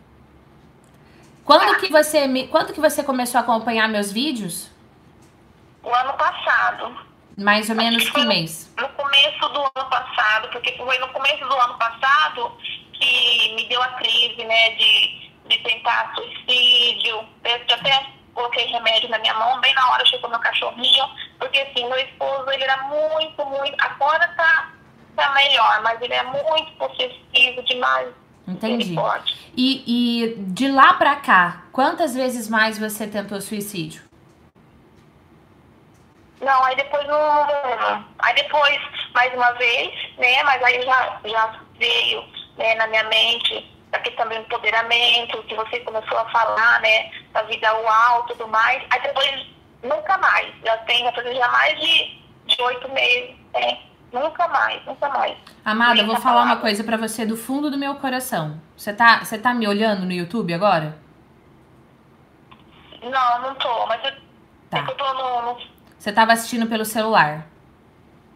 Quando 1.45 1.79
que 1.79 1.93
você 1.93 2.27
me, 2.27 2.49
quando 2.49 2.73
que 2.73 2.81
você 2.81 3.05
começou 3.05 3.39
a 3.39 3.43
acompanhar 3.43 3.87
meus 3.91 4.11
vídeos? 4.11 4.71
O 5.83 5.95
ano 5.95 6.15
passado. 6.15 6.97
Mais 7.37 7.69
ou 7.69 7.77
menos 7.77 8.09
que 8.09 8.25
mês? 8.25 8.73
No 8.79 8.89
começo 8.89 9.49
do 9.51 9.61
ano 9.61 9.91
passado, 9.91 10.49
porque 10.51 10.73
foi 10.79 10.99
no 10.99 11.09
começo 11.09 11.47
do 11.47 11.55
ano 11.55 11.75
passado 11.75 12.53
que 12.95 13.55
me 13.55 13.69
deu 13.69 13.83
a 13.83 13.89
crise, 13.89 14.43
né, 14.43 14.71
de, 14.77 15.31
de 15.47 15.59
tentar 15.59 16.15
suicídio. 16.15 17.17
Eu 17.45 17.75
até 17.75 18.16
coloquei 18.37 18.67
remédio 18.67 19.09
na 19.09 19.19
minha 19.19 19.35
mão, 19.35 19.59
bem 19.61 19.75
na 19.75 19.91
hora 19.91 20.05
chegou 20.05 20.29
meu 20.29 20.39
cachorrinho, 20.39 21.05
porque 21.39 21.59
assim, 21.59 21.89
meu 21.89 21.99
esposo, 21.99 22.49
ele 22.51 22.63
era 22.63 22.83
muito, 22.83 23.45
muito, 23.47 23.75
agora 23.79 24.29
tá, 24.37 24.73
tá 25.17 25.33
melhor, 25.33 25.83
mas 25.83 26.01
ele 26.03 26.13
é 26.13 26.23
muito 26.23 26.73
possessivo 26.73 27.63
demais. 27.65 28.09
Entendi. 28.47 28.95
E, 29.57 29.83
e 29.87 30.35
de 30.37 30.71
lá 30.71 30.95
pra 30.95 31.17
cá, 31.17 31.65
quantas 31.73 32.15
vezes 32.15 32.49
mais 32.49 32.79
você 32.79 33.07
tentou 33.07 33.41
suicídio? 33.41 34.03
Não, 36.41 36.65
aí 36.65 36.77
depois 36.77 37.05
não. 37.09 38.05
Aí 38.19 38.35
depois, 38.35 38.79
mais 39.15 39.35
uma 39.35 39.51
vez, 39.53 39.91
né? 40.19 40.45
Mas 40.45 40.63
aí 40.63 40.83
já, 40.83 41.21
já 41.25 41.61
veio 41.77 42.25
né, 42.57 42.75
na 42.77 42.87
minha 42.87 43.05
mente 43.05 43.76
a 43.97 44.01
questão 44.01 44.29
do 44.29 44.35
empoderamento, 44.35 45.43
que 45.45 45.55
você 45.55 45.81
começou 45.81 46.19
a 46.19 46.29
falar, 46.31 46.81
né? 46.81 47.11
Da 47.33 47.43
vida 47.43 47.73
uau 47.81 48.25
e 48.25 48.29
tudo 48.33 48.49
mais. 48.49 48.83
Aí 48.91 49.01
depois, 49.03 49.47
nunca 49.83 50.19
mais. 50.19 50.53
Já 50.65 50.77
tem, 50.79 51.05
já 51.05 51.13
fazer 51.13 51.35
já 51.35 51.49
mais 51.49 51.79
de 51.81 52.25
de 52.47 52.63
oito 52.63 52.89
meses, 52.93 53.35
né? 53.53 53.81
Nunca 54.13 54.47
mais, 54.49 54.85
nunca 54.87 55.09
mais. 55.09 55.37
Amada, 55.65 55.99
eu 56.01 56.07
vou 56.07 56.15
essa 56.15 56.23
falar 56.23 56.37
uma 56.37 56.43
palavra. 56.45 56.63
coisa 56.63 56.85
pra 56.85 56.97
você 56.97 57.27
do 57.27 57.37
fundo 57.37 57.71
do 57.71 57.77
meu 57.77 57.97
coração. 57.97 58.61
Você 58.77 58.93
tá, 58.93 59.19
você 59.25 59.37
tá 59.37 59.53
me 59.53 59.67
olhando 59.67 60.07
no 60.07 60.13
YouTube 60.13 60.55
agora? 60.55 60.97
Não, 63.03 63.43
não 63.43 63.55
tô, 63.57 63.87
mas 63.87 64.03
eu, 64.05 64.13
Tá. 64.71 64.79
é 64.79 64.81
eu 64.83 64.95
tô 64.95 65.15
no, 65.15 65.43
no- 65.53 65.59
Você 65.99 66.13
tava 66.13 66.33
assistindo 66.33 66.67
pelo 66.69 66.85
celular? 66.85 67.47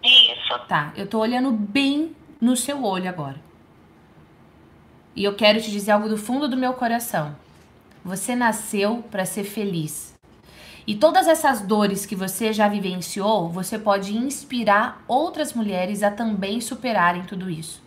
Isso. 0.03 0.59
Tá, 0.67 0.93
eu 0.97 1.07
tô 1.09 1.19
olhando 1.21 1.51
bem 1.53 2.17
no 2.41 2.57
seu 2.57 2.85
olho 2.85 3.09
agora. 3.09 3.37
E 5.15 5.25
eu 5.25 5.35
quero 5.35 5.61
te 5.61 5.71
dizer 5.71 5.93
algo 5.93 6.09
do 6.09 6.17
fundo 6.17 6.49
do 6.49 6.57
meu 6.57 6.73
coração. 6.75 7.35
Você 8.05 8.35
nasceu 8.35 9.05
pra 9.11 9.25
ser 9.25 9.45
feliz. 9.45 10.15
E 10.87 10.95
todas 10.95 11.29
essas 11.29 11.61
dores 11.61 12.07
que 12.07 12.17
você 12.17 12.53
já 12.53 12.67
vivenciou, 12.69 13.49
você 13.49 13.79
pode 13.79 14.17
inspirar 14.17 15.05
outras 15.07 15.53
mulheres 15.53 16.03
a 16.03 16.11
também 16.11 16.61
superarem 16.61 17.23
tudo 17.23 17.51
isso. 17.51 17.83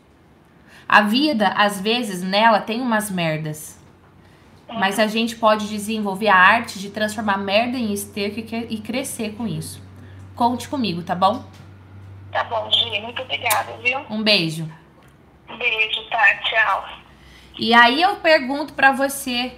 A 0.88 1.02
vida, 1.02 1.48
às 1.50 1.82
vezes, 1.82 2.22
nela 2.22 2.60
tem 2.60 2.82
umas 2.82 3.10
merdas. 3.10 3.80
Mas 4.70 5.00
a 5.00 5.08
gente 5.08 5.36
pode 5.36 5.68
desenvolver 5.68 6.28
a 6.28 6.36
arte 6.36 6.80
de 6.80 6.90
transformar 6.90 7.38
merda 7.38 7.78
em 7.78 7.94
esterco 7.94 8.40
e 8.40 8.76
e 8.76 8.78
crescer 8.80 9.34
com 9.36 9.48
isso. 9.48 9.82
Conte 10.36 10.68
comigo, 10.68 11.04
tá 11.04 11.16
bom? 11.16 11.44
Tá 12.32 12.44
bom, 12.46 12.70
Gi, 12.72 13.00
muito 13.02 13.22
obrigada, 13.22 13.78
viu? 13.78 14.00
Um 14.10 14.24
beijo. 14.24 14.68
Um 15.48 15.58
beijo, 15.58 16.10
tá? 16.10 16.36
Tchau. 16.44 17.03
E 17.58 17.74
aí 17.74 18.02
eu 18.02 18.16
pergunto 18.16 18.74
pra 18.74 18.92
você, 18.92 19.54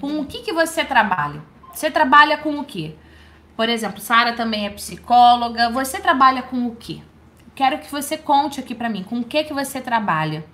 com 0.00 0.20
o 0.20 0.26
que 0.26 0.42
que 0.42 0.52
você 0.52 0.84
trabalha? 0.84 1.42
Você 1.72 1.90
trabalha 1.90 2.38
com 2.38 2.58
o 2.58 2.64
quê? 2.64 2.94
Por 3.56 3.68
exemplo, 3.68 4.00
Sara 4.00 4.34
também 4.34 4.66
é 4.66 4.70
psicóloga. 4.70 5.70
Você 5.70 5.98
trabalha 6.00 6.42
com 6.42 6.66
o 6.66 6.76
quê? 6.76 7.02
Quero 7.56 7.78
que 7.78 7.90
você 7.90 8.16
conte 8.16 8.60
aqui 8.60 8.72
pra 8.72 8.88
mim, 8.88 9.02
com 9.02 9.18
o 9.18 9.24
que 9.24 9.42
que 9.42 9.52
você 9.52 9.80
trabalha? 9.80 10.44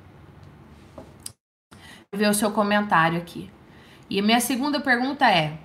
Ver 2.10 2.30
o 2.30 2.34
seu 2.34 2.50
comentário 2.50 3.18
aqui. 3.18 3.50
E 4.08 4.18
a 4.18 4.22
minha 4.22 4.40
segunda 4.40 4.80
pergunta 4.80 5.30
é: 5.30 5.58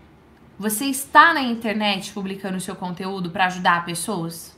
você 0.58 0.86
está 0.86 1.34
na 1.34 1.42
internet 1.42 2.12
publicando 2.12 2.60
seu 2.60 2.76
conteúdo 2.76 3.30
pra 3.32 3.46
ajudar 3.46 3.86
pessoas? 3.86 4.58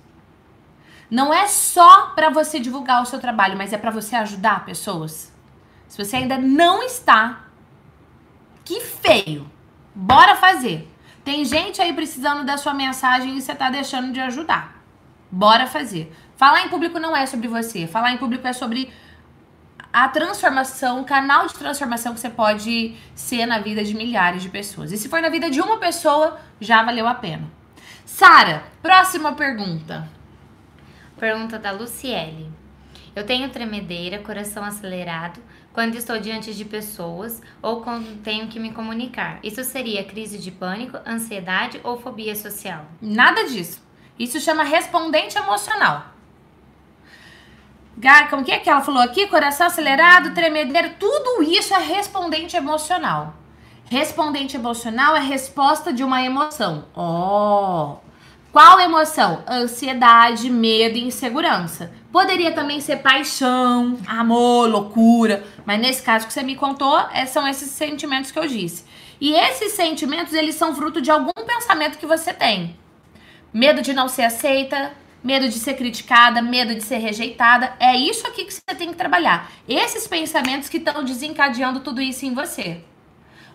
Não 1.10 1.32
é 1.32 1.48
só 1.48 2.08
pra 2.16 2.32
você 2.32 2.60
divulgar 2.60 3.04
o 3.04 3.06
seu 3.06 3.20
trabalho, 3.20 3.56
mas 3.56 3.74
é 3.74 3.78
pra 3.78 3.92
você 3.92 4.16
ajudar 4.16 4.66
pessoas? 4.66 5.31
Se 5.92 6.02
você 6.02 6.16
ainda 6.16 6.38
não 6.38 6.82
está, 6.84 7.48
que 8.64 8.80
feio. 8.80 9.46
Bora 9.94 10.38
fazer. 10.38 10.90
Tem 11.22 11.44
gente 11.44 11.82
aí 11.82 11.92
precisando 11.92 12.46
da 12.46 12.56
sua 12.56 12.74
mensagem 12.74 13.36
e 13.36 13.42
você 13.42 13.54
tá 13.54 13.70
deixando 13.70 14.14
de 14.14 14.22
ajudar. 14.22 14.82
Bora 15.30 15.68
fazer. 15.68 16.10
Falar 16.38 16.62
em 16.62 16.70
público 16.70 16.98
não 16.98 17.14
é 17.14 17.26
sobre 17.26 17.50
você. 17.50 17.88
Falar 17.88 18.14
em 18.14 18.18
público 18.18 18.48
é 18.48 18.54
sobre 18.54 18.90
a 19.92 20.08
transformação, 20.08 21.02
o 21.02 21.04
canal 21.04 21.46
de 21.46 21.56
transformação 21.56 22.14
que 22.14 22.22
você 22.22 22.30
pode 22.30 22.96
ser 23.14 23.46
na 23.46 23.60
vida 23.60 23.84
de 23.84 23.94
milhares 23.94 24.44
de 24.44 24.48
pessoas. 24.48 24.94
E 24.94 24.98
se 24.98 25.10
for 25.10 25.22
na 25.22 25.28
vida 25.28 25.52
de 25.52 25.60
uma 25.60 25.76
pessoa, 25.76 26.40
já 26.62 26.82
valeu 26.84 27.06
a 27.06 27.16
pena. 27.16 27.52
Sara, 28.06 28.64
próxima 28.82 29.34
pergunta. 29.34 30.08
Pergunta 31.20 31.60
da 31.60 31.72
Luciele. 31.72 32.50
Eu 33.14 33.26
tenho 33.26 33.50
tremedeira, 33.50 34.20
coração 34.20 34.64
acelerado 34.64 35.42
quando 35.74 35.96
estou 35.96 36.20
diante 36.20 36.54
de 36.54 36.66
pessoas 36.66 37.42
ou 37.62 37.82
quando 37.82 38.22
tenho 38.22 38.48
que 38.48 38.60
me 38.60 38.72
comunicar. 38.72 39.40
Isso 39.44 39.64
seria 39.64 40.04
crise 40.04 40.38
de 40.38 40.52
pânico, 40.52 40.98
ansiedade 41.06 41.80
ou 41.84 42.00
fobia 42.00 42.36
social? 42.36 42.86
Nada 43.02 43.44
disso. 43.46 43.82
Isso 44.20 44.40
chama 44.40 44.64
respondente 44.64 45.38
emocional. 45.38 46.06
Gar, 47.98 48.30
como 48.30 48.44
que 48.44 48.52
é 48.52 48.60
que 48.60 48.70
ela 48.70 48.82
falou 48.82 49.02
aqui? 49.02 49.28
Coração 49.28 49.68
acelerado, 49.68 50.34
tremedeira, 50.34 50.96
tudo 51.00 51.44
isso 51.44 51.74
é 51.74 51.80
respondente 51.80 52.56
emocional. 52.56 53.36
Respondente 53.90 54.56
emocional 54.56 55.16
é 55.16 55.20
resposta 55.20 55.92
de 55.92 56.04
uma 56.04 56.24
emoção. 56.24 56.86
Ó. 56.96 57.98
Qual 58.52 58.82
emoção? 58.82 59.44
Ansiedade, 59.48 60.50
medo 60.50 60.98
e 60.98 61.06
insegurança. 61.06 61.90
Poderia 62.12 62.52
também 62.52 62.82
ser 62.82 62.98
paixão, 62.98 63.98
amor, 64.06 64.68
loucura, 64.70 65.46
mas 65.66 65.80
nesse 65.80 66.04
caso 66.04 66.28
que 66.28 66.34
você 66.34 66.44
me 66.44 66.58
contou, 66.58 67.00
é- 67.14 67.26
são 67.26 67.48
esses 67.48 67.72
sentimentos 67.72 68.30
que 68.30 68.38
eu 68.38 68.46
disse. 68.46 68.84
E 69.22 69.34
esses 69.34 69.72
sentimentos, 69.72 70.34
eles 70.34 70.56
são 70.56 70.76
fruto 70.76 71.00
de 71.00 71.10
algum 71.10 71.32
pensamento 71.32 71.98
que 71.98 72.06
você 72.06 72.34
tem. 72.34 72.76
Medo 73.54 73.82
de 73.82 73.94
não 73.94 74.10
ser 74.10 74.24
aceita, 74.24 74.92
medo 75.24 75.48
de 75.48 75.58
ser 75.58 75.76
criticada, 75.76 76.42
medo 76.42 76.76
de 76.76 76.84
ser 76.84 76.98
rejeitada. 76.98 77.74
É 77.80 77.96
isso 77.96 78.28
aqui 78.28 78.44
que 78.44 78.54
você 78.54 78.76
tem 78.78 78.90
que 78.90 78.98
trabalhar. 78.98 79.50
Esses 79.66 80.08
pensamentos 80.08 80.68
que 80.68 80.78
estão 80.78 81.06
desencadeando 81.06 81.80
tudo 81.80 82.02
isso 82.02 82.26
em 82.26 82.34
você. 82.34 82.82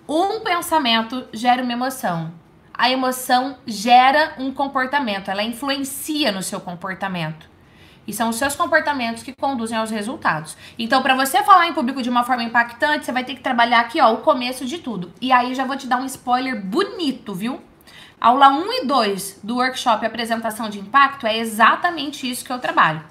Um 0.08 0.40
pensamento 0.40 1.26
gera 1.34 1.62
uma 1.62 1.72
emoção. 1.72 2.32
A 2.78 2.90
emoção 2.90 3.56
gera 3.66 4.34
um 4.38 4.52
comportamento, 4.52 5.30
ela 5.30 5.42
influencia 5.42 6.30
no 6.30 6.42
seu 6.42 6.60
comportamento. 6.60 7.48
E 8.06 8.12
são 8.12 8.28
os 8.28 8.36
seus 8.36 8.54
comportamentos 8.54 9.22
que 9.22 9.34
conduzem 9.34 9.78
aos 9.78 9.90
resultados. 9.90 10.56
Então, 10.78 11.02
para 11.02 11.16
você 11.16 11.42
falar 11.42 11.66
em 11.66 11.72
público 11.72 12.02
de 12.02 12.10
uma 12.10 12.22
forma 12.22 12.42
impactante, 12.42 13.06
você 13.06 13.12
vai 13.12 13.24
ter 13.24 13.34
que 13.34 13.40
trabalhar 13.40 13.80
aqui, 13.80 14.00
ó, 14.00 14.12
o 14.12 14.18
começo 14.18 14.66
de 14.66 14.78
tudo. 14.78 15.12
E 15.20 15.32
aí 15.32 15.54
já 15.54 15.64
vou 15.64 15.76
te 15.76 15.86
dar 15.86 15.96
um 15.96 16.04
spoiler 16.04 16.62
bonito, 16.62 17.34
viu? 17.34 17.60
Aula 18.20 18.48
1 18.48 18.72
e 18.72 18.86
2 18.86 19.40
do 19.42 19.56
workshop 19.56 20.04
Apresentação 20.04 20.68
de 20.68 20.78
Impacto 20.78 21.26
é 21.26 21.36
exatamente 21.38 22.30
isso 22.30 22.44
que 22.44 22.52
eu 22.52 22.58
trabalho. 22.58 23.02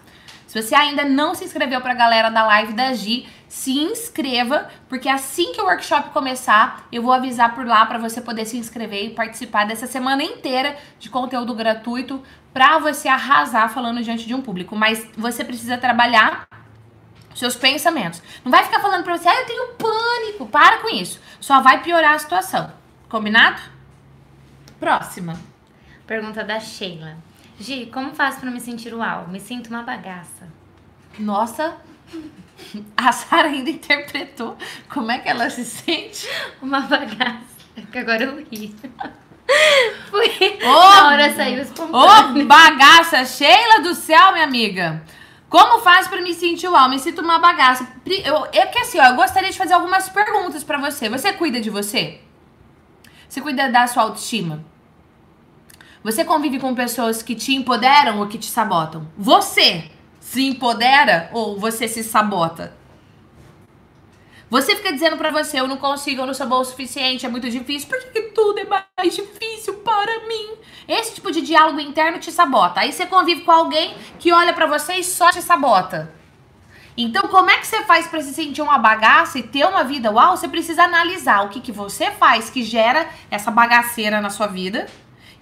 Se 0.55 0.61
você 0.61 0.73
ainda 0.73 1.03
não 1.03 1.35
se 1.35 1.43
inscreveu 1.43 1.81
para 1.81 1.91
a 1.91 1.95
galera 1.95 2.29
da 2.29 2.45
live 2.45 2.71
da 2.71 2.93
Gi, 2.93 3.27
se 3.45 3.77
inscreva, 3.77 4.69
porque 4.87 5.09
assim 5.09 5.51
que 5.51 5.59
o 5.59 5.65
workshop 5.65 6.11
começar, 6.11 6.87
eu 6.93 7.03
vou 7.03 7.11
avisar 7.11 7.53
por 7.53 7.65
lá 7.65 7.85
para 7.85 7.97
você 7.97 8.21
poder 8.21 8.45
se 8.45 8.57
inscrever 8.57 9.03
e 9.03 9.09
participar 9.09 9.65
dessa 9.65 9.85
semana 9.85 10.23
inteira 10.23 10.77
de 10.97 11.09
conteúdo 11.09 11.53
gratuito 11.53 12.23
para 12.53 12.79
você 12.79 13.09
arrasar 13.09 13.67
falando 13.67 14.01
diante 14.01 14.25
de 14.25 14.33
um 14.33 14.41
público. 14.41 14.77
Mas 14.77 15.05
você 15.17 15.43
precisa 15.43 15.77
trabalhar 15.77 16.47
seus 17.35 17.57
pensamentos. 17.57 18.23
Não 18.41 18.49
vai 18.49 18.63
ficar 18.63 18.79
falando 18.79 19.03
para 19.03 19.17
você, 19.17 19.27
ah, 19.27 19.41
eu 19.41 19.45
tenho 19.45 19.73
pânico. 19.73 20.45
Para 20.45 20.77
com 20.77 20.87
isso. 20.87 21.19
Só 21.41 21.59
vai 21.59 21.83
piorar 21.83 22.13
a 22.13 22.19
situação. 22.19 22.71
Combinado? 23.09 23.61
Próxima. 24.79 25.37
Pergunta 26.07 26.45
da 26.45 26.61
Sheila. 26.61 27.17
Gi, 27.59 27.85
como 27.93 28.13
faço 28.13 28.39
para 28.39 28.51
me 28.51 28.59
sentir 28.59 28.93
uau? 28.93 29.27
Me 29.29 29.39
sinto 29.39 29.67
uma 29.69 29.81
bagaça. 29.83 30.47
Nossa, 31.17 31.77
a 32.97 33.11
Sara 33.11 33.47
ainda 33.47 33.69
interpretou 33.69 34.57
como 34.89 35.11
é 35.11 35.19
que 35.19 35.29
ela 35.29 35.49
se 35.49 35.63
sente. 35.63 36.27
Uma 36.61 36.81
bagaça. 36.81 37.55
É 37.77 37.81
que 37.81 37.97
agora 37.97 38.23
eu 38.25 38.37
ri. 38.51 38.75
Foi. 40.09 40.27
Ô, 40.63 40.71
Na 40.95 41.07
hora 41.07 41.33
saiu 41.33 41.61
espontâneo. 41.61 42.43
Ô, 42.43 42.45
bagaça, 42.45 43.23
Sheila 43.25 43.81
do 43.81 43.93
céu, 43.93 44.31
minha 44.33 44.43
amiga. 44.43 45.03
Como 45.47 45.79
faz 45.81 46.07
pra 46.07 46.21
me 46.21 46.33
sentir 46.33 46.67
uau? 46.67 46.89
Me 46.89 46.99
sinto 46.99 47.21
uma 47.21 47.39
bagaça. 47.39 47.85
Pri- 48.03 48.23
Eu, 48.25 48.45
é 48.51 48.65
que 48.65 48.79
assim, 48.79 48.99
ó, 48.99 49.05
eu 49.05 49.15
gostaria 49.15 49.51
de 49.51 49.57
fazer 49.57 49.73
algumas 49.73 50.09
perguntas 50.09 50.63
pra 50.63 50.77
você. 50.77 51.07
Você 51.07 51.31
cuida 51.33 51.61
de 51.61 51.69
você? 51.69 52.19
Você 53.29 53.39
cuida 53.39 53.69
da 53.69 53.85
sua 53.87 54.03
autoestima? 54.03 54.63
Você 56.05 56.23
convive 56.23 56.59
com 56.59 56.75
pessoas 56.75 57.23
que 57.23 57.33
te 57.33 57.55
empoderam 57.55 58.19
ou 58.19 58.27
que 58.27 58.37
te 58.37 58.45
sabotam? 58.45 59.07
Você 59.17 59.89
se 60.19 60.49
empodera 60.49 61.31
ou 61.33 61.59
você 61.59 61.87
se 61.87 62.03
sabota? 62.03 62.77
Você 64.47 64.75
fica 64.75 64.93
dizendo 64.93 65.17
pra 65.17 65.31
você, 65.31 65.59
eu 65.59 65.67
não 65.67 65.77
consigo, 65.77 66.21
eu 66.21 66.27
não 66.27 66.33
sou 66.35 66.45
boa 66.45 66.61
o 66.61 66.63
suficiente, 66.63 67.25
é 67.25 67.29
muito 67.29 67.49
difícil. 67.49 67.89
Por 67.89 67.99
que, 68.11 68.21
tudo 68.35 68.59
é 68.59 68.65
mais 68.65 69.15
difícil 69.15 69.77
para 69.77 70.27
mim? 70.27 70.49
Esse 70.87 71.15
tipo 71.15 71.31
de 71.31 71.41
diálogo 71.41 71.79
interno 71.79 72.19
te 72.19 72.31
sabota. 72.31 72.81
Aí 72.81 72.91
você 72.91 73.07
convive 73.07 73.41
com 73.41 73.51
alguém 73.51 73.95
que 74.19 74.31
olha 74.31 74.53
pra 74.53 74.67
você 74.67 74.97
e 74.97 75.03
só 75.03 75.31
te 75.31 75.41
sabota. 75.41 76.13
Então, 76.95 77.23
como 77.29 77.49
é 77.49 77.57
que 77.57 77.65
você 77.65 77.81
faz 77.81 78.07
pra 78.07 78.21
se 78.21 78.31
sentir 78.31 78.61
uma 78.61 78.77
bagaça 78.77 79.39
e 79.39 79.43
ter 79.43 79.65
uma 79.65 79.83
vida 79.83 80.11
uau? 80.11 80.37
Você 80.37 80.47
precisa 80.47 80.83
analisar 80.83 81.43
o 81.43 81.49
que, 81.49 81.59
que 81.59 81.71
você 81.71 82.11
faz 82.11 82.51
que 82.51 82.61
gera 82.61 83.09
essa 83.31 83.49
bagaceira 83.49 84.21
na 84.21 84.29
sua 84.29 84.45
vida 84.45 84.85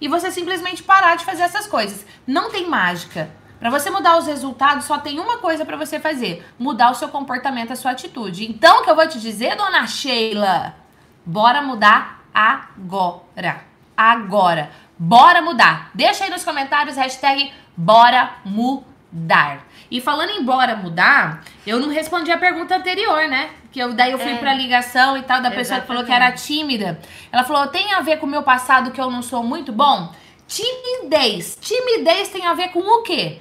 e 0.04 0.08
você 0.08 0.30
simplesmente 0.30 0.82
parar 0.82 1.16
de 1.16 1.24
fazer 1.24 1.44
essas 1.44 1.66
coisas. 1.66 2.04
Não 2.26 2.50
tem 2.50 2.68
mágica. 2.68 3.30
Pra 3.58 3.70
você 3.70 3.88
mudar 3.88 4.18
os 4.18 4.26
resultados, 4.26 4.84
só 4.84 4.98
tem 4.98 5.18
uma 5.18 5.38
coisa 5.38 5.64
pra 5.64 5.78
você 5.78 5.98
fazer: 5.98 6.46
mudar 6.58 6.90
o 6.90 6.94
seu 6.94 7.08
comportamento, 7.08 7.72
a 7.72 7.76
sua 7.76 7.92
atitude. 7.92 8.44
Então, 8.44 8.80
o 8.80 8.84
que 8.84 8.90
eu 8.90 8.94
vou 8.94 9.08
te 9.08 9.18
dizer, 9.18 9.56
dona 9.56 9.86
Sheila? 9.86 10.76
Bora 11.24 11.62
mudar 11.62 12.22
agora. 12.34 13.64
Agora. 13.96 14.70
Bora 14.98 15.40
mudar. 15.40 15.90
Deixa 15.94 16.24
aí 16.24 16.30
nos 16.30 16.44
comentários 16.44 16.96
hashtag 16.96 17.50
bora 17.74 18.34
mudar. 18.44 19.64
E 19.94 20.00
falando 20.00 20.30
em 20.30 20.42
bora 20.42 20.74
mudar, 20.74 21.44
eu 21.64 21.78
não 21.78 21.88
respondi 21.88 22.28
a 22.32 22.36
pergunta 22.36 22.74
anterior, 22.74 23.28
né? 23.28 23.50
Que 23.70 23.78
eu, 23.78 23.92
daí 23.92 24.10
eu 24.10 24.18
fui 24.18 24.32
É. 24.32 24.38
pra 24.38 24.52
ligação 24.52 25.16
e 25.16 25.22
tal, 25.22 25.40
da 25.40 25.52
pessoa 25.52 25.80
que 25.80 25.86
falou 25.86 26.02
que 26.02 26.10
era 26.10 26.32
tímida. 26.32 26.98
Ela 27.30 27.44
falou: 27.44 27.68
tem 27.68 27.94
a 27.94 28.00
ver 28.00 28.16
com 28.18 28.26
o 28.26 28.28
meu 28.28 28.42
passado 28.42 28.90
que 28.90 29.00
eu 29.00 29.08
não 29.08 29.22
sou 29.22 29.44
muito 29.44 29.70
bom? 29.72 30.12
Timidez. 30.48 31.56
Timidez 31.60 32.28
tem 32.28 32.44
a 32.44 32.54
ver 32.54 32.70
com 32.70 32.80
o 32.80 33.02
quê? 33.04 33.38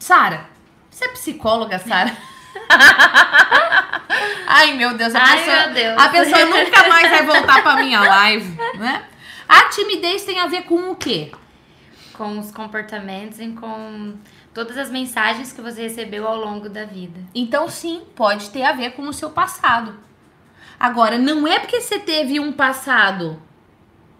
Sara, 0.00 0.46
você 0.90 1.04
é 1.04 1.08
psicóloga, 1.08 1.78
Sara? 1.78 2.10
Ai, 4.48 4.72
meu 4.74 4.94
Deus, 4.94 5.14
a 5.14 5.22
Ai, 5.22 5.38
pessoa, 5.38 5.64
meu 5.66 5.74
Deus. 5.74 6.02
a 6.02 6.08
pessoa 6.08 6.44
nunca 6.46 6.88
mais 6.88 7.10
vai 7.10 7.24
voltar 7.26 7.62
pra 7.62 7.76
minha 7.76 8.00
live, 8.00 8.58
né? 8.78 9.04
A 9.48 9.68
timidez 9.68 10.24
tem 10.24 10.40
a 10.40 10.46
ver 10.48 10.62
com 10.64 10.90
o 10.90 10.96
quê? 10.96 11.30
Com 12.14 12.38
os 12.38 12.50
comportamentos 12.50 13.38
e 13.40 13.48
com 13.48 14.14
todas 14.54 14.78
as 14.78 14.88
mensagens 14.88 15.52
que 15.52 15.60
você 15.60 15.82
recebeu 15.82 16.26
ao 16.26 16.36
longo 16.36 16.68
da 16.68 16.84
vida. 16.84 17.20
Então, 17.34 17.68
sim, 17.68 18.02
pode 18.14 18.50
ter 18.50 18.62
a 18.62 18.72
ver 18.72 18.92
com 18.92 19.02
o 19.02 19.12
seu 19.12 19.30
passado. 19.30 19.96
Agora, 20.78 21.18
não 21.18 21.46
é 21.46 21.58
porque 21.58 21.80
você 21.80 21.98
teve 21.98 22.38
um 22.38 22.52
passado 22.52 23.42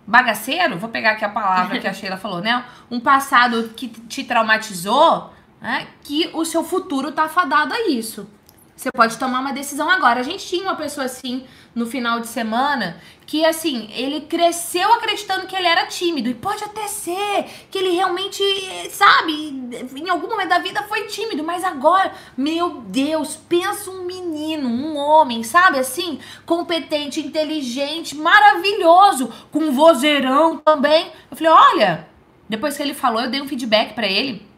bagaceiro, 0.07 0.79
vou 0.79 0.91
pegar 0.91 1.13
aqui 1.13 1.25
a 1.25 1.29
palavra 1.29 1.79
que 1.79 1.87
a 1.87 1.93
Sheila 1.95 2.17
falou, 2.17 2.41
né? 2.41 2.65
Um 2.91 3.01
passado 3.01 3.71
que 3.77 3.89
te 3.89 4.25
traumatizou, 4.25 5.33
né? 5.61 5.87
Que 6.03 6.31
o 6.35 6.45
seu 6.45 6.65
futuro 6.65 7.13
tá 7.13 7.29
fadado 7.29 7.73
a 7.73 7.89
isso. 7.89 8.29
Você 8.77 8.91
pode 8.91 9.17
tomar 9.19 9.41
uma 9.41 9.53
decisão 9.53 9.89
agora. 9.89 10.21
A 10.21 10.23
gente 10.25 10.47
tinha 10.47 10.63
uma 10.63 10.75
pessoa 10.75 11.07
assim 11.07 11.45
no 11.75 11.87
final 11.87 12.21
de 12.21 12.27
semana 12.27 13.01
que, 13.25 13.45
assim, 13.45 13.89
ele 13.93 14.23
cresceu 14.23 14.93
acreditando 14.93 15.47
que 15.47 15.57
ele 15.57 15.67
era 15.67 15.87
tímido. 15.87 16.29
E 16.29 16.35
pode 16.35 16.63
até 16.63 16.87
ser 16.89 17.47
que 17.71 17.79
ele 17.79 17.91
realmente, 17.91 18.43
sabe, 18.91 19.33
em 19.97 20.09
algum 20.11 20.29
momento 20.29 20.49
da 20.49 20.59
vida 20.59 20.83
foi 20.83 21.05
tímido. 21.05 21.45
Mas 21.45 21.65
agora, 21.65 22.13
meu 22.37 22.83
Deus, 22.87 23.37
pensa 23.37 23.91
um 23.91 24.05
menino, 24.05 24.69
um 24.69 24.97
homem, 24.97 25.43
sabe, 25.43 25.79
assim, 25.79 26.19
competente, 26.45 27.21
inteligente, 27.21 28.17
maravilhoso, 28.17 29.33
com 29.51 29.73
vozeirão 29.73 30.59
também. 30.59 31.11
Eu 31.31 31.37
falei, 31.37 31.53
olha, 31.53 32.09
depois 32.49 32.77
que 32.77 32.83
ele 32.83 32.95
falou, 32.95 33.23
eu 33.23 33.31
dei 33.31 33.41
um 33.41 33.49
feedback 33.49 33.95
para 33.95 34.07
ele. 34.07 34.54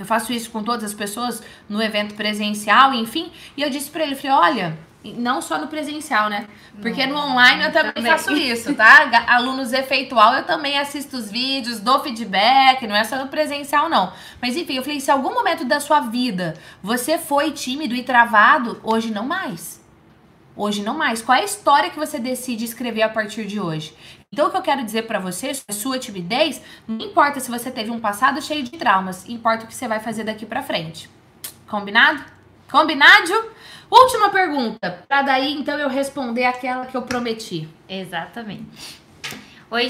Eu 0.00 0.06
faço 0.06 0.32
isso 0.32 0.50
com 0.50 0.64
todas 0.64 0.82
as 0.82 0.94
pessoas 0.94 1.42
no 1.68 1.82
evento 1.82 2.14
presencial, 2.14 2.94
enfim. 2.94 3.30
E 3.54 3.60
eu 3.60 3.68
disse 3.68 3.90
pra 3.90 4.02
ele, 4.02 4.16
falei, 4.16 4.30
olha, 4.32 4.78
não 5.04 5.42
só 5.42 5.58
no 5.58 5.68
presencial, 5.68 6.30
né? 6.30 6.48
Porque 6.80 7.06
no 7.06 7.18
online 7.18 7.64
eu 7.64 7.72
também, 7.72 7.92
também. 7.92 8.10
faço 8.10 8.32
isso, 8.32 8.74
tá? 8.74 9.10
Alunos 9.26 9.74
efeitual, 9.74 10.34
eu 10.34 10.44
também 10.44 10.78
assisto 10.78 11.18
os 11.18 11.30
vídeos, 11.30 11.80
dou 11.80 12.02
feedback, 12.02 12.86
não 12.86 12.96
é 12.96 13.04
só 13.04 13.18
no 13.18 13.28
presencial, 13.28 13.90
não. 13.90 14.10
Mas 14.40 14.56
enfim, 14.56 14.76
eu 14.76 14.82
falei, 14.82 15.00
se 15.00 15.10
algum 15.10 15.34
momento 15.34 15.66
da 15.66 15.80
sua 15.80 16.00
vida 16.00 16.56
você 16.82 17.18
foi 17.18 17.50
tímido 17.50 17.94
e 17.94 18.02
travado, 18.02 18.80
hoje 18.82 19.10
não 19.10 19.26
mais. 19.26 19.84
Hoje 20.56 20.82
não 20.82 20.94
mais. 20.94 21.20
Qual 21.20 21.36
é 21.36 21.42
a 21.42 21.44
história 21.44 21.90
que 21.90 21.98
você 21.98 22.18
decide 22.18 22.64
escrever 22.64 23.02
a 23.02 23.08
partir 23.10 23.46
de 23.46 23.60
hoje? 23.60 23.94
Então, 24.32 24.46
o 24.46 24.50
que 24.52 24.56
eu 24.56 24.62
quero 24.62 24.84
dizer 24.84 25.08
pra 25.08 25.18
você, 25.18 25.50
a 25.66 25.72
sua 25.72 25.98
timidez, 25.98 26.62
não 26.86 27.04
importa 27.04 27.40
se 27.40 27.50
você 27.50 27.68
teve 27.68 27.90
um 27.90 27.98
passado 27.98 28.40
cheio 28.40 28.62
de 28.62 28.70
traumas, 28.70 29.28
importa 29.28 29.64
o 29.64 29.66
que 29.66 29.74
você 29.74 29.88
vai 29.88 29.98
fazer 29.98 30.22
daqui 30.22 30.46
pra 30.46 30.62
frente. 30.62 31.10
Combinado? 31.66 32.24
Combinado? 32.70 33.50
Última 33.90 34.30
pergunta, 34.30 35.04
pra 35.08 35.22
daí 35.22 35.52
então 35.52 35.76
eu 35.76 35.88
responder 35.88 36.44
aquela 36.44 36.86
que 36.86 36.96
eu 36.96 37.02
prometi. 37.02 37.68
Exatamente. 37.88 39.00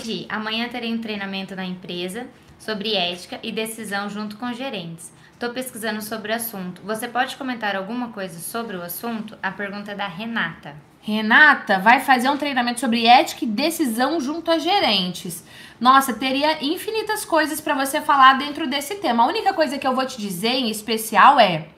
Gi. 0.02 0.26
Amanhã 0.30 0.70
terei 0.70 0.90
um 0.90 1.02
treinamento 1.02 1.54
na 1.54 1.66
empresa 1.66 2.26
sobre 2.58 2.94
ética 2.94 3.38
e 3.42 3.52
decisão 3.52 4.08
junto 4.08 4.38
com 4.38 4.54
gerentes. 4.54 5.12
Tô 5.38 5.50
pesquisando 5.50 6.00
sobre 6.00 6.32
o 6.32 6.36
assunto. 6.36 6.80
Você 6.82 7.06
pode 7.08 7.36
comentar 7.36 7.76
alguma 7.76 8.08
coisa 8.08 8.38
sobre 8.38 8.74
o 8.74 8.82
assunto? 8.82 9.36
A 9.42 9.50
pergunta 9.50 9.92
é 9.92 9.94
da 9.94 10.06
Renata. 10.06 10.74
Renata 11.16 11.78
vai 11.78 12.00
fazer 12.00 12.28
um 12.30 12.36
treinamento 12.36 12.80
sobre 12.80 13.06
ética 13.06 13.44
e 13.44 13.48
decisão 13.48 14.20
junto 14.20 14.50
a 14.50 14.58
gerentes. 14.58 15.44
Nossa, 15.80 16.12
teria 16.12 16.62
infinitas 16.64 17.24
coisas 17.24 17.60
pra 17.60 17.74
você 17.74 18.00
falar 18.00 18.38
dentro 18.38 18.68
desse 18.68 18.96
tema. 18.96 19.24
A 19.24 19.26
única 19.26 19.52
coisa 19.52 19.78
que 19.78 19.86
eu 19.86 19.94
vou 19.94 20.06
te 20.06 20.18
dizer 20.18 20.52
em 20.52 20.70
especial 20.70 21.40
é: 21.40 21.68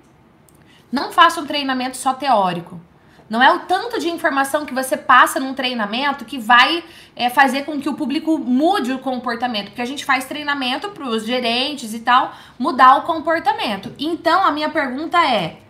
não 0.91 1.13
faça 1.13 1.41
um 1.41 1.47
treinamento 1.47 1.97
só 1.97 2.13
teórico. 2.13 2.81
Não 3.31 3.43
é 3.43 3.51
o 3.51 3.61
tanto 3.61 3.99
de 3.99 4.11
informação 4.11 4.67
que 4.67 4.75
você 4.75 4.95
passa 4.95 5.41
num 5.41 5.55
treinamento 5.55 6.27
que 6.27 6.37
vai 6.39 6.85
é, 7.17 7.31
fazer 7.31 7.65
com 7.65 7.81
que 7.81 7.89
o 7.89 7.95
público 7.95 8.37
mude 8.37 8.93
o 8.93 8.99
comportamento. 8.99 9.69
Porque 9.69 9.81
a 9.81 9.87
gente 9.87 10.05
faz 10.05 10.27
treinamento 10.27 10.91
para 10.91 11.09
os 11.09 11.25
gerentes 11.25 11.95
e 11.95 12.01
tal 12.01 12.35
mudar 12.59 12.97
o 12.97 13.03
comportamento. 13.03 13.91
Então, 13.99 14.45
a 14.45 14.51
minha 14.51 14.69
pergunta 14.69 15.17
é: 15.25 15.62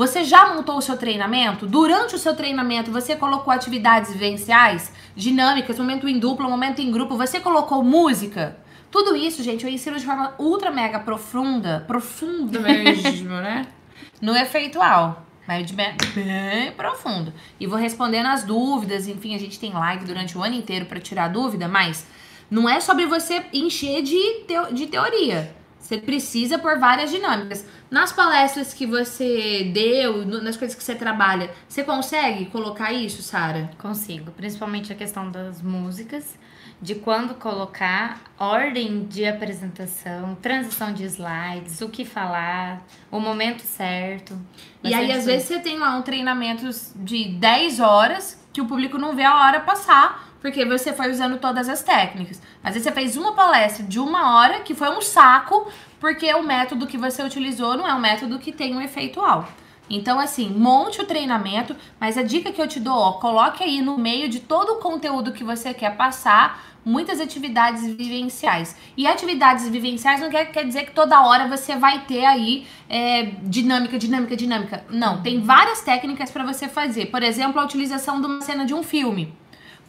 você 0.00 0.24
já 0.24 0.54
montou 0.54 0.78
o 0.78 0.80
seu 0.80 0.96
treinamento? 0.96 1.66
Durante 1.66 2.14
o 2.14 2.18
seu 2.18 2.34
treinamento, 2.34 2.90
você 2.90 3.14
colocou 3.16 3.52
atividades 3.52 4.10
vivenciais, 4.10 4.90
dinâmicas, 5.14 5.78
momento 5.78 6.08
em 6.08 6.18
dupla, 6.18 6.48
momento 6.48 6.80
em 6.80 6.90
grupo, 6.90 7.18
você 7.18 7.38
colocou 7.38 7.82
música? 7.84 8.56
Tudo 8.90 9.14
isso, 9.14 9.42
gente, 9.42 9.62
eu 9.64 9.70
ensino 9.70 9.98
de 9.98 10.06
forma 10.06 10.32
ultra 10.38 10.70
mega 10.70 10.98
profunda, 11.00 11.84
profunda 11.86 12.58
mesmo, 12.60 13.28
né? 13.28 13.66
No 14.22 14.34
efeitual. 14.34 15.26
Mas 15.46 15.66
de 15.66 15.74
bem, 15.74 15.94
bem 16.14 16.72
profundo. 16.72 17.32
E 17.58 17.66
vou 17.66 17.78
respondendo 17.78 18.26
as 18.26 18.42
dúvidas, 18.42 19.06
enfim, 19.06 19.34
a 19.34 19.38
gente 19.38 19.58
tem 19.60 19.72
live 19.72 20.04
durante 20.06 20.36
o 20.38 20.42
ano 20.42 20.54
inteiro 20.54 20.86
para 20.86 20.98
tirar 21.00 21.28
dúvida, 21.28 21.68
mas 21.68 22.06
não 22.50 22.66
é 22.68 22.80
sobre 22.80 23.04
você 23.06 23.44
encher 23.52 24.02
de, 24.02 24.44
teo- 24.48 24.72
de 24.72 24.86
teoria. 24.86 25.54
Você 25.80 25.98
precisa 25.98 26.58
por 26.58 26.78
várias 26.78 27.10
dinâmicas. 27.10 27.66
Nas 27.90 28.12
palestras 28.12 28.72
que 28.72 28.86
você 28.86 29.70
deu, 29.74 30.24
nas 30.24 30.56
coisas 30.56 30.76
que 30.76 30.84
você 30.84 30.94
trabalha, 30.94 31.50
você 31.66 31.82
consegue 31.82 32.46
colocar 32.46 32.92
isso, 32.92 33.22
Sara? 33.22 33.70
Consigo, 33.78 34.30
principalmente 34.30 34.92
a 34.92 34.94
questão 34.94 35.30
das 35.30 35.60
músicas, 35.60 36.38
de 36.80 36.94
quando 36.94 37.34
colocar, 37.34 38.20
ordem 38.38 39.04
de 39.06 39.26
apresentação, 39.26 40.34
transição 40.36 40.92
de 40.92 41.04
slides, 41.04 41.80
o 41.80 41.88
que 41.88 42.04
falar, 42.04 42.82
o 43.10 43.18
momento 43.18 43.62
certo. 43.62 44.38
E 44.82 44.94
aí, 44.94 45.10
às 45.10 45.26
vezes, 45.26 45.48
você 45.48 45.58
tem 45.58 45.78
lá 45.78 45.96
um 45.96 46.02
treinamento 46.02 46.70
de 46.96 47.30
10 47.30 47.80
horas 47.80 48.40
que 48.52 48.60
o 48.60 48.66
público 48.66 48.96
não 48.96 49.14
vê 49.14 49.24
a 49.24 49.44
hora 49.44 49.60
passar, 49.60 50.29
porque 50.40 50.64
você 50.64 50.92
foi 50.92 51.10
usando 51.10 51.38
todas 51.38 51.68
as 51.68 51.82
técnicas. 51.82 52.40
Às 52.62 52.74
vezes, 52.74 52.84
você 52.84 52.92
fez 52.92 53.16
uma 53.16 53.32
palestra 53.32 53.84
de 53.84 53.98
uma 53.98 54.36
hora 54.36 54.60
que 54.60 54.74
foi 54.74 54.88
um 54.90 55.00
saco, 55.00 55.70
porque 55.98 56.32
o 56.34 56.42
método 56.42 56.86
que 56.86 56.98
você 56.98 57.22
utilizou 57.22 57.76
não 57.76 57.86
é 57.86 57.94
um 57.94 58.00
método 58.00 58.38
que 58.38 58.52
tem 58.52 58.74
um 58.74 58.80
efeito 58.80 59.20
alto. 59.20 59.52
Então, 59.88 60.20
assim, 60.20 60.48
monte 60.50 61.00
o 61.00 61.04
treinamento, 61.04 61.74
mas 61.98 62.16
a 62.16 62.22
dica 62.22 62.52
que 62.52 62.62
eu 62.62 62.68
te 62.68 62.78
dou, 62.78 62.96
ó, 62.96 63.12
coloque 63.14 63.64
aí 63.64 63.82
no 63.82 63.98
meio 63.98 64.28
de 64.28 64.38
todo 64.38 64.74
o 64.74 64.76
conteúdo 64.76 65.32
que 65.32 65.42
você 65.42 65.74
quer 65.74 65.96
passar, 65.96 66.62
muitas 66.84 67.20
atividades 67.20 67.84
vivenciais. 67.84 68.76
E 68.96 69.06
atividades 69.06 69.68
vivenciais 69.68 70.20
não 70.20 70.30
quer, 70.30 70.46
quer 70.46 70.64
dizer 70.64 70.84
que 70.86 70.92
toda 70.92 71.20
hora 71.20 71.48
você 71.48 71.74
vai 71.74 72.04
ter 72.06 72.24
aí 72.24 72.66
é, 72.88 73.32
dinâmica, 73.42 73.98
dinâmica, 73.98 74.36
dinâmica. 74.36 74.84
Não, 74.88 75.20
tem 75.22 75.40
várias 75.40 75.82
técnicas 75.82 76.30
para 76.30 76.44
você 76.44 76.68
fazer. 76.68 77.06
Por 77.06 77.22
exemplo, 77.22 77.60
a 77.60 77.64
utilização 77.64 78.20
de 78.20 78.26
uma 78.26 78.40
cena 78.42 78.64
de 78.64 78.72
um 78.72 78.84
filme. 78.84 79.34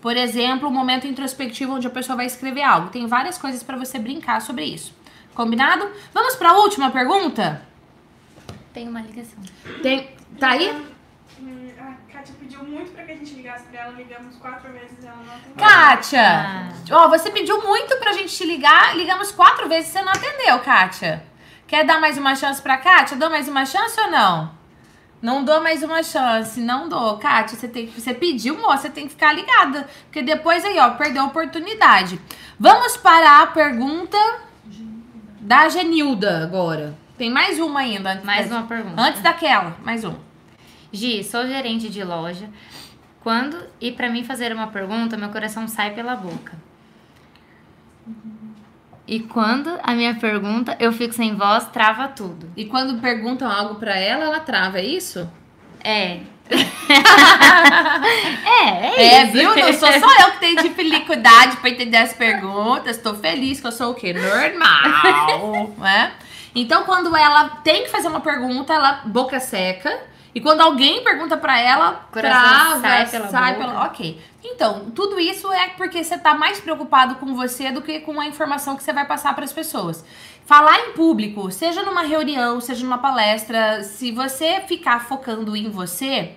Por 0.01 0.17
exemplo, 0.17 0.67
o 0.67 0.71
momento 0.71 1.05
introspectivo 1.07 1.73
onde 1.75 1.85
a 1.87 1.89
pessoa 1.91 2.15
vai 2.15 2.25
escrever 2.25 2.63
algo. 2.63 2.89
Tem 2.89 3.05
várias 3.05 3.37
coisas 3.37 3.61
para 3.61 3.77
você 3.77 3.99
brincar 3.99 4.41
sobre 4.41 4.65
isso. 4.65 4.93
Combinado? 5.35 5.89
Vamos 6.13 6.35
para 6.35 6.49
a 6.49 6.57
última 6.57 6.89
pergunta? 6.89 7.61
Tem 8.73 8.87
uma 8.89 9.01
ligação. 9.01 9.39
Tem, 9.83 10.15
tá 10.39 10.49
aí? 10.51 10.71
Hum, 11.39 11.69
A 11.79 12.11
Kátia 12.11 12.33
pediu 12.39 12.63
muito 12.63 12.91
pra 12.91 13.03
que 13.03 13.11
a 13.11 13.15
gente 13.15 13.33
ligasse 13.35 13.65
pra 13.65 13.81
ela, 13.81 13.91
ligamos 13.91 14.35
quatro 14.37 14.71
vezes 14.71 15.03
e 15.03 15.05
ela 15.07 15.17
não 15.17 15.33
atendeu. 15.35 15.55
Kátia! 15.67 16.21
Ah. 16.23 16.69
Ó, 16.91 17.09
você 17.09 17.29
pediu 17.29 17.61
muito 17.61 17.95
pra 17.97 18.13
gente 18.13 18.35
te 18.35 18.45
ligar, 18.45 18.95
ligamos 18.97 19.31
quatro 19.31 19.69
vezes 19.69 19.89
e 19.89 19.93
você 19.93 20.01
não 20.01 20.11
atendeu, 20.11 20.59
Kátia. 20.59 21.23
Quer 21.67 21.85
dar 21.85 22.01
mais 22.01 22.17
uma 22.17 22.35
chance 22.35 22.61
pra 22.61 22.77
Kátia? 22.77 23.15
Dou 23.17 23.29
mais 23.29 23.47
uma 23.47 23.65
chance 23.65 23.99
ou 24.01 24.09
não? 24.11 24.51
Não 25.21 25.43
dou 25.45 25.61
mais 25.61 25.83
uma 25.83 26.01
chance, 26.01 26.59
não 26.59 26.89
dou. 26.89 27.17
Kátia, 27.17 27.55
você, 27.57 27.67
tem, 27.67 27.85
que- 27.87 28.01
você 28.01 28.13
pediu, 28.13 28.57
moça, 28.59 28.83
você 28.83 28.89
tem 28.89 29.03
que 29.05 29.11
ficar 29.13 29.33
ligada. 29.33 29.87
Porque 30.05 30.21
depois 30.23 30.65
aí, 30.65 30.79
ó, 30.79 30.89
perdeu 30.91 31.21
a 31.23 31.27
oportunidade. 31.27 32.19
Vamos 32.59 32.97
para 32.97 33.41
a 33.41 33.47
pergunta 33.47 34.17
da 35.39 35.69
Genilda 35.69 36.43
agora. 36.43 36.95
Tem 37.17 37.29
mais 37.29 37.59
uma 37.59 37.81
ainda. 37.81 38.19
Mais 38.23 38.49
da- 38.49 38.57
uma 38.57 38.67
pergunta. 38.67 38.99
Antes 38.99 39.21
daquela, 39.21 39.77
mais 39.83 40.03
uma. 40.03 40.17
Gi, 40.91 41.23
sou 41.23 41.45
gerente 41.47 41.87
de 41.89 42.03
loja. 42.03 42.49
Quando 43.21 43.55
e 43.79 43.91
pra 43.91 44.09
mim 44.09 44.23
fazer 44.23 44.51
uma 44.51 44.67
pergunta, 44.67 45.15
meu 45.15 45.29
coração 45.29 45.67
sai 45.67 45.91
pela 45.93 46.15
boca. 46.15 46.53
E 49.11 49.19
quando 49.19 49.77
a 49.83 49.91
minha 49.91 50.15
pergunta, 50.15 50.77
eu 50.79 50.93
fico 50.93 51.13
sem 51.13 51.35
voz, 51.35 51.67
trava 51.67 52.07
tudo. 52.07 52.49
E 52.55 52.63
quando 52.63 53.01
perguntam 53.01 53.51
algo 53.51 53.75
pra 53.75 53.97
ela, 53.97 54.23
ela 54.23 54.39
trava, 54.39 54.79
é 54.79 54.85
isso? 54.85 55.29
É. 55.83 56.19
é, 56.49 56.61
é, 58.95 59.05
É, 59.15 59.23
isso. 59.23 59.33
viu? 59.33 59.53
Não 59.53 59.73
sou 59.73 59.91
só 59.91 60.21
eu 60.21 60.31
que 60.31 60.39
tenho 60.39 60.63
dificuldade 60.63 61.57
pra 61.57 61.69
entender 61.69 61.97
as 61.97 62.13
perguntas. 62.13 62.99
Tô 62.99 63.13
feliz 63.13 63.59
que 63.59 63.67
eu 63.67 63.73
sou 63.73 63.91
o 63.91 63.95
quê? 63.95 64.13
Normal, 64.13 65.73
né? 65.77 66.13
Então, 66.55 66.85
quando 66.85 67.13
ela 67.13 67.49
tem 67.65 67.83
que 67.83 67.89
fazer 67.89 68.07
uma 68.07 68.21
pergunta, 68.21 68.73
ela 68.73 69.01
boca 69.03 69.41
seca 69.41 69.93
E 70.33 70.39
quando 70.39 70.61
alguém 70.61 71.03
pergunta 71.03 71.35
pra 71.37 71.59
ela, 71.59 72.05
Coração 72.11 72.41
trava, 72.41 72.79
sai 72.81 73.05
pela 73.09 73.27
sai 73.29 73.55
pela- 73.57 73.85
Ok. 73.85 74.21
Então, 74.43 74.89
tudo 74.95 75.19
isso 75.19 75.51
é 75.51 75.67
porque 75.69 76.03
você 76.03 76.17
tá 76.17 76.33
mais 76.33 76.59
preocupado 76.59 77.15
com 77.15 77.35
você 77.35 77.71
do 77.71 77.81
que 77.81 77.99
com 77.99 78.19
a 78.19 78.25
informação 78.25 78.75
que 78.75 78.83
você 78.83 78.91
vai 78.93 79.05
passar 79.05 79.35
pras 79.35 79.51
pessoas. 79.53 80.03
Falar 80.45 80.79
em 80.79 80.93
público, 80.93 81.51
seja 81.51 81.83
numa 81.83 82.01
reunião, 82.01 82.59
seja 82.59 82.83
numa 82.83 82.97
palestra, 82.97 83.83
se 83.83 84.11
você 84.11 84.61
ficar 84.67 85.05
focando 85.07 85.55
em 85.55 85.69
você, 85.69 86.31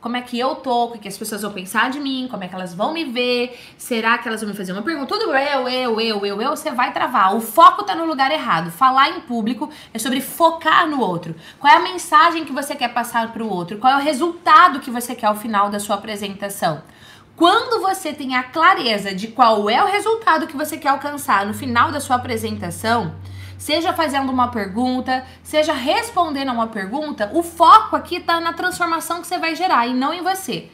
como 0.00 0.16
é 0.16 0.20
que 0.22 0.38
eu 0.38 0.54
tô, 0.56 0.86
o 0.86 0.98
que 0.98 1.08
as 1.08 1.16
pessoas 1.16 1.42
vão 1.42 1.52
pensar 1.52 1.90
de 1.90 1.98
mim, 1.98 2.28
como 2.30 2.44
é 2.44 2.48
que 2.48 2.54
elas 2.54 2.74
vão 2.74 2.92
me 2.92 3.04
ver, 3.04 3.58
será 3.76 4.18
que 4.18 4.28
elas 4.28 4.40
vão 4.40 4.50
me 4.50 4.56
fazer 4.56 4.72
uma 4.72 4.82
pergunta? 4.82 5.06
Tudo 5.06 5.34
eu, 5.34 5.68
eu, 5.68 6.00
eu, 6.00 6.26
eu, 6.26 6.42
eu, 6.42 6.50
você 6.50 6.70
vai 6.70 6.92
travar. 6.92 7.34
O 7.34 7.40
foco 7.40 7.82
tá 7.82 7.94
no 7.94 8.04
lugar 8.04 8.30
errado. 8.30 8.70
Falar 8.70 9.10
em 9.10 9.20
público 9.20 9.70
é 9.92 9.98
sobre 9.98 10.20
focar 10.20 10.88
no 10.88 11.00
outro. 11.00 11.34
Qual 11.58 11.72
é 11.72 11.76
a 11.76 11.80
mensagem 11.80 12.44
que 12.44 12.52
você 12.52 12.74
quer 12.74 12.92
passar 12.94 13.32
pro 13.32 13.48
outro? 13.48 13.78
Qual 13.78 13.92
é 13.92 13.96
o 13.96 14.04
resultado 14.04 14.80
que 14.80 14.90
você 14.90 15.14
quer 15.14 15.26
ao 15.26 15.36
final 15.36 15.70
da 15.70 15.80
sua 15.80 15.96
apresentação? 15.96 16.82
Quando 17.36 17.82
você 17.82 18.14
tem 18.14 18.34
a 18.34 18.42
clareza 18.42 19.14
de 19.14 19.28
qual 19.28 19.68
é 19.68 19.82
o 19.82 19.86
resultado 19.86 20.46
que 20.46 20.56
você 20.56 20.78
quer 20.78 20.88
alcançar 20.88 21.44
no 21.44 21.52
final 21.52 21.92
da 21.92 22.00
sua 22.00 22.16
apresentação, 22.16 23.14
seja 23.58 23.92
fazendo 23.92 24.30
uma 24.30 24.48
pergunta, 24.48 25.24
seja 25.42 25.72
respondendo 25.72 26.50
a 26.50 26.52
uma 26.52 26.66
pergunta, 26.68 27.30
o 27.34 27.42
foco 27.42 27.96
aqui 27.96 28.20
tá 28.20 28.40
na 28.40 28.52
transformação 28.52 29.20
que 29.20 29.26
você 29.26 29.38
vai 29.38 29.54
gerar 29.54 29.86
e 29.86 29.94
não 29.94 30.12
em 30.12 30.22
você. 30.22 30.70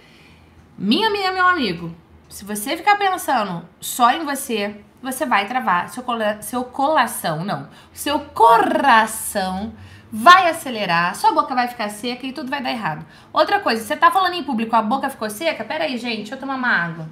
Minha 0.76 1.08
amiga, 1.08 1.32
meu 1.32 1.46
amigo, 1.46 1.94
se 2.28 2.44
você 2.44 2.76
ficar 2.76 2.96
pensando 2.96 3.62
só 3.80 4.10
em 4.10 4.24
você, 4.24 4.76
você 5.02 5.26
vai 5.26 5.46
travar 5.46 5.88
seu, 5.88 6.02
cola- 6.02 6.40
seu 6.40 6.64
coração, 6.64 7.44
não. 7.44 7.68
Seu 7.92 8.20
coração 8.20 9.72
vai 10.10 10.48
acelerar, 10.50 11.14
sua 11.16 11.32
boca 11.32 11.54
vai 11.54 11.68
ficar 11.68 11.88
seca 11.88 12.26
e 12.26 12.32
tudo 12.32 12.50
vai 12.50 12.62
dar 12.62 12.70
errado. 12.70 13.04
Outra 13.32 13.60
coisa, 13.60 13.82
você 13.82 13.96
tá 13.96 14.10
falando 14.10 14.34
em 14.34 14.42
público, 14.44 14.76
a 14.76 14.82
boca 14.82 15.08
ficou 15.08 15.28
seca? 15.30 15.64
Pera 15.64 15.84
aí, 15.84 15.96
gente, 15.96 16.16
deixa 16.18 16.34
eu 16.34 16.40
tomar 16.40 16.56
uma 16.56 16.68
água. 16.68 17.08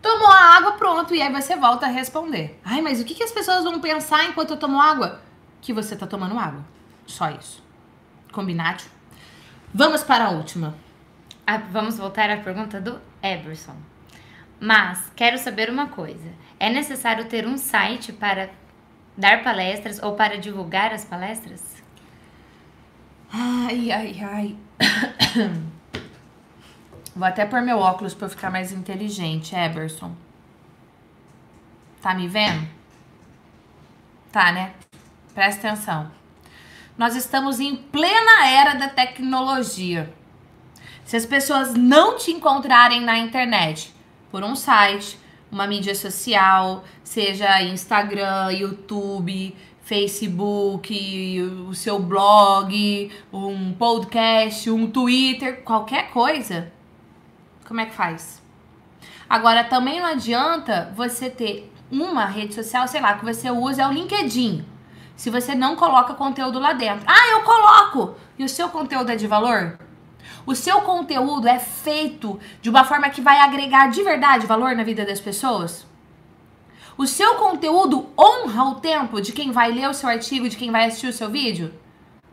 Tomou 0.00 0.28
a 0.28 0.56
água, 0.56 0.72
pronto, 0.72 1.14
e 1.14 1.20
aí 1.20 1.32
você 1.32 1.56
volta 1.56 1.86
a 1.86 1.88
responder. 1.88 2.58
Ai, 2.64 2.80
mas 2.80 3.00
o 3.00 3.04
que, 3.04 3.14
que 3.14 3.22
as 3.22 3.32
pessoas 3.32 3.64
vão 3.64 3.80
pensar 3.80 4.24
enquanto 4.26 4.50
eu 4.50 4.56
tomo 4.56 4.80
água? 4.80 5.20
Que 5.60 5.72
você 5.72 5.96
tá 5.96 6.06
tomando 6.06 6.38
água. 6.38 6.64
Só 7.06 7.30
isso. 7.30 7.62
Combinado? 8.32 8.84
Vamos 9.74 10.02
para 10.02 10.26
a 10.26 10.30
última. 10.30 10.76
Ah, 11.46 11.58
vamos 11.58 11.98
voltar 11.98 12.30
à 12.30 12.36
pergunta 12.36 12.80
do 12.80 13.00
Eberson. 13.22 13.76
Mas 14.60 15.10
quero 15.16 15.38
saber 15.38 15.70
uma 15.70 15.88
coisa: 15.88 16.28
é 16.58 16.70
necessário 16.70 17.26
ter 17.26 17.46
um 17.46 17.56
site 17.56 18.12
para 18.12 18.50
dar 19.16 19.42
palestras 19.42 20.00
ou 20.02 20.14
para 20.14 20.38
divulgar 20.38 20.92
as 20.92 21.04
palestras? 21.04 21.82
Ai, 23.32 23.90
ai, 23.90 24.20
ai. 24.22 24.56
Vou 27.18 27.26
até 27.26 27.44
pôr 27.44 27.60
meu 27.60 27.80
óculos 27.80 28.14
pra 28.14 28.26
eu 28.26 28.30
ficar 28.30 28.48
mais 28.48 28.70
inteligente, 28.70 29.52
Eberson. 29.52 30.12
Tá 32.00 32.14
me 32.14 32.28
vendo? 32.28 32.64
Tá, 34.30 34.52
né? 34.52 34.72
Presta 35.34 35.66
atenção. 35.66 36.12
Nós 36.96 37.16
estamos 37.16 37.58
em 37.58 37.74
plena 37.74 38.46
era 38.46 38.74
da 38.74 38.88
tecnologia. 38.88 40.14
Se 41.04 41.16
as 41.16 41.26
pessoas 41.26 41.74
não 41.74 42.16
te 42.16 42.30
encontrarem 42.30 43.00
na 43.00 43.18
internet 43.18 43.92
por 44.30 44.44
um 44.44 44.54
site, 44.54 45.18
uma 45.50 45.66
mídia 45.66 45.96
social, 45.96 46.84
seja 47.02 47.60
Instagram, 47.64 48.52
YouTube, 48.52 49.56
Facebook, 49.82 51.42
o 51.68 51.74
seu 51.74 51.98
blog, 51.98 53.10
um 53.32 53.72
podcast, 53.72 54.70
um 54.70 54.88
Twitter, 54.88 55.64
qualquer 55.64 56.10
coisa, 56.10 56.77
como 57.68 57.82
é 57.82 57.86
que 57.86 57.94
faz? 57.94 58.42
Agora, 59.28 59.62
também 59.62 60.00
não 60.00 60.06
adianta 60.06 60.90
você 60.96 61.28
ter 61.28 61.70
uma 61.90 62.24
rede 62.24 62.54
social, 62.54 62.88
sei 62.88 63.00
lá, 63.00 63.14
que 63.14 63.24
você 63.24 63.50
usa 63.50 63.82
é 63.82 63.86
o 63.86 63.92
LinkedIn. 63.92 64.64
Se 65.14 65.28
você 65.28 65.54
não 65.54 65.76
coloca 65.76 66.14
conteúdo 66.14 66.58
lá 66.58 66.72
dentro. 66.72 67.04
Ah, 67.06 67.28
eu 67.32 67.42
coloco! 67.42 68.16
E 68.38 68.44
o 68.44 68.48
seu 68.48 68.70
conteúdo 68.70 69.10
é 69.10 69.16
de 69.16 69.26
valor? 69.26 69.78
O 70.46 70.54
seu 70.54 70.80
conteúdo 70.80 71.46
é 71.46 71.58
feito 71.58 72.40
de 72.62 72.70
uma 72.70 72.84
forma 72.84 73.10
que 73.10 73.20
vai 73.20 73.38
agregar 73.38 73.90
de 73.90 74.02
verdade 74.02 74.46
valor 74.46 74.74
na 74.74 74.82
vida 74.82 75.04
das 75.04 75.20
pessoas? 75.20 75.86
O 76.96 77.06
seu 77.06 77.34
conteúdo 77.34 78.08
honra 78.18 78.64
o 78.64 78.76
tempo 78.76 79.20
de 79.20 79.32
quem 79.32 79.52
vai 79.52 79.70
ler 79.72 79.90
o 79.90 79.94
seu 79.94 80.08
artigo, 80.08 80.48
de 80.48 80.56
quem 80.56 80.70
vai 80.70 80.86
assistir 80.86 81.08
o 81.08 81.12
seu 81.12 81.28
vídeo? 81.28 81.74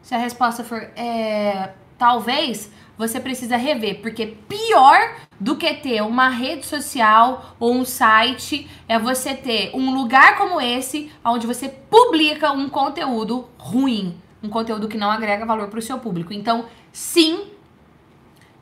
Se 0.01 0.15
a 0.15 0.17
resposta 0.17 0.63
for 0.63 0.81
é, 0.95 1.73
talvez, 1.97 2.71
você 2.97 3.19
precisa 3.19 3.57
rever, 3.57 4.01
porque 4.01 4.37
pior 4.47 5.15
do 5.39 5.55
que 5.55 5.73
ter 5.73 6.01
uma 6.01 6.29
rede 6.29 6.65
social 6.65 7.55
ou 7.59 7.73
um 7.73 7.85
site 7.85 8.69
é 8.87 8.97
você 8.97 9.33
ter 9.33 9.71
um 9.73 9.93
lugar 9.93 10.37
como 10.37 10.61
esse, 10.61 11.11
onde 11.23 11.45
você 11.45 11.67
publica 11.67 12.51
um 12.51 12.69
conteúdo 12.69 13.47
ruim, 13.57 14.17
um 14.41 14.49
conteúdo 14.49 14.87
que 14.87 14.97
não 14.97 15.11
agrega 15.11 15.45
valor 15.45 15.67
para 15.67 15.79
o 15.79 15.81
seu 15.81 15.99
público. 15.99 16.33
Então, 16.33 16.65
sim, 16.91 17.47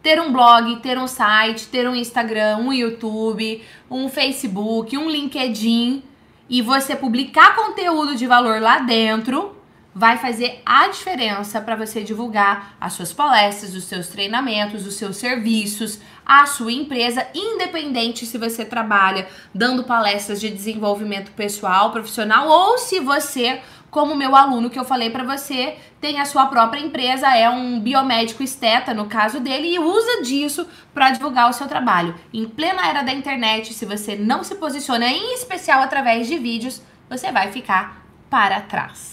ter 0.02 0.20
um 0.20 0.32
blog, 0.34 0.78
ter 0.78 0.98
um 0.98 1.08
site, 1.08 1.68
ter 1.68 1.88
um 1.88 1.96
Instagram, 1.96 2.58
um 2.58 2.74
YouTube, 2.74 3.64
um 3.90 4.10
Facebook, 4.10 4.98
um 4.98 5.10
LinkedIn 5.10 6.04
e 6.50 6.62
você 6.62 6.96
publicar 6.96 7.56
conteúdo 7.56 8.16
de 8.16 8.28
valor 8.28 8.62
lá 8.62 8.80
dentro 8.80 9.63
vai 9.94 10.18
fazer 10.18 10.62
a 10.66 10.88
diferença 10.88 11.62
para 11.62 11.76
você 11.76 12.04
divulgar 12.04 12.76
as 12.80 12.94
suas 12.94 13.14
palestras, 13.14 13.76
os 13.76 13.84
seus 13.84 14.08
treinamentos, 14.08 14.86
os 14.86 14.96
seus 14.96 15.18
serviços, 15.18 16.00
a 16.26 16.46
sua 16.46 16.72
empresa, 16.72 17.28
independente 17.34 18.26
se 18.26 18.38
você 18.38 18.66
trabalha 18.66 19.28
dando 19.54 19.84
palestras 19.84 20.40
de 20.42 20.50
desenvolvimento 20.50 21.32
pessoal, 21.32 21.92
profissional 21.92 22.48
ou 22.48 22.78
se 22.78 23.00
você 23.00 23.62
como 23.94 24.16
meu 24.16 24.36
aluno 24.36 24.72
que 24.72 24.80
eu 24.80 24.84
falei 24.84 25.12
pra 25.12 25.24
você, 25.24 25.78
tem 26.02 26.20
a 26.20 26.26
sua 26.26 26.48
própria 26.48 26.80
empresa, 26.80 27.28
é 27.28 27.48
um 27.48 27.80
biomédico 27.80 28.42
esteta 28.42 28.92
no 28.92 29.06
caso 29.06 29.40
dele 29.40 29.68
e 29.68 29.78
usa 29.78 30.24
disso 30.24 30.68
pra 30.92 31.12
divulgar 31.12 31.48
o 31.48 31.54
seu 31.54 31.68
trabalho. 31.68 32.16
Em 32.34 32.50
plena 32.50 32.88
era 32.88 33.04
da 33.04 33.14
internet, 33.14 33.72
se 33.72 33.86
você 33.86 34.16
não 34.16 34.44
se 34.44 34.56
posiciona 34.56 35.08
em 35.08 35.36
especial 35.36 35.80
através 35.84 36.26
de 36.26 36.40
vídeos, 36.40 36.82
você 37.08 37.32
vai 37.32 37.52
ficar 37.52 38.04
para 38.32 38.62
trás. 38.62 39.13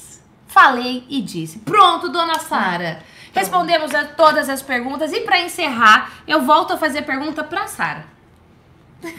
Falei 0.50 1.04
e 1.08 1.20
disse. 1.22 1.58
Pronto, 1.60 2.08
dona 2.08 2.38
Sara. 2.38 3.02
Respondemos 3.32 3.94
a 3.94 4.04
todas 4.04 4.48
as 4.48 4.60
perguntas 4.60 5.12
e 5.12 5.20
pra 5.20 5.40
encerrar, 5.40 6.10
eu 6.26 6.42
volto 6.42 6.72
a 6.72 6.76
fazer 6.76 7.02
pergunta 7.02 7.44
pra 7.44 7.66
Sara. 7.68 8.04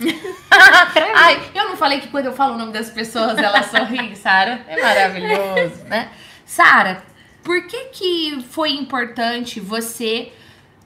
Ai, 1.15 1.41
eu 1.55 1.69
não 1.69 1.77
falei 1.77 1.99
que 2.01 2.07
quando 2.09 2.25
eu 2.25 2.33
falo 2.33 2.55
o 2.55 2.57
nome 2.57 2.71
das 2.73 2.89
pessoas 2.89 3.37
elas 3.37 3.67
sorriem, 3.67 4.13
Sara? 4.15 4.61
É 4.67 4.81
maravilhoso, 4.81 5.83
né? 5.85 6.09
Sara, 6.45 7.03
por 7.43 7.65
que 7.65 7.85
que 7.85 8.45
foi 8.49 8.71
importante 8.71 9.59
você 9.59 10.31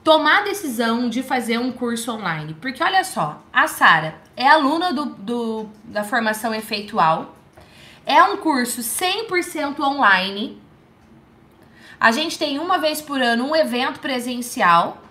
tomar 0.04 0.38
a 0.38 0.44
decisão 0.44 1.08
de 1.08 1.22
fazer 1.22 1.58
um 1.58 1.72
curso 1.72 2.12
online? 2.12 2.54
Porque 2.60 2.82
olha 2.82 3.02
só, 3.04 3.42
a 3.52 3.66
Sara 3.66 4.14
é 4.36 4.46
aluna 4.48 4.92
do, 4.92 5.06
do- 5.06 5.68
da 5.84 6.04
formação 6.04 6.54
efeitual, 6.54 7.36
é 8.06 8.22
um 8.22 8.38
curso 8.38 8.80
100% 8.80 9.80
online. 9.80 10.62
A 12.00 12.10
gente 12.12 12.38
tem 12.38 12.58
uma 12.58 12.78
vez 12.78 13.02
por 13.02 13.20
ano 13.20 13.50
um 13.50 13.56
evento 13.56 14.00
presencial 14.00 15.02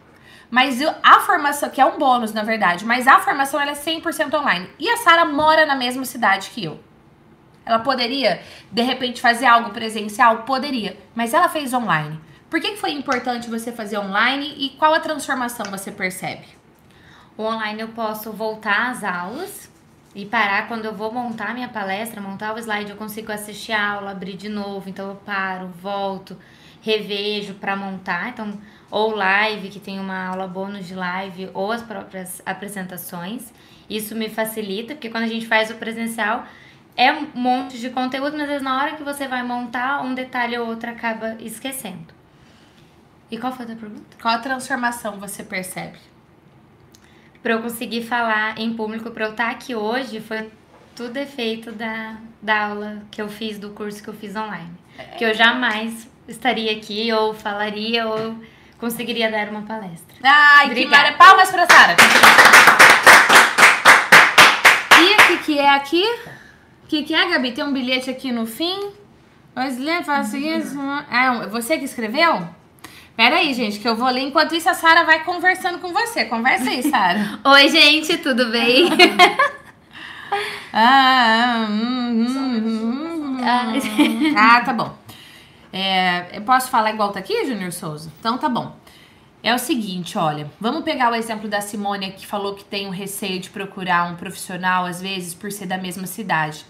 mas 0.50 0.80
a 1.04 1.20
formação, 1.20 1.70
que 1.70 1.82
é 1.82 1.86
um 1.86 1.98
bônus, 1.98 2.32
na 2.32 2.44
verdade, 2.44 2.86
mas 2.86 3.08
a 3.08 3.20
formação 3.20 3.60
ela 3.60 3.72
é 3.72 3.76
100% 3.76 4.34
online. 4.34 4.70
E 4.80 4.90
a 4.90 4.98
Sara 4.98 5.26
mora 5.26 5.66
na 5.66 5.76
mesma 5.76 6.06
cidade 6.06 6.50
que 6.52 6.64
eu. 6.64 6.80
Ela 7.66 7.80
poderia, 7.80 8.42
de 8.72 8.82
repente, 8.82 9.20
fazer 9.22 9.48
algo 9.48 9.72
presencial? 9.72 10.44
Poderia, 10.44 10.98
mas 11.16 11.34
ela 11.34 11.50
fez 11.50 11.74
online. 11.74 12.20
Por 12.50 12.62
que, 12.62 12.72
que 12.72 12.78
foi 12.78 12.92
importante 12.92 13.50
você 13.50 13.72
fazer 13.72 13.98
online 13.98 14.56
e 14.58 14.70
qual 14.78 14.94
a 14.94 15.00
transformação 15.00 15.66
você 15.70 15.92
percebe? 15.92 16.46
O 17.36 17.44
online 17.44 17.82
eu 17.82 17.90
posso 17.90 18.32
voltar 18.32 18.92
às 18.92 19.04
aulas 19.04 19.70
e 20.16 20.26
parar 20.26 20.70
quando 20.70 20.86
eu 20.86 20.96
vou 20.96 21.12
montar 21.12 21.54
minha 21.54 21.68
palestra, 21.68 22.22
montar 22.22 22.56
o 22.56 22.58
slide, 22.58 22.90
eu 22.90 22.96
consigo 22.96 23.34
assistir 23.34 23.74
a 23.74 23.92
aula, 23.92 24.12
abrir 24.12 24.38
de 24.38 24.48
novo, 24.48 24.90
então 24.90 25.10
eu 25.10 25.16
paro, 25.16 25.68
volto, 25.68 26.38
revejo 26.82 27.56
para 27.56 27.76
montar, 27.76 28.30
então 28.30 28.58
ou 28.90 29.14
live, 29.14 29.68
que 29.68 29.80
tem 29.80 30.00
uma 30.00 30.28
aula 30.28 30.48
bônus 30.48 30.88
de 30.88 30.96
live, 30.96 31.50
ou 31.54 31.70
as 31.70 31.82
próprias 31.84 32.42
apresentações. 32.46 33.52
Isso 33.90 34.16
me 34.16 34.30
facilita, 34.30 34.94
porque 34.94 35.10
quando 35.10 35.26
a 35.26 35.28
gente 35.28 35.48
faz 35.48 35.70
o 35.70 35.76
presencial, 35.76 36.46
é 36.96 37.12
um 37.12 37.28
monte 37.36 37.78
de 37.78 37.90
conteúdo, 37.90 38.34
mas 38.34 38.44
às 38.44 38.48
vezes 38.48 38.64
na 38.64 38.82
hora 38.82 38.96
que 38.96 39.04
você 39.04 39.28
vai 39.28 39.44
montar, 39.44 40.02
um 40.02 40.14
detalhe 40.14 40.58
ou 40.58 40.68
outro 40.68 40.90
acaba 40.90 41.36
esquecendo. 41.42 42.14
E 43.30 43.38
qual 43.38 43.52
foi 43.52 43.66
a 43.66 43.70
outra 43.70 43.88
pergunta? 43.88 44.18
Qual 44.22 44.42
transformação 44.42 45.20
você 45.20 45.44
percebe? 45.44 45.98
Pra 47.46 47.54
eu 47.54 47.62
conseguir 47.62 48.02
falar 48.02 48.58
em 48.58 48.74
público, 48.74 49.12
pra 49.12 49.26
eu 49.26 49.30
estar 49.30 49.52
aqui 49.52 49.76
hoje, 49.76 50.20
foi 50.20 50.50
tudo 50.96 51.16
é 51.16 51.28
feito 51.28 51.72
da, 51.72 52.16
da 52.42 52.70
aula 52.70 53.04
que 53.12 53.22
eu 53.22 53.30
fiz, 53.30 53.60
do 53.60 53.70
curso 53.70 54.02
que 54.02 54.10
eu 54.10 54.16
fiz 54.16 54.36
online. 54.36 54.72
Que 55.16 55.26
eu 55.26 55.32
jamais 55.32 56.10
estaria 56.28 56.72
aqui, 56.72 57.14
ou 57.14 57.36
falaria, 57.36 58.08
ou 58.08 58.36
conseguiria 58.80 59.30
dar 59.30 59.50
uma 59.50 59.62
palestra. 59.62 60.16
Ai, 60.24 60.66
Obrigada. 60.66 60.90
que 60.90 60.90
maravilha. 60.90 61.18
Palmas 61.20 61.52
pra 61.52 61.68
Sara. 61.68 61.96
E 65.00 65.14
o 65.14 65.28
que, 65.28 65.38
que 65.44 65.60
é 65.60 65.70
aqui? 65.70 66.04
O 66.84 66.88
que, 66.88 67.04
que 67.04 67.14
é, 67.14 67.30
Gabi? 67.30 67.52
Tem 67.52 67.64
um 67.64 67.72
bilhete 67.72 68.10
aqui 68.10 68.32
no 68.32 68.48
fim. 68.48 68.90
Mas 69.54 69.78
lê, 69.78 70.02
faça 70.02 70.36
isso. 70.36 70.80
É 71.12 71.46
você 71.46 71.78
que 71.78 71.86
escreveu? 71.86 72.50
Pera 73.16 73.38
aí, 73.38 73.54
gente, 73.54 73.80
que 73.80 73.88
eu 73.88 73.96
vou 73.96 74.10
ler. 74.10 74.22
Enquanto 74.22 74.56
isso, 74.56 74.70
a 74.70 74.74
Sara 74.74 75.06
vai 75.06 75.24
conversando 75.24 75.80
com 75.80 75.94
você. 75.94 76.26
Conversa 76.26 76.70
aí, 76.70 76.84
Sara. 76.84 77.40
Oi, 77.46 77.70
gente, 77.70 78.18
tudo 78.18 78.52
bem? 78.52 78.90
ah, 80.74 81.66
hum, 81.70 82.26
hum, 82.28 83.38
hum, 83.40 84.36
ah, 84.36 84.62
tá 84.62 84.74
bom. 84.74 84.98
É, 85.72 86.38
eu 86.38 86.42
posso 86.42 86.70
falar 86.70 86.92
igual 86.92 87.12
tá 87.12 87.20
aqui, 87.20 87.46
Júnior 87.46 87.72
Souza? 87.72 88.12
Então 88.20 88.38
tá 88.38 88.50
bom. 88.50 88.76
É 89.42 89.54
o 89.54 89.60
seguinte, 89.60 90.18
olha, 90.18 90.52
vamos 90.60 90.84
pegar 90.84 91.12
o 91.12 91.16
exemplo 91.16 91.48
da 91.48 91.62
Simônia 91.62 92.12
que 92.12 92.26
falou 92.26 92.56
que 92.56 92.66
tem 92.66 92.88
um 92.88 92.92
receio 92.92 93.40
de 93.40 93.50
procurar 93.50 94.12
um 94.12 94.16
profissional, 94.16 94.86
às 94.86 95.02
vezes, 95.02 95.34
por 95.34 95.52
ser 95.52 95.68
da 95.68 95.78
mesma 95.78 96.08
cidade. 96.08 96.66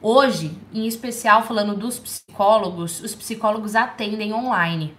Hoje, 0.00 0.56
em 0.72 0.86
especial 0.86 1.42
falando 1.42 1.74
dos 1.74 1.98
psicólogos, 1.98 3.00
os 3.00 3.14
psicólogos 3.14 3.74
atendem 3.74 4.32
online. 4.34 4.94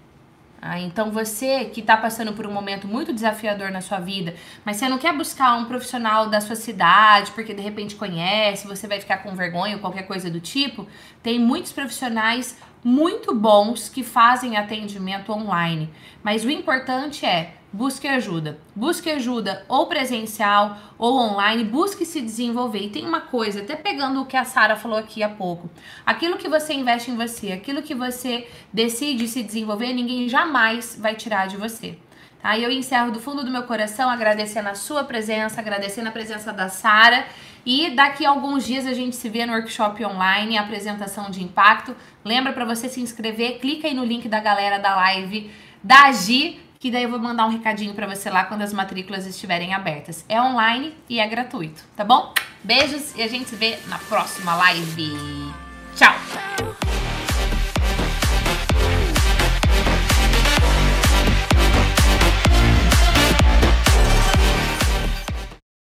Ah, 0.68 0.80
então 0.80 1.12
você 1.12 1.66
que 1.66 1.80
está 1.80 1.96
passando 1.96 2.34
por 2.34 2.48
um 2.48 2.52
momento 2.52 2.88
muito 2.88 3.14
desafiador 3.14 3.70
na 3.70 3.82
sua 3.82 4.00
vida, 4.00 4.34
mas 4.66 4.78
você 4.78 4.90
não 4.90 4.98
quer 4.98 5.16
buscar 5.16 5.54
um 5.58 5.66
profissional 5.66 6.28
da 6.28 6.42
sua 6.42 6.56
cidade 6.56 7.32
porque 7.34 7.54
de 7.54 7.62
repente 7.62 7.94
conhece, 7.96 8.66
você 8.66 8.88
vai 8.88 9.00
ficar 9.00 9.18
com 9.18 9.36
vergonha 9.36 9.76
ou 9.76 9.80
qualquer 9.80 10.08
coisa 10.08 10.28
do 10.28 10.40
tipo, 10.40 10.88
tem 11.22 11.38
muitos 11.38 11.72
profissionais 11.72 12.58
muito 12.84 13.36
bons 13.36 13.90
que 13.90 14.04
fazem 14.04 14.58
atendimento 14.58 15.32
online. 15.32 15.88
Mas 16.24 16.44
o 16.44 16.50
importante 16.50 17.28
é 17.28 17.54
busque 17.76 18.08
ajuda. 18.08 18.58
Busque 18.74 19.10
ajuda 19.10 19.66
ou 19.68 19.86
presencial 19.88 20.78
ou 20.98 21.20
online, 21.20 21.66
busque 21.66 22.06
se 22.06 22.22
desenvolver. 22.22 22.80
E 22.80 22.90
tem 22.90 23.06
uma 23.06 23.22
coisa, 23.22 23.62
até 23.62 23.76
pegando 23.76 24.22
o 24.22 24.26
que 24.26 24.38
a 24.38 24.46
Sara 24.46 24.78
falou 24.78 24.98
aqui 24.98 25.22
há 25.22 25.30
pouco. 25.30 25.70
Aquilo 26.06 26.38
que 26.38 26.48
você 26.48 26.74
investe 26.74 27.12
em 27.12 27.16
você, 27.16 27.52
aquilo 27.52 27.82
que 27.82 27.94
você 27.94 28.48
decide 28.72 29.28
se 29.28 29.44
desenvolver, 29.44 29.94
ninguém 29.94 30.30
jamais 30.30 30.98
vai 31.00 31.16
tirar 31.16 31.48
de 31.48 31.58
você. 31.58 31.98
Tá? 32.42 32.58
E 32.58 32.64
eu 32.64 32.72
encerro 32.72 33.12
do 33.12 33.20
fundo 33.20 33.44
do 33.44 33.52
meu 33.52 33.64
coração 33.64 34.10
agradecendo 34.10 34.70
a 34.70 34.76
sua 34.76 35.04
presença, 35.04 35.60
agradecendo 35.60 36.08
a 36.08 36.12
presença 36.12 36.54
da 36.54 36.70
Sara. 36.70 37.26
E 37.66 37.90
daqui 37.90 38.26
a 38.26 38.30
alguns 38.30 38.66
dias 38.66 38.86
a 38.88 38.94
gente 38.94 39.16
se 39.16 39.28
vê 39.28 39.46
no 39.46 39.54
workshop 39.54 40.06
online, 40.06 40.58
apresentação 40.58 41.30
de 41.30 41.44
impacto. 41.44 41.94
Lembra 42.24 42.54
para 42.54 42.64
você 42.64 42.88
se 42.88 43.02
inscrever, 43.02 43.60
clica 43.60 43.88
aí 43.88 43.94
no 43.94 44.06
link 44.06 44.30
da 44.30 44.40
galera 44.40 44.78
da 44.78 44.96
live 44.96 45.52
da 45.86 46.12
Gi, 46.12 46.60
que 46.86 46.92
daí 46.92 47.02
eu 47.02 47.10
vou 47.10 47.18
mandar 47.18 47.48
um 47.48 47.50
recadinho 47.50 47.96
para 47.96 48.06
você 48.06 48.30
lá 48.30 48.44
quando 48.44 48.62
as 48.62 48.72
matrículas 48.72 49.26
estiverem 49.26 49.74
abertas. 49.74 50.24
É 50.30 50.40
online 50.40 50.94
e 51.10 51.20
é 51.20 51.28
gratuito, 51.28 51.84
tá 51.96 52.04
bom? 52.04 52.32
Beijos 52.64 53.16
e 53.16 53.24
a 53.24 53.28
gente 53.28 53.50
se 53.50 53.56
vê 53.56 53.80
na 53.88 53.98
próxima 53.98 54.56
live. 54.56 55.52
Tchau! 55.96 56.85